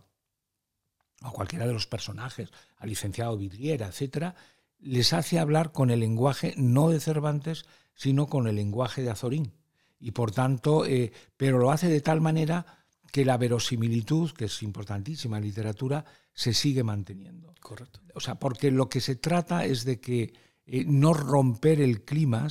cualquiera 1.33 1.67
de 1.67 1.73
los 1.73 1.87
personajes, 1.87 2.51
al 2.77 2.89
licenciado 2.89 3.37
Vidriera, 3.37 3.89
etc., 3.89 4.35
les 4.79 5.13
hace 5.13 5.39
hablar 5.39 5.73
con 5.73 5.91
el 5.91 6.01
lenguaje 6.01 6.55
no 6.57 6.91
de 6.91 7.01
Cervantes, 7.01 7.65
sino 7.95 8.27
con 8.27 8.47
el 8.47 8.57
lenguaje 8.57 9.03
de 9.03 9.11
Azorín. 9.11 9.55
Y 9.99 10.11
por 10.11 10.31
tanto, 10.31 10.85
eh, 10.85 11.13
pero 11.37 11.59
lo 11.59 11.73
hace 11.73 11.89
de 11.89 12.03
tal 12.03 12.21
manera 12.21 12.76
que 13.11 13.25
la 13.25 13.37
verosimilitud, 13.37 14.33
que 14.33 14.47
es 14.47 14.63
importantísima 14.63 15.39
en 15.39 15.45
literatura, 15.45 16.05
se 16.33 16.53
sigue 16.53 16.83
manteniendo. 16.83 17.55
Correcto. 17.61 18.01
O 18.15 18.21
sea, 18.21 18.37
porque 18.37 18.71
lo 18.71 18.89
que 18.89 19.01
se 19.01 19.17
trata 19.17 19.65
es 19.65 19.85
de 19.85 20.01
que 20.01 20.33
eh, 20.67 20.85
no 20.87 21.15
romper 21.15 21.81
el 21.81 22.05
clima 22.05 22.49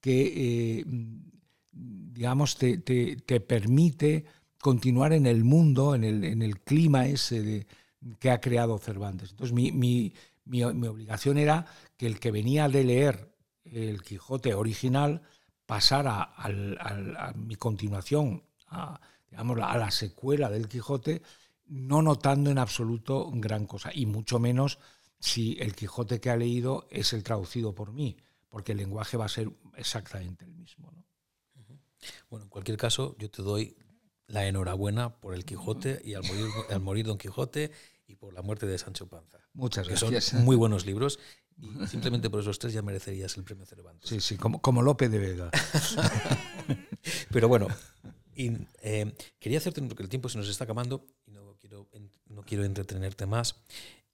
que, 0.00 0.78
eh, 0.80 0.84
digamos, 1.72 2.56
te, 2.56 2.78
permite 3.40 4.24
continuar 4.60 5.12
en 5.12 5.26
el 5.26 5.44
mundo, 5.44 5.94
en 5.94 6.04
el, 6.04 6.60
clima 6.60 7.06
ese 7.06 7.66
que 8.18 8.30
ha 8.30 8.40
creado 8.40 8.78
Cervantes. 8.78 9.30
Entonces, 9.30 9.54
mi, 9.54 10.12
obligación 10.62 11.38
era 11.38 11.66
que 11.96 12.06
el 12.06 12.20
que 12.20 12.30
venía 12.30 12.68
de 12.68 12.84
leer 12.84 13.34
el 13.64 14.02
Quijote 14.02 14.54
original 14.54 15.22
pasara 15.66 16.34
a 16.36 17.32
mi 17.34 17.56
continuación, 17.56 18.42
a, 18.66 19.00
digamos, 19.34 19.58
a 19.60 19.76
la 19.76 19.90
secuela 19.90 20.48
del 20.48 20.68
Quijote, 20.68 21.22
no 21.66 22.02
notando 22.02 22.50
en 22.50 22.58
absoluto 22.58 23.30
gran 23.34 23.66
cosa, 23.66 23.90
y 23.92 24.06
mucho 24.06 24.38
menos 24.38 24.78
si 25.18 25.56
el 25.60 25.74
Quijote 25.74 26.20
que 26.20 26.30
ha 26.30 26.36
leído 26.36 26.86
es 26.90 27.12
el 27.12 27.22
traducido 27.22 27.74
por 27.74 27.92
mí 27.92 28.16
porque 28.54 28.70
el 28.70 28.78
lenguaje 28.78 29.16
va 29.16 29.24
a 29.24 29.28
ser 29.28 29.50
exactamente 29.74 30.44
el 30.44 30.52
mismo. 30.52 30.92
¿no? 30.92 31.04
Bueno, 32.30 32.44
en 32.44 32.48
cualquier 32.48 32.76
caso, 32.76 33.16
yo 33.18 33.28
te 33.28 33.42
doy 33.42 33.76
la 34.28 34.46
enhorabuena 34.46 35.16
por 35.16 35.34
el 35.34 35.44
Quijote 35.44 36.00
y 36.04 36.14
al 36.14 36.22
morir, 36.22 36.46
al 36.70 36.80
morir 36.80 37.04
Don 37.04 37.18
Quijote 37.18 37.72
y 38.06 38.14
por 38.14 38.32
la 38.32 38.42
muerte 38.42 38.66
de 38.68 38.78
Sancho 38.78 39.08
Panza. 39.08 39.40
Muchas 39.54 39.88
gracias. 39.88 40.26
Son 40.26 40.44
muy 40.44 40.54
buenos 40.54 40.86
libros 40.86 41.18
y 41.58 41.84
simplemente 41.88 42.30
por 42.30 42.38
esos 42.38 42.60
tres 42.60 42.74
ya 42.74 42.82
merecerías 42.82 43.36
el 43.36 43.42
premio 43.42 43.66
Cervantes. 43.66 44.08
Sí, 44.08 44.20
sí, 44.20 44.36
como, 44.36 44.62
como 44.62 44.82
Lope 44.82 45.08
de 45.08 45.18
Vega. 45.18 45.50
Pero 47.32 47.48
bueno, 47.48 47.66
eh, 48.36 49.12
quería 49.38 49.58
hacerte, 49.58 49.82
porque 49.82 50.02
el 50.02 50.08
tiempo 50.08 50.28
se 50.28 50.38
nos 50.38 50.48
está 50.48 50.64
acabando 50.64 51.06
y 51.26 51.32
no 51.32 51.56
quiero, 51.58 51.88
no 52.26 52.42
quiero 52.42 52.64
entretenerte 52.64 53.26
más. 53.26 53.56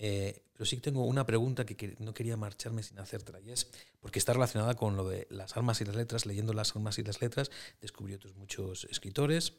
Eh, 0.02 0.44
pero 0.54 0.64
sí 0.64 0.78
tengo 0.78 1.04
una 1.04 1.26
pregunta 1.26 1.66
que, 1.66 1.94
no 1.98 2.14
quería 2.14 2.34
marcharme 2.38 2.82
sin 2.82 2.98
hacértela, 2.98 3.38
y 3.40 3.50
es 3.50 3.70
porque 4.00 4.18
está 4.18 4.32
relacionada 4.32 4.74
con 4.74 4.96
lo 4.96 5.06
de 5.06 5.26
las 5.30 5.58
almas 5.58 5.82
y 5.82 5.84
las 5.84 5.94
letras. 5.94 6.24
Leyendo 6.24 6.54
las 6.54 6.74
almas 6.74 6.98
y 6.98 7.02
las 7.02 7.20
letras, 7.20 7.50
descubrí 7.82 8.14
otros 8.14 8.34
muchos 8.34 8.84
escritores. 8.84 9.52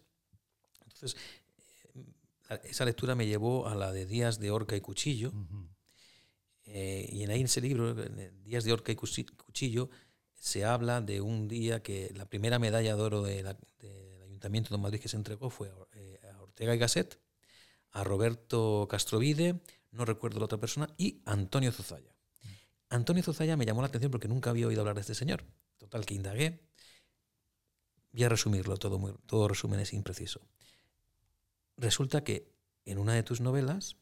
Entonces, 0.83 1.15
eh, 2.49 2.59
esa 2.63 2.85
lectura 2.85 3.13
me 3.13 3.27
llevó 3.27 3.67
a 3.67 3.75
la 3.75 3.91
de 3.91 4.07
Días 4.07 4.39
de 4.39 4.49
Orca 4.49 4.75
y 4.75 4.81
Cuchillo. 4.81 5.31
Eh, 6.65 7.07
y 7.11 7.21
en 7.21 7.29
ahí 7.29 7.41
en 7.41 7.45
ese 7.45 7.61
libro, 7.61 7.93
Días 8.43 8.63
de 8.63 8.73
Orca 8.73 8.91
y 8.91 8.95
Cuchillo, 8.95 9.91
se 10.33 10.65
habla 10.65 11.01
de 11.01 11.21
un 11.21 11.47
día 11.47 11.83
que 11.83 12.11
la 12.15 12.25
primera 12.25 12.57
medalla 12.57 12.95
de 12.95 13.01
oro 13.01 13.21
del 13.21 13.55
Ayuntamiento 14.41 14.75
de 14.75 14.81
Madrid 14.81 14.99
que 14.99 15.07
se 15.07 15.17
entregó 15.17 15.51
fue 15.51 15.69
a 15.69 16.41
Ortega 16.41 16.73
y 16.73 16.79
Gasset, 16.79 17.21
a 17.91 18.03
Roberto 18.03 18.87
Castrovide, 18.89 19.61
no 19.91 20.03
recuerdo 20.03 20.39
la 20.39 20.45
otra 20.45 20.57
persona, 20.57 20.87
y 20.97 21.21
Antonio 21.25 21.71
Zozaya. 21.71 22.15
Antonio 22.89 23.21
Zozaya 23.21 23.55
me 23.55 23.67
llamó 23.67 23.81
la 23.81 23.89
atención 23.89 24.11
porque 24.11 24.27
nunca 24.27 24.49
había 24.49 24.65
oído 24.65 24.81
hablar 24.81 24.95
de 24.95 25.01
este 25.01 25.13
señor. 25.13 25.45
Total, 25.77 26.07
que 26.07 26.15
indagué. 26.15 26.59
Voy 28.13 28.23
a 28.23 28.29
resumirlo, 28.29 28.77
todo, 28.77 28.97
muy, 28.97 29.13
todo 29.27 29.47
resumen 29.47 29.79
es 29.79 29.93
impreciso. 29.93 30.41
Resulta 31.77 32.23
que 32.23 32.51
en 32.85 32.97
una 32.97 33.13
de 33.13 33.21
tus 33.21 33.41
novelas, 33.41 33.97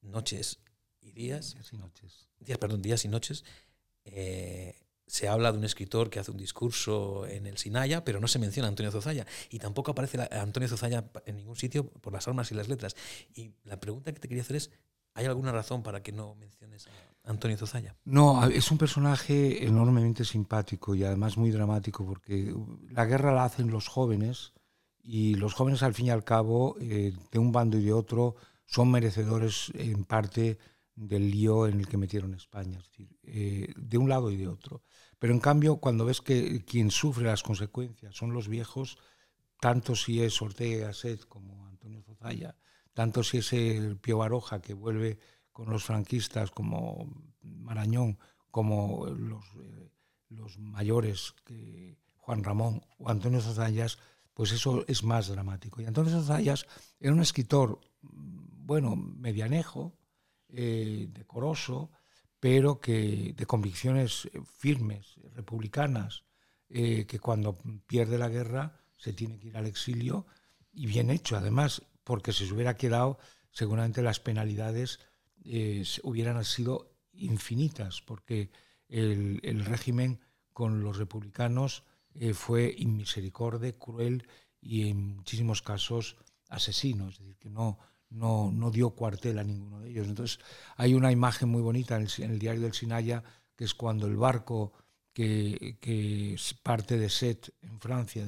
Noches 0.00 0.60
y 1.00 1.10
Días... 1.10 1.54
Días 1.54 1.72
y 1.72 1.76
Noches. 1.76 2.28
Días, 2.38 2.58
perdón, 2.58 2.82
Días 2.82 3.04
y 3.04 3.08
Noches, 3.08 3.44
eh, 4.04 4.83
se 5.06 5.28
habla 5.28 5.52
de 5.52 5.58
un 5.58 5.64
escritor 5.64 6.10
que 6.10 6.18
hace 6.18 6.30
un 6.30 6.36
discurso 6.36 7.26
en 7.26 7.46
el 7.46 7.58
Sinaya, 7.58 8.04
pero 8.04 8.20
no 8.20 8.28
se 8.28 8.38
menciona 8.38 8.68
a 8.68 8.70
Antonio 8.70 8.90
Zozaya. 8.90 9.26
Y 9.50 9.58
tampoco 9.58 9.92
aparece 9.92 10.18
Antonio 10.30 10.68
Zozaya 10.68 11.04
en 11.26 11.36
ningún 11.36 11.56
sitio 11.56 11.88
por 11.88 12.12
las 12.12 12.26
almas 12.26 12.50
y 12.52 12.54
las 12.54 12.68
letras. 12.68 12.96
Y 13.34 13.52
la 13.64 13.78
pregunta 13.78 14.12
que 14.12 14.20
te 14.20 14.28
quería 14.28 14.42
hacer 14.42 14.56
es, 14.56 14.70
¿hay 15.14 15.26
alguna 15.26 15.52
razón 15.52 15.82
para 15.82 16.02
que 16.02 16.12
no 16.12 16.34
menciones 16.36 16.86
a 17.24 17.30
Antonio 17.30 17.56
Zozaya? 17.56 17.96
No, 18.04 18.46
es 18.46 18.70
un 18.70 18.78
personaje 18.78 19.66
enormemente 19.66 20.24
simpático 20.24 20.94
y 20.94 21.04
además 21.04 21.36
muy 21.36 21.50
dramático 21.50 22.06
porque 22.06 22.54
la 22.90 23.04
guerra 23.04 23.32
la 23.32 23.44
hacen 23.44 23.70
los 23.70 23.88
jóvenes 23.88 24.52
y 25.02 25.34
los 25.34 25.52
jóvenes 25.52 25.82
al 25.82 25.94
fin 25.94 26.06
y 26.06 26.10
al 26.10 26.24
cabo, 26.24 26.76
eh, 26.80 27.12
de 27.30 27.38
un 27.38 27.52
bando 27.52 27.76
y 27.76 27.84
de 27.84 27.92
otro, 27.92 28.36
son 28.64 28.90
merecedores 28.90 29.70
en 29.74 30.04
parte 30.04 30.58
del 30.96 31.30
lío 31.30 31.66
en 31.66 31.80
el 31.80 31.88
que 31.88 31.96
metieron 31.96 32.34
España, 32.34 32.78
es 32.78 32.88
decir, 32.88 33.08
eh, 33.22 33.72
de 33.76 33.98
un 33.98 34.08
lado 34.08 34.30
y 34.30 34.36
de 34.36 34.48
otro. 34.48 34.82
Pero 35.24 35.32
en 35.32 35.40
cambio, 35.40 35.78
cuando 35.78 36.04
ves 36.04 36.20
que 36.20 36.62
quien 36.66 36.90
sufre 36.90 37.24
las 37.24 37.42
consecuencias 37.42 38.14
son 38.14 38.34
los 38.34 38.46
viejos, 38.46 38.98
tanto 39.58 39.96
si 39.96 40.22
es 40.22 40.42
Ortega 40.42 40.88
Gasset 40.88 41.24
como 41.26 41.66
Antonio 41.66 42.02
Zozaya, 42.02 42.54
tanto 42.92 43.24
si 43.24 43.38
es 43.38 43.54
el 43.54 43.96
Pío 43.96 44.18
Baroja 44.18 44.60
que 44.60 44.74
vuelve 44.74 45.18
con 45.50 45.70
los 45.70 45.82
franquistas 45.82 46.50
como 46.50 47.08
Marañón, 47.40 48.18
como 48.50 49.06
los, 49.06 49.46
eh, 49.62 49.88
mayores 50.58 51.34
que 51.46 51.96
Juan 52.16 52.44
Ramón 52.44 52.82
o 52.98 53.08
Antonio 53.08 53.40
Zozayas, 53.40 53.98
pues 54.34 54.52
eso 54.52 54.84
es 54.88 55.04
más 55.04 55.28
dramático. 55.28 55.80
Y 55.80 55.86
Antonio 55.86 56.12
Zozayas 56.12 56.66
era 57.00 57.14
un 57.14 57.22
escritor, 57.22 57.80
bueno, 58.02 58.94
medianejo, 58.94 59.96
eh, 60.50 61.06
decoroso, 61.08 61.90
pero 62.44 62.78
que 62.78 63.32
de 63.34 63.46
convicciones 63.46 64.28
firmes, 64.58 65.14
republicanas, 65.34 66.24
eh, 66.68 67.06
que 67.06 67.18
cuando 67.18 67.56
pierde 67.86 68.18
la 68.18 68.28
guerra 68.28 68.76
se 68.98 69.14
tiene 69.14 69.38
que 69.38 69.48
ir 69.48 69.56
al 69.56 69.64
exilio 69.64 70.26
y 70.70 70.84
bien 70.84 71.08
hecho, 71.08 71.38
además, 71.38 71.80
porque 72.04 72.34
si 72.34 72.46
se 72.46 72.52
hubiera 72.52 72.76
quedado, 72.76 73.18
seguramente 73.50 74.02
las 74.02 74.20
penalidades 74.20 75.00
eh, 75.42 75.84
hubieran 76.02 76.44
sido 76.44 76.92
infinitas, 77.14 78.02
porque 78.02 78.50
el, 78.90 79.40
el, 79.42 79.64
régimen 79.64 80.20
con 80.52 80.82
los 80.82 80.98
republicanos 80.98 81.84
eh, 82.12 82.34
fue 82.34 82.74
inmisericorde, 82.76 83.78
cruel 83.78 84.28
y 84.60 84.90
en 84.90 85.16
muchísimos 85.16 85.62
casos 85.62 86.18
asesino, 86.50 87.08
es 87.08 87.16
decir, 87.20 87.38
que 87.38 87.48
no, 87.48 87.78
no, 88.14 88.50
no, 88.52 88.70
dio 88.70 88.90
cuartel 88.90 89.38
a 89.38 89.44
ninguno 89.44 89.80
de 89.80 89.90
ellos. 89.90 90.08
Entonces 90.08 90.38
hay 90.76 90.94
una 90.94 91.12
imagen 91.12 91.48
muy 91.48 91.62
bonita 91.62 91.96
en 91.96 92.08
el, 92.30 92.38
diario 92.38 92.62
del 92.62 92.72
Sinaya, 92.72 93.22
que 93.56 93.64
es 93.64 93.74
cuando 93.74 94.06
el 94.06 94.16
barco 94.16 94.72
que, 95.12 96.36
parte 96.62 96.98
de 96.98 97.08
Set 97.08 97.54
en 97.62 97.80
Francia, 97.80 98.24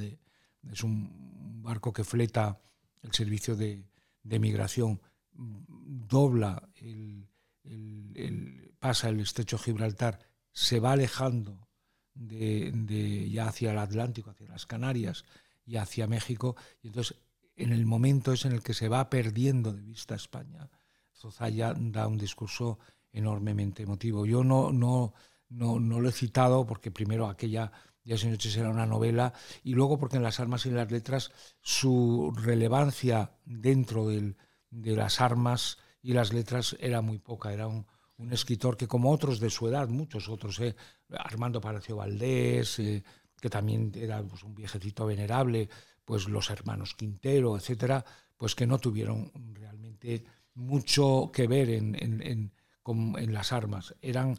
es 0.70 0.82
un 0.82 1.62
barco 1.62 1.92
que 1.92 2.04
fleta 2.04 2.60
el 3.02 3.12
servicio 3.12 3.56
de, 3.56 3.84
de 4.22 4.38
migración, 4.38 5.00
dobla, 5.32 6.68
el, 6.76 7.28
el, 7.64 8.74
pasa 8.78 9.08
el 9.08 9.20
estrecho 9.20 9.58
Gibraltar, 9.58 10.18
se 10.52 10.80
va 10.80 10.92
alejando 10.92 11.68
de, 12.14 12.72
de, 12.74 13.30
ya 13.30 13.48
hacia 13.48 13.72
el 13.72 13.78
Atlántico, 13.78 14.30
hacia 14.30 14.48
las 14.48 14.66
Canarias 14.66 15.24
y 15.64 15.76
hacia 15.76 16.06
México, 16.06 16.56
y 16.82 16.88
entonces 16.88 17.16
en 17.56 17.72
el 17.72 17.86
momento 17.86 18.32
es 18.32 18.44
en 18.44 18.52
el 18.52 18.62
que 18.62 18.74
se 18.74 18.88
va 18.88 19.10
perdiendo 19.10 19.72
de 19.72 19.82
vista 19.82 20.14
España. 20.14 20.70
Zozaya 21.14 21.74
da 21.76 22.06
un 22.06 22.18
discurso 22.18 22.78
enormemente 23.12 23.82
emotivo. 23.82 24.26
Yo 24.26 24.44
no, 24.44 24.72
no, 24.72 25.14
no, 25.48 25.80
no 25.80 26.00
lo 26.00 26.08
he 26.08 26.12
citado 26.12 26.66
porque 26.66 26.90
primero 26.90 27.26
aquella 27.26 27.72
Días 28.04 28.22
y 28.22 28.28
Noches 28.28 28.56
era 28.56 28.70
una 28.70 28.86
novela 28.86 29.32
y 29.64 29.74
luego 29.74 29.98
porque 29.98 30.16
en 30.16 30.22
las 30.22 30.38
armas 30.38 30.66
y 30.66 30.70
las 30.70 30.90
letras 30.92 31.32
su 31.60 32.32
relevancia 32.36 33.32
dentro 33.44 34.06
de 34.08 34.34
las 34.70 35.20
armas 35.20 35.78
y 36.02 36.12
las 36.12 36.32
letras 36.32 36.76
era 36.78 37.00
muy 37.00 37.18
poca. 37.18 37.52
Era 37.52 37.66
un, 37.66 37.86
un 38.18 38.32
escritor 38.32 38.76
que 38.76 38.88
como 38.88 39.10
otros 39.10 39.40
de 39.40 39.50
su 39.50 39.68
edad, 39.68 39.88
muchos 39.88 40.28
otros, 40.28 40.58
eh, 40.60 40.74
Armando 41.10 41.60
Palacio 41.60 41.96
Valdés, 41.96 42.78
eh, 42.78 43.02
que 43.40 43.50
también 43.50 43.92
era 43.94 44.22
pues, 44.22 44.42
un 44.42 44.54
viejecito 44.54 45.06
venerable, 45.06 45.68
pues 46.06 46.28
los 46.28 46.48
hermanos 46.48 46.94
Quintero, 46.94 47.58
etcétera, 47.58 48.02
pues 48.38 48.54
que 48.54 48.66
no 48.66 48.78
tuvieron 48.78 49.30
realmente 49.52 50.24
mucho 50.54 51.30
que 51.32 51.46
ver 51.46 51.68
en, 51.68 51.94
en, 52.02 52.22
en, 52.22 52.52
con, 52.82 53.18
en 53.18 53.34
las 53.34 53.52
armas. 53.52 53.94
Eran 54.00 54.38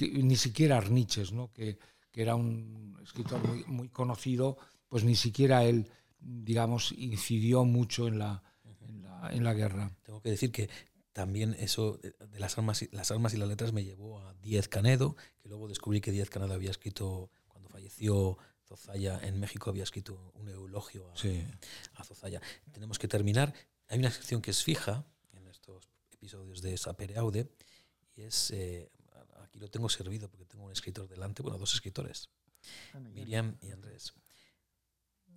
ni 0.00 0.36
siquiera 0.36 0.76
Arniches, 0.76 1.32
¿no? 1.32 1.52
que, 1.52 1.78
que, 2.12 2.22
era 2.22 2.36
un 2.36 2.96
escritor 3.02 3.42
muy, 3.48 3.64
muy, 3.64 3.88
conocido, 3.88 4.58
pues 4.88 5.02
ni 5.02 5.16
siquiera 5.16 5.64
él, 5.64 5.90
digamos, 6.20 6.92
incidió 6.92 7.64
mucho 7.64 8.06
en 8.06 8.18
la, 8.18 8.42
la, 9.02 9.30
en 9.32 9.42
la 9.42 9.54
guerra. 9.54 9.90
Tengo 10.02 10.20
que 10.20 10.30
decir 10.30 10.52
que 10.52 10.68
también 11.12 11.56
eso 11.58 11.98
de 11.98 12.38
las 12.38 12.58
armas, 12.58 12.82
y, 12.82 12.88
las 12.92 13.10
armas 13.10 13.32
y 13.32 13.38
las 13.38 13.48
letras 13.48 13.72
me 13.72 13.84
llevó 13.84 14.20
a 14.20 14.34
Díez 14.34 14.68
Canedo, 14.68 15.16
que 15.40 15.48
luego 15.48 15.66
descubrí 15.66 16.02
que 16.02 16.12
Díez 16.12 16.28
Canedo 16.28 16.52
había 16.52 16.70
escrito, 16.70 17.30
cuando 17.48 17.70
falleció 17.70 18.36
Zozaya 18.66 19.20
en 19.22 19.38
México 19.38 19.70
había 19.70 19.84
escrito 19.84 20.32
un 20.34 20.48
eulogio 20.48 21.10
a, 21.12 21.16
sí. 21.16 21.44
a, 21.94 22.04
Zozaya. 22.04 22.40
Tenemos 22.72 22.98
que 22.98 23.08
terminar. 23.08 23.54
Hay 23.88 23.98
una 23.98 24.10
sección 24.10 24.42
que 24.42 24.50
es 24.50 24.62
fija 24.62 25.06
en 25.32 25.46
estos 25.46 25.88
episodios 26.10 26.60
de 26.62 26.76
Sapere 26.76 27.16
Aude 27.16 27.48
y 28.16 28.22
es, 28.22 28.50
eh, 28.50 28.90
aquí 29.42 29.60
lo 29.60 29.68
tengo 29.68 29.88
servido 29.88 30.28
porque 30.28 30.46
tengo 30.46 30.64
un 30.64 30.72
escritor 30.72 31.08
delante, 31.08 31.42
bueno, 31.42 31.58
dos 31.58 31.74
escritores, 31.74 32.28
bueno, 32.92 33.10
Miriam 33.10 33.56
y 33.60 33.70
Andrés. 33.70 34.12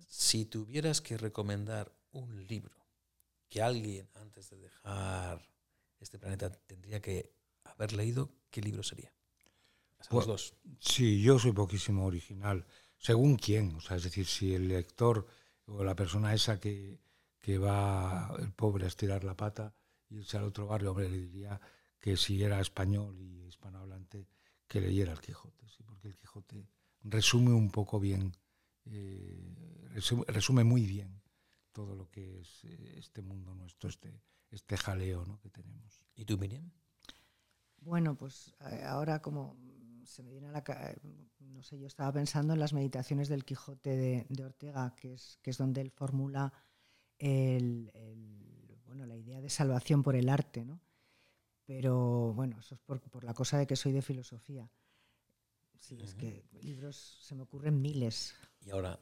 Si 0.08 0.44
tuvieras 0.46 1.00
que 1.00 1.16
recomendar 1.16 1.94
un 2.10 2.46
libro 2.48 2.74
que 3.48 3.62
alguien 3.62 4.08
antes 4.14 4.50
de 4.50 4.58
dejar 4.58 5.48
este 6.00 6.18
planeta 6.18 6.50
tendría 6.50 7.00
que 7.00 7.32
haber 7.64 7.92
leído, 7.92 8.32
¿qué 8.50 8.60
libro 8.60 8.82
sería? 8.82 9.12
Pues, 10.08 10.26
dos. 10.26 10.54
Sí, 10.80 11.22
yo 11.22 11.38
soy 11.38 11.52
poquísimo 11.52 12.06
original 12.06 12.66
según 13.00 13.36
quién, 13.36 13.74
o 13.76 13.80
sea, 13.80 13.96
es 13.96 14.04
decir, 14.04 14.26
si 14.26 14.54
el 14.54 14.68
lector 14.68 15.26
o 15.64 15.82
la 15.82 15.96
persona 15.96 16.34
esa 16.34 16.60
que, 16.60 17.00
que 17.40 17.56
va, 17.56 18.34
el 18.38 18.52
pobre, 18.52 18.84
a 18.84 18.88
estirar 18.88 19.24
la 19.24 19.36
pata 19.36 19.74
y 20.10 20.18
irse 20.18 20.36
al 20.36 20.44
otro 20.44 20.66
barrio, 20.66 20.90
hombre, 20.90 21.08
le 21.08 21.16
diría 21.16 21.58
que 21.98 22.16
si 22.16 22.42
era 22.42 22.60
español 22.60 23.18
y 23.18 23.46
hispanohablante, 23.46 24.28
que 24.68 24.80
leyera 24.80 25.12
el 25.12 25.20
Quijote, 25.20 25.66
¿sí? 25.68 25.82
porque 25.82 26.08
el 26.08 26.16
Quijote 26.16 26.68
resume 27.02 27.52
un 27.52 27.70
poco 27.70 27.98
bien, 27.98 28.36
eh, 28.84 29.88
resume, 29.94 30.24
resume, 30.28 30.64
muy 30.64 30.84
bien 30.84 31.22
todo 31.72 31.96
lo 31.96 32.10
que 32.10 32.40
es 32.40 32.64
eh, 32.64 32.96
este 32.98 33.22
mundo 33.22 33.54
nuestro, 33.54 33.88
este, 33.88 34.20
este 34.50 34.76
jaleo 34.76 35.24
¿no? 35.24 35.40
que 35.40 35.48
tenemos. 35.48 36.02
¿Y 36.14 36.26
tú, 36.26 36.36
Miriam? 36.36 36.70
Bueno, 37.78 38.14
pues 38.14 38.54
eh, 38.70 38.82
ahora 38.84 39.22
como 39.22 39.56
se 40.10 40.24
me 40.24 40.32
viene 40.32 40.48
a 40.48 40.52
la 40.52 40.64
no 41.38 41.62
sé, 41.62 41.78
yo 41.78 41.86
estaba 41.86 42.12
pensando 42.12 42.52
en 42.52 42.60
las 42.60 42.72
meditaciones 42.72 43.28
del 43.28 43.44
Quijote 43.44 43.96
de, 43.96 44.26
de 44.28 44.44
Ortega, 44.44 44.94
que 44.96 45.14
es, 45.14 45.38
que 45.40 45.50
es 45.50 45.58
donde 45.58 45.80
él 45.80 45.90
formula 45.90 46.52
el, 47.18 47.90
el, 47.94 48.80
bueno, 48.86 49.06
la 49.06 49.16
idea 49.16 49.40
de 49.40 49.48
salvación 49.48 50.02
por 50.02 50.16
el 50.16 50.28
arte, 50.28 50.64
¿no? 50.64 50.80
Pero 51.64 52.32
bueno, 52.34 52.58
eso 52.58 52.74
es 52.74 52.80
por, 52.80 53.00
por 53.00 53.22
la 53.22 53.34
cosa 53.34 53.58
de 53.58 53.66
que 53.66 53.76
soy 53.76 53.92
de 53.92 54.02
filosofía. 54.02 54.68
Sí, 55.78 55.94
uh 55.94 55.98
-huh. 55.98 56.04
es 56.04 56.14
que 56.14 56.44
libros 56.60 57.18
se 57.22 57.36
me 57.36 57.42
ocurren 57.42 57.80
miles. 57.80 58.34
Y 58.60 58.70
ahora, 58.70 58.98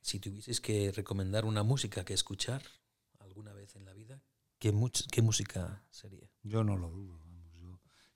si 0.00 0.20
tuvieses 0.20 0.60
que 0.60 0.92
recomendar 0.92 1.44
una 1.44 1.64
música 1.64 2.04
que 2.04 2.14
escuchar 2.14 2.62
alguna 3.18 3.52
vez 3.52 3.74
en 3.74 3.84
la 3.84 3.92
vida, 3.92 4.22
¿qué, 4.60 4.72
qué 5.10 5.22
música 5.22 5.82
sería? 5.90 6.30
Yo 6.44 6.62
no 6.62 6.76
lo 6.76 6.90
dudo 6.90 7.27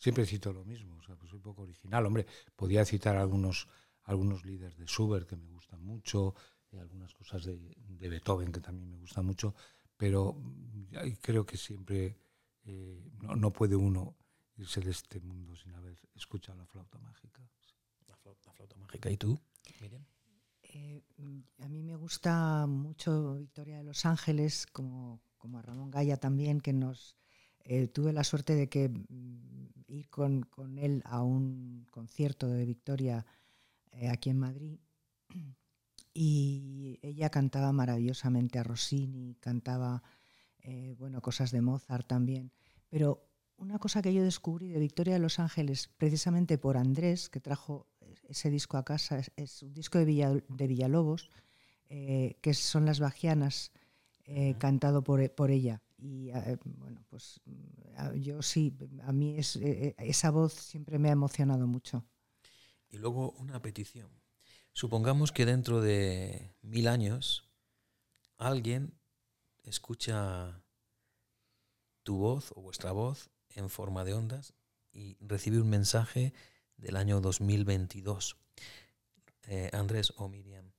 siempre 0.02 0.26
cito 0.26 0.52
lo 0.52 0.64
mismo, 0.64 0.96
o 0.96 1.02
sea, 1.04 1.14
pues 1.14 1.30
soy 1.30 1.38
poco 1.38 1.62
original. 1.62 2.04
Hombre, 2.04 2.26
podía 2.56 2.84
citar 2.84 3.16
algunos, 3.16 3.68
algunos 4.02 4.44
líderes 4.44 4.76
de 4.76 4.86
Schubert 4.86 5.28
que 5.28 5.36
me 5.36 5.48
gustan 5.48 5.80
mucho, 5.84 6.34
y 6.72 6.76
algunas 6.76 7.14
cosas 7.14 7.44
de, 7.44 7.56
de, 7.76 8.08
Beethoven 8.08 8.50
que 8.50 8.60
también 8.60 8.90
me 8.90 8.96
gustan 8.96 9.24
mucho, 9.24 9.54
pero 9.96 10.36
creo 11.20 11.46
que 11.46 11.56
siempre 11.56 12.16
eh, 12.64 13.12
no, 13.20 13.36
no, 13.36 13.52
puede 13.52 13.76
uno 13.76 14.16
irse 14.56 14.80
de 14.80 14.90
este 14.90 15.20
mundo 15.20 15.54
sin 15.54 15.72
haber 15.76 15.96
escuchado 16.16 16.58
la 16.58 16.66
flauta 16.66 16.98
mágica. 16.98 17.48
La 18.08 18.16
flauta, 18.16 18.48
la 18.48 18.54
flauta 18.54 18.76
mágica. 18.78 19.08
¿Y 19.08 19.16
tú, 19.16 19.38
Miriam? 19.80 20.04
Eh, 20.62 21.04
a 21.60 21.68
mí 21.68 21.82
me 21.82 21.94
gusta 21.94 22.66
mucho 22.66 23.36
Victoria 23.36 23.76
de 23.76 23.84
los 23.84 24.04
Ángeles, 24.04 24.66
como, 24.66 25.20
como 25.36 25.58
a 25.58 25.62
Ramón 25.62 25.92
Gaya 25.92 26.16
también, 26.16 26.60
que 26.60 26.72
nos... 26.72 27.16
Eh, 27.64 27.88
tuve 27.88 28.12
la 28.12 28.24
suerte 28.24 28.54
de 28.54 28.68
que 28.68 28.90
ir 29.86 30.08
con, 30.08 30.42
con, 30.42 30.78
él 30.78 31.02
a 31.04 31.22
un 31.22 31.86
concierto 31.90 32.48
de 32.48 32.64
Victoria 32.64 33.24
eh, 33.92 34.08
aquí 34.08 34.30
en 34.30 34.38
Madrid 34.38 34.78
y 36.14 36.98
ella 37.02 37.30
cantaba 37.30 37.72
maravillosamente 37.72 38.58
a 38.58 38.64
Rossini, 38.64 39.36
cantaba 39.40 40.02
eh, 40.60 40.94
bueno, 40.98 41.20
cosas 41.20 41.50
de 41.50 41.60
Mozart 41.60 42.06
también, 42.06 42.52
pero 42.88 43.26
una 43.56 43.78
cosa 43.78 44.02
que 44.02 44.12
yo 44.12 44.24
descubrí 44.24 44.68
de 44.68 44.80
Victoria 44.80 45.14
de 45.14 45.20
Los 45.20 45.38
Ángeles, 45.38 45.88
precisamente 45.96 46.58
por 46.58 46.76
Andrés, 46.76 47.28
que 47.28 47.40
trajo 47.40 47.86
ese 48.28 48.50
disco 48.50 48.76
a 48.76 48.84
casa, 48.84 49.18
es, 49.18 49.30
es 49.36 49.62
un 49.62 49.72
disco 49.72 49.98
de, 49.98 50.04
Villa, 50.04 50.30
de 50.30 50.66
Villalobos, 50.66 51.30
eh, 51.88 52.38
que 52.40 52.54
son 52.54 52.86
las 52.86 53.00
Bajianas, 53.00 53.70
eh, 54.24 54.54
cantado 54.58 55.04
por, 55.04 55.30
por 55.34 55.50
ella 55.50 55.82
y 56.02 56.30
eh, 56.30 56.58
bueno, 56.64 57.04
pues 57.08 57.40
yo 58.16 58.42
sí, 58.42 58.76
a 59.02 59.12
mí 59.12 59.38
es, 59.38 59.56
eh, 59.56 59.94
esa 59.98 60.30
voz 60.30 60.52
siempre 60.52 60.98
me 60.98 61.08
ha 61.08 61.12
emocionado 61.12 61.66
mucho. 61.66 62.04
Y 62.88 62.98
luego 62.98 63.30
una 63.32 63.62
petición. 63.62 64.10
Supongamos 64.72 65.30
que 65.30 65.46
dentro 65.46 65.80
de 65.80 66.56
mil 66.62 66.88
años 66.88 67.48
alguien 68.36 68.98
escucha 69.62 70.64
tu 72.02 72.16
voz 72.16 72.52
o 72.56 72.62
vuestra 72.62 72.90
voz 72.90 73.30
en 73.50 73.70
forma 73.70 74.02
de 74.02 74.14
ondas 74.14 74.54
y 74.92 75.16
recibe 75.20 75.60
un 75.60 75.70
mensaje 75.70 76.34
del 76.76 76.96
año 76.96 77.20
2022. 77.20 78.36
Eh, 79.44 79.70
Andrés 79.72 80.12
o 80.16 80.28
Miriam, 80.28 80.72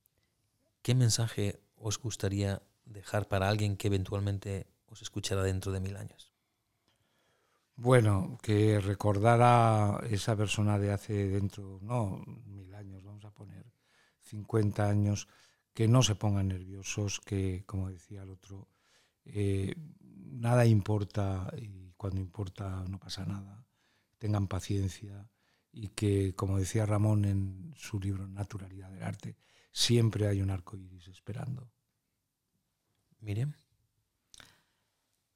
¿qué 0.82 0.94
mensaje 0.94 1.62
os 1.76 1.98
gustaría 1.98 2.62
dejar 2.84 3.28
para 3.28 3.48
alguien 3.48 3.76
que 3.76 3.86
eventualmente 3.86 4.73
os 4.86 5.02
escuchará 5.02 5.42
dentro 5.42 5.72
de 5.72 5.80
mil 5.80 5.96
años? 5.96 6.32
Bueno, 7.76 8.38
que 8.40 8.80
recordara 8.80 10.00
esa 10.08 10.36
persona 10.36 10.78
de 10.78 10.92
hace 10.92 11.28
dentro, 11.28 11.80
no 11.82 12.22
mil 12.46 12.72
años, 12.74 13.02
vamos 13.02 13.24
a 13.24 13.30
poner 13.32 13.66
50 14.22 14.88
años, 14.88 15.28
que 15.72 15.88
no 15.88 16.02
se 16.02 16.14
pongan 16.14 16.48
nerviosos, 16.48 17.20
que, 17.20 17.64
como 17.66 17.90
decía 17.90 18.22
el 18.22 18.30
otro, 18.30 18.68
eh, 19.24 19.74
nada 20.00 20.66
importa 20.66 21.52
y 21.56 21.92
cuando 21.96 22.20
importa 22.20 22.84
no 22.88 22.98
pasa 22.98 23.24
nada. 23.24 23.66
tengan 24.18 24.46
paciencia 24.48 25.28
y 25.72 25.88
que, 25.88 26.34
como 26.34 26.58
decía 26.58 26.86
Ramón 26.86 27.24
en 27.24 27.74
su 27.76 27.98
libro 28.00 28.26
Naturalidad 28.28 28.90
del 28.90 29.02
Arte, 29.02 29.36
siempre 29.72 30.28
hay 30.28 30.40
un 30.40 30.50
arco 30.50 30.76
iris 30.76 31.08
esperando. 31.08 31.70
Miriam. 33.20 33.54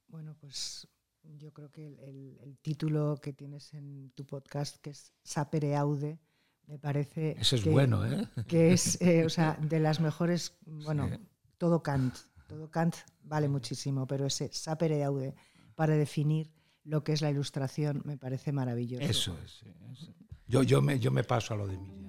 Bueno, 0.08 0.36
pues 0.40 0.88
yo 1.36 1.52
creo 1.52 1.70
que 1.70 1.86
el, 1.86 2.58
título 2.62 3.18
que 3.22 3.32
tienes 3.32 3.72
en 3.74 4.10
tu 4.14 4.26
podcast, 4.26 4.76
que 4.78 4.90
es 4.90 5.12
Sapere 5.22 5.76
Aude, 5.76 6.18
me 6.66 6.78
parece. 6.78 7.36
Ese 7.38 7.56
es 7.56 7.62
que, 7.62 7.70
bueno, 7.70 8.04
¿eh? 8.06 8.28
Que 8.46 8.72
es, 8.72 9.00
eh, 9.00 9.24
o 9.24 9.30
sea, 9.30 9.58
de 9.60 9.80
las 9.80 10.00
mejores. 10.00 10.58
Bueno, 10.66 11.08
todo 11.58 11.82
Kant. 11.82 12.14
Todo 12.46 12.70
Kant 12.70 12.96
vale 13.22 13.48
muchísimo, 13.48 14.06
pero 14.06 14.26
ese 14.26 14.50
Sapere 14.52 15.04
Aude, 15.04 15.34
para 15.74 15.94
definir 15.94 16.50
lo 16.84 17.04
que 17.04 17.12
es 17.12 17.20
la 17.20 17.30
ilustración, 17.30 18.02
me 18.04 18.16
parece 18.16 18.52
maravilloso. 18.52 19.04
Eso 19.04 19.38
es. 19.44 19.62
Yo, 20.46 20.62
yo, 20.62 20.80
me, 20.80 20.98
yo 20.98 21.10
me 21.10 21.24
paso 21.24 21.52
a 21.52 21.56
lo 21.58 21.66
de 21.66 21.76
Miriam. 21.76 22.08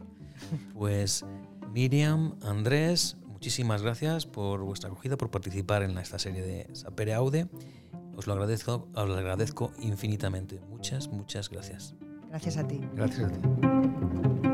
Pues 0.74 1.26
Miriam, 1.74 2.38
Andrés, 2.42 3.18
muchísimas 3.28 3.82
gracias 3.82 4.26
por 4.26 4.62
vuestra 4.62 4.90
acogida, 4.90 5.18
por 5.18 5.30
participar 5.30 5.84
en 5.84 5.98
esta 5.98 6.18
serie 6.18 6.42
de 6.42 6.74
Sapere 6.74 7.14
Aude. 7.14 7.50
Os 8.16 8.28
lo 8.28 8.34
agradezco, 8.34 8.88
os 8.94 9.08
lo 9.08 9.16
agradezco 9.16 9.72
infinitamente. 9.80 10.60
Muchas, 10.70 11.08
muchas 11.10 11.50
gracias. 11.50 11.96
Gracias 12.30 12.58
a 12.58 12.68
ti. 12.68 12.80
Gracias 12.94 13.32
a 13.32 13.32
ti. 13.32 14.49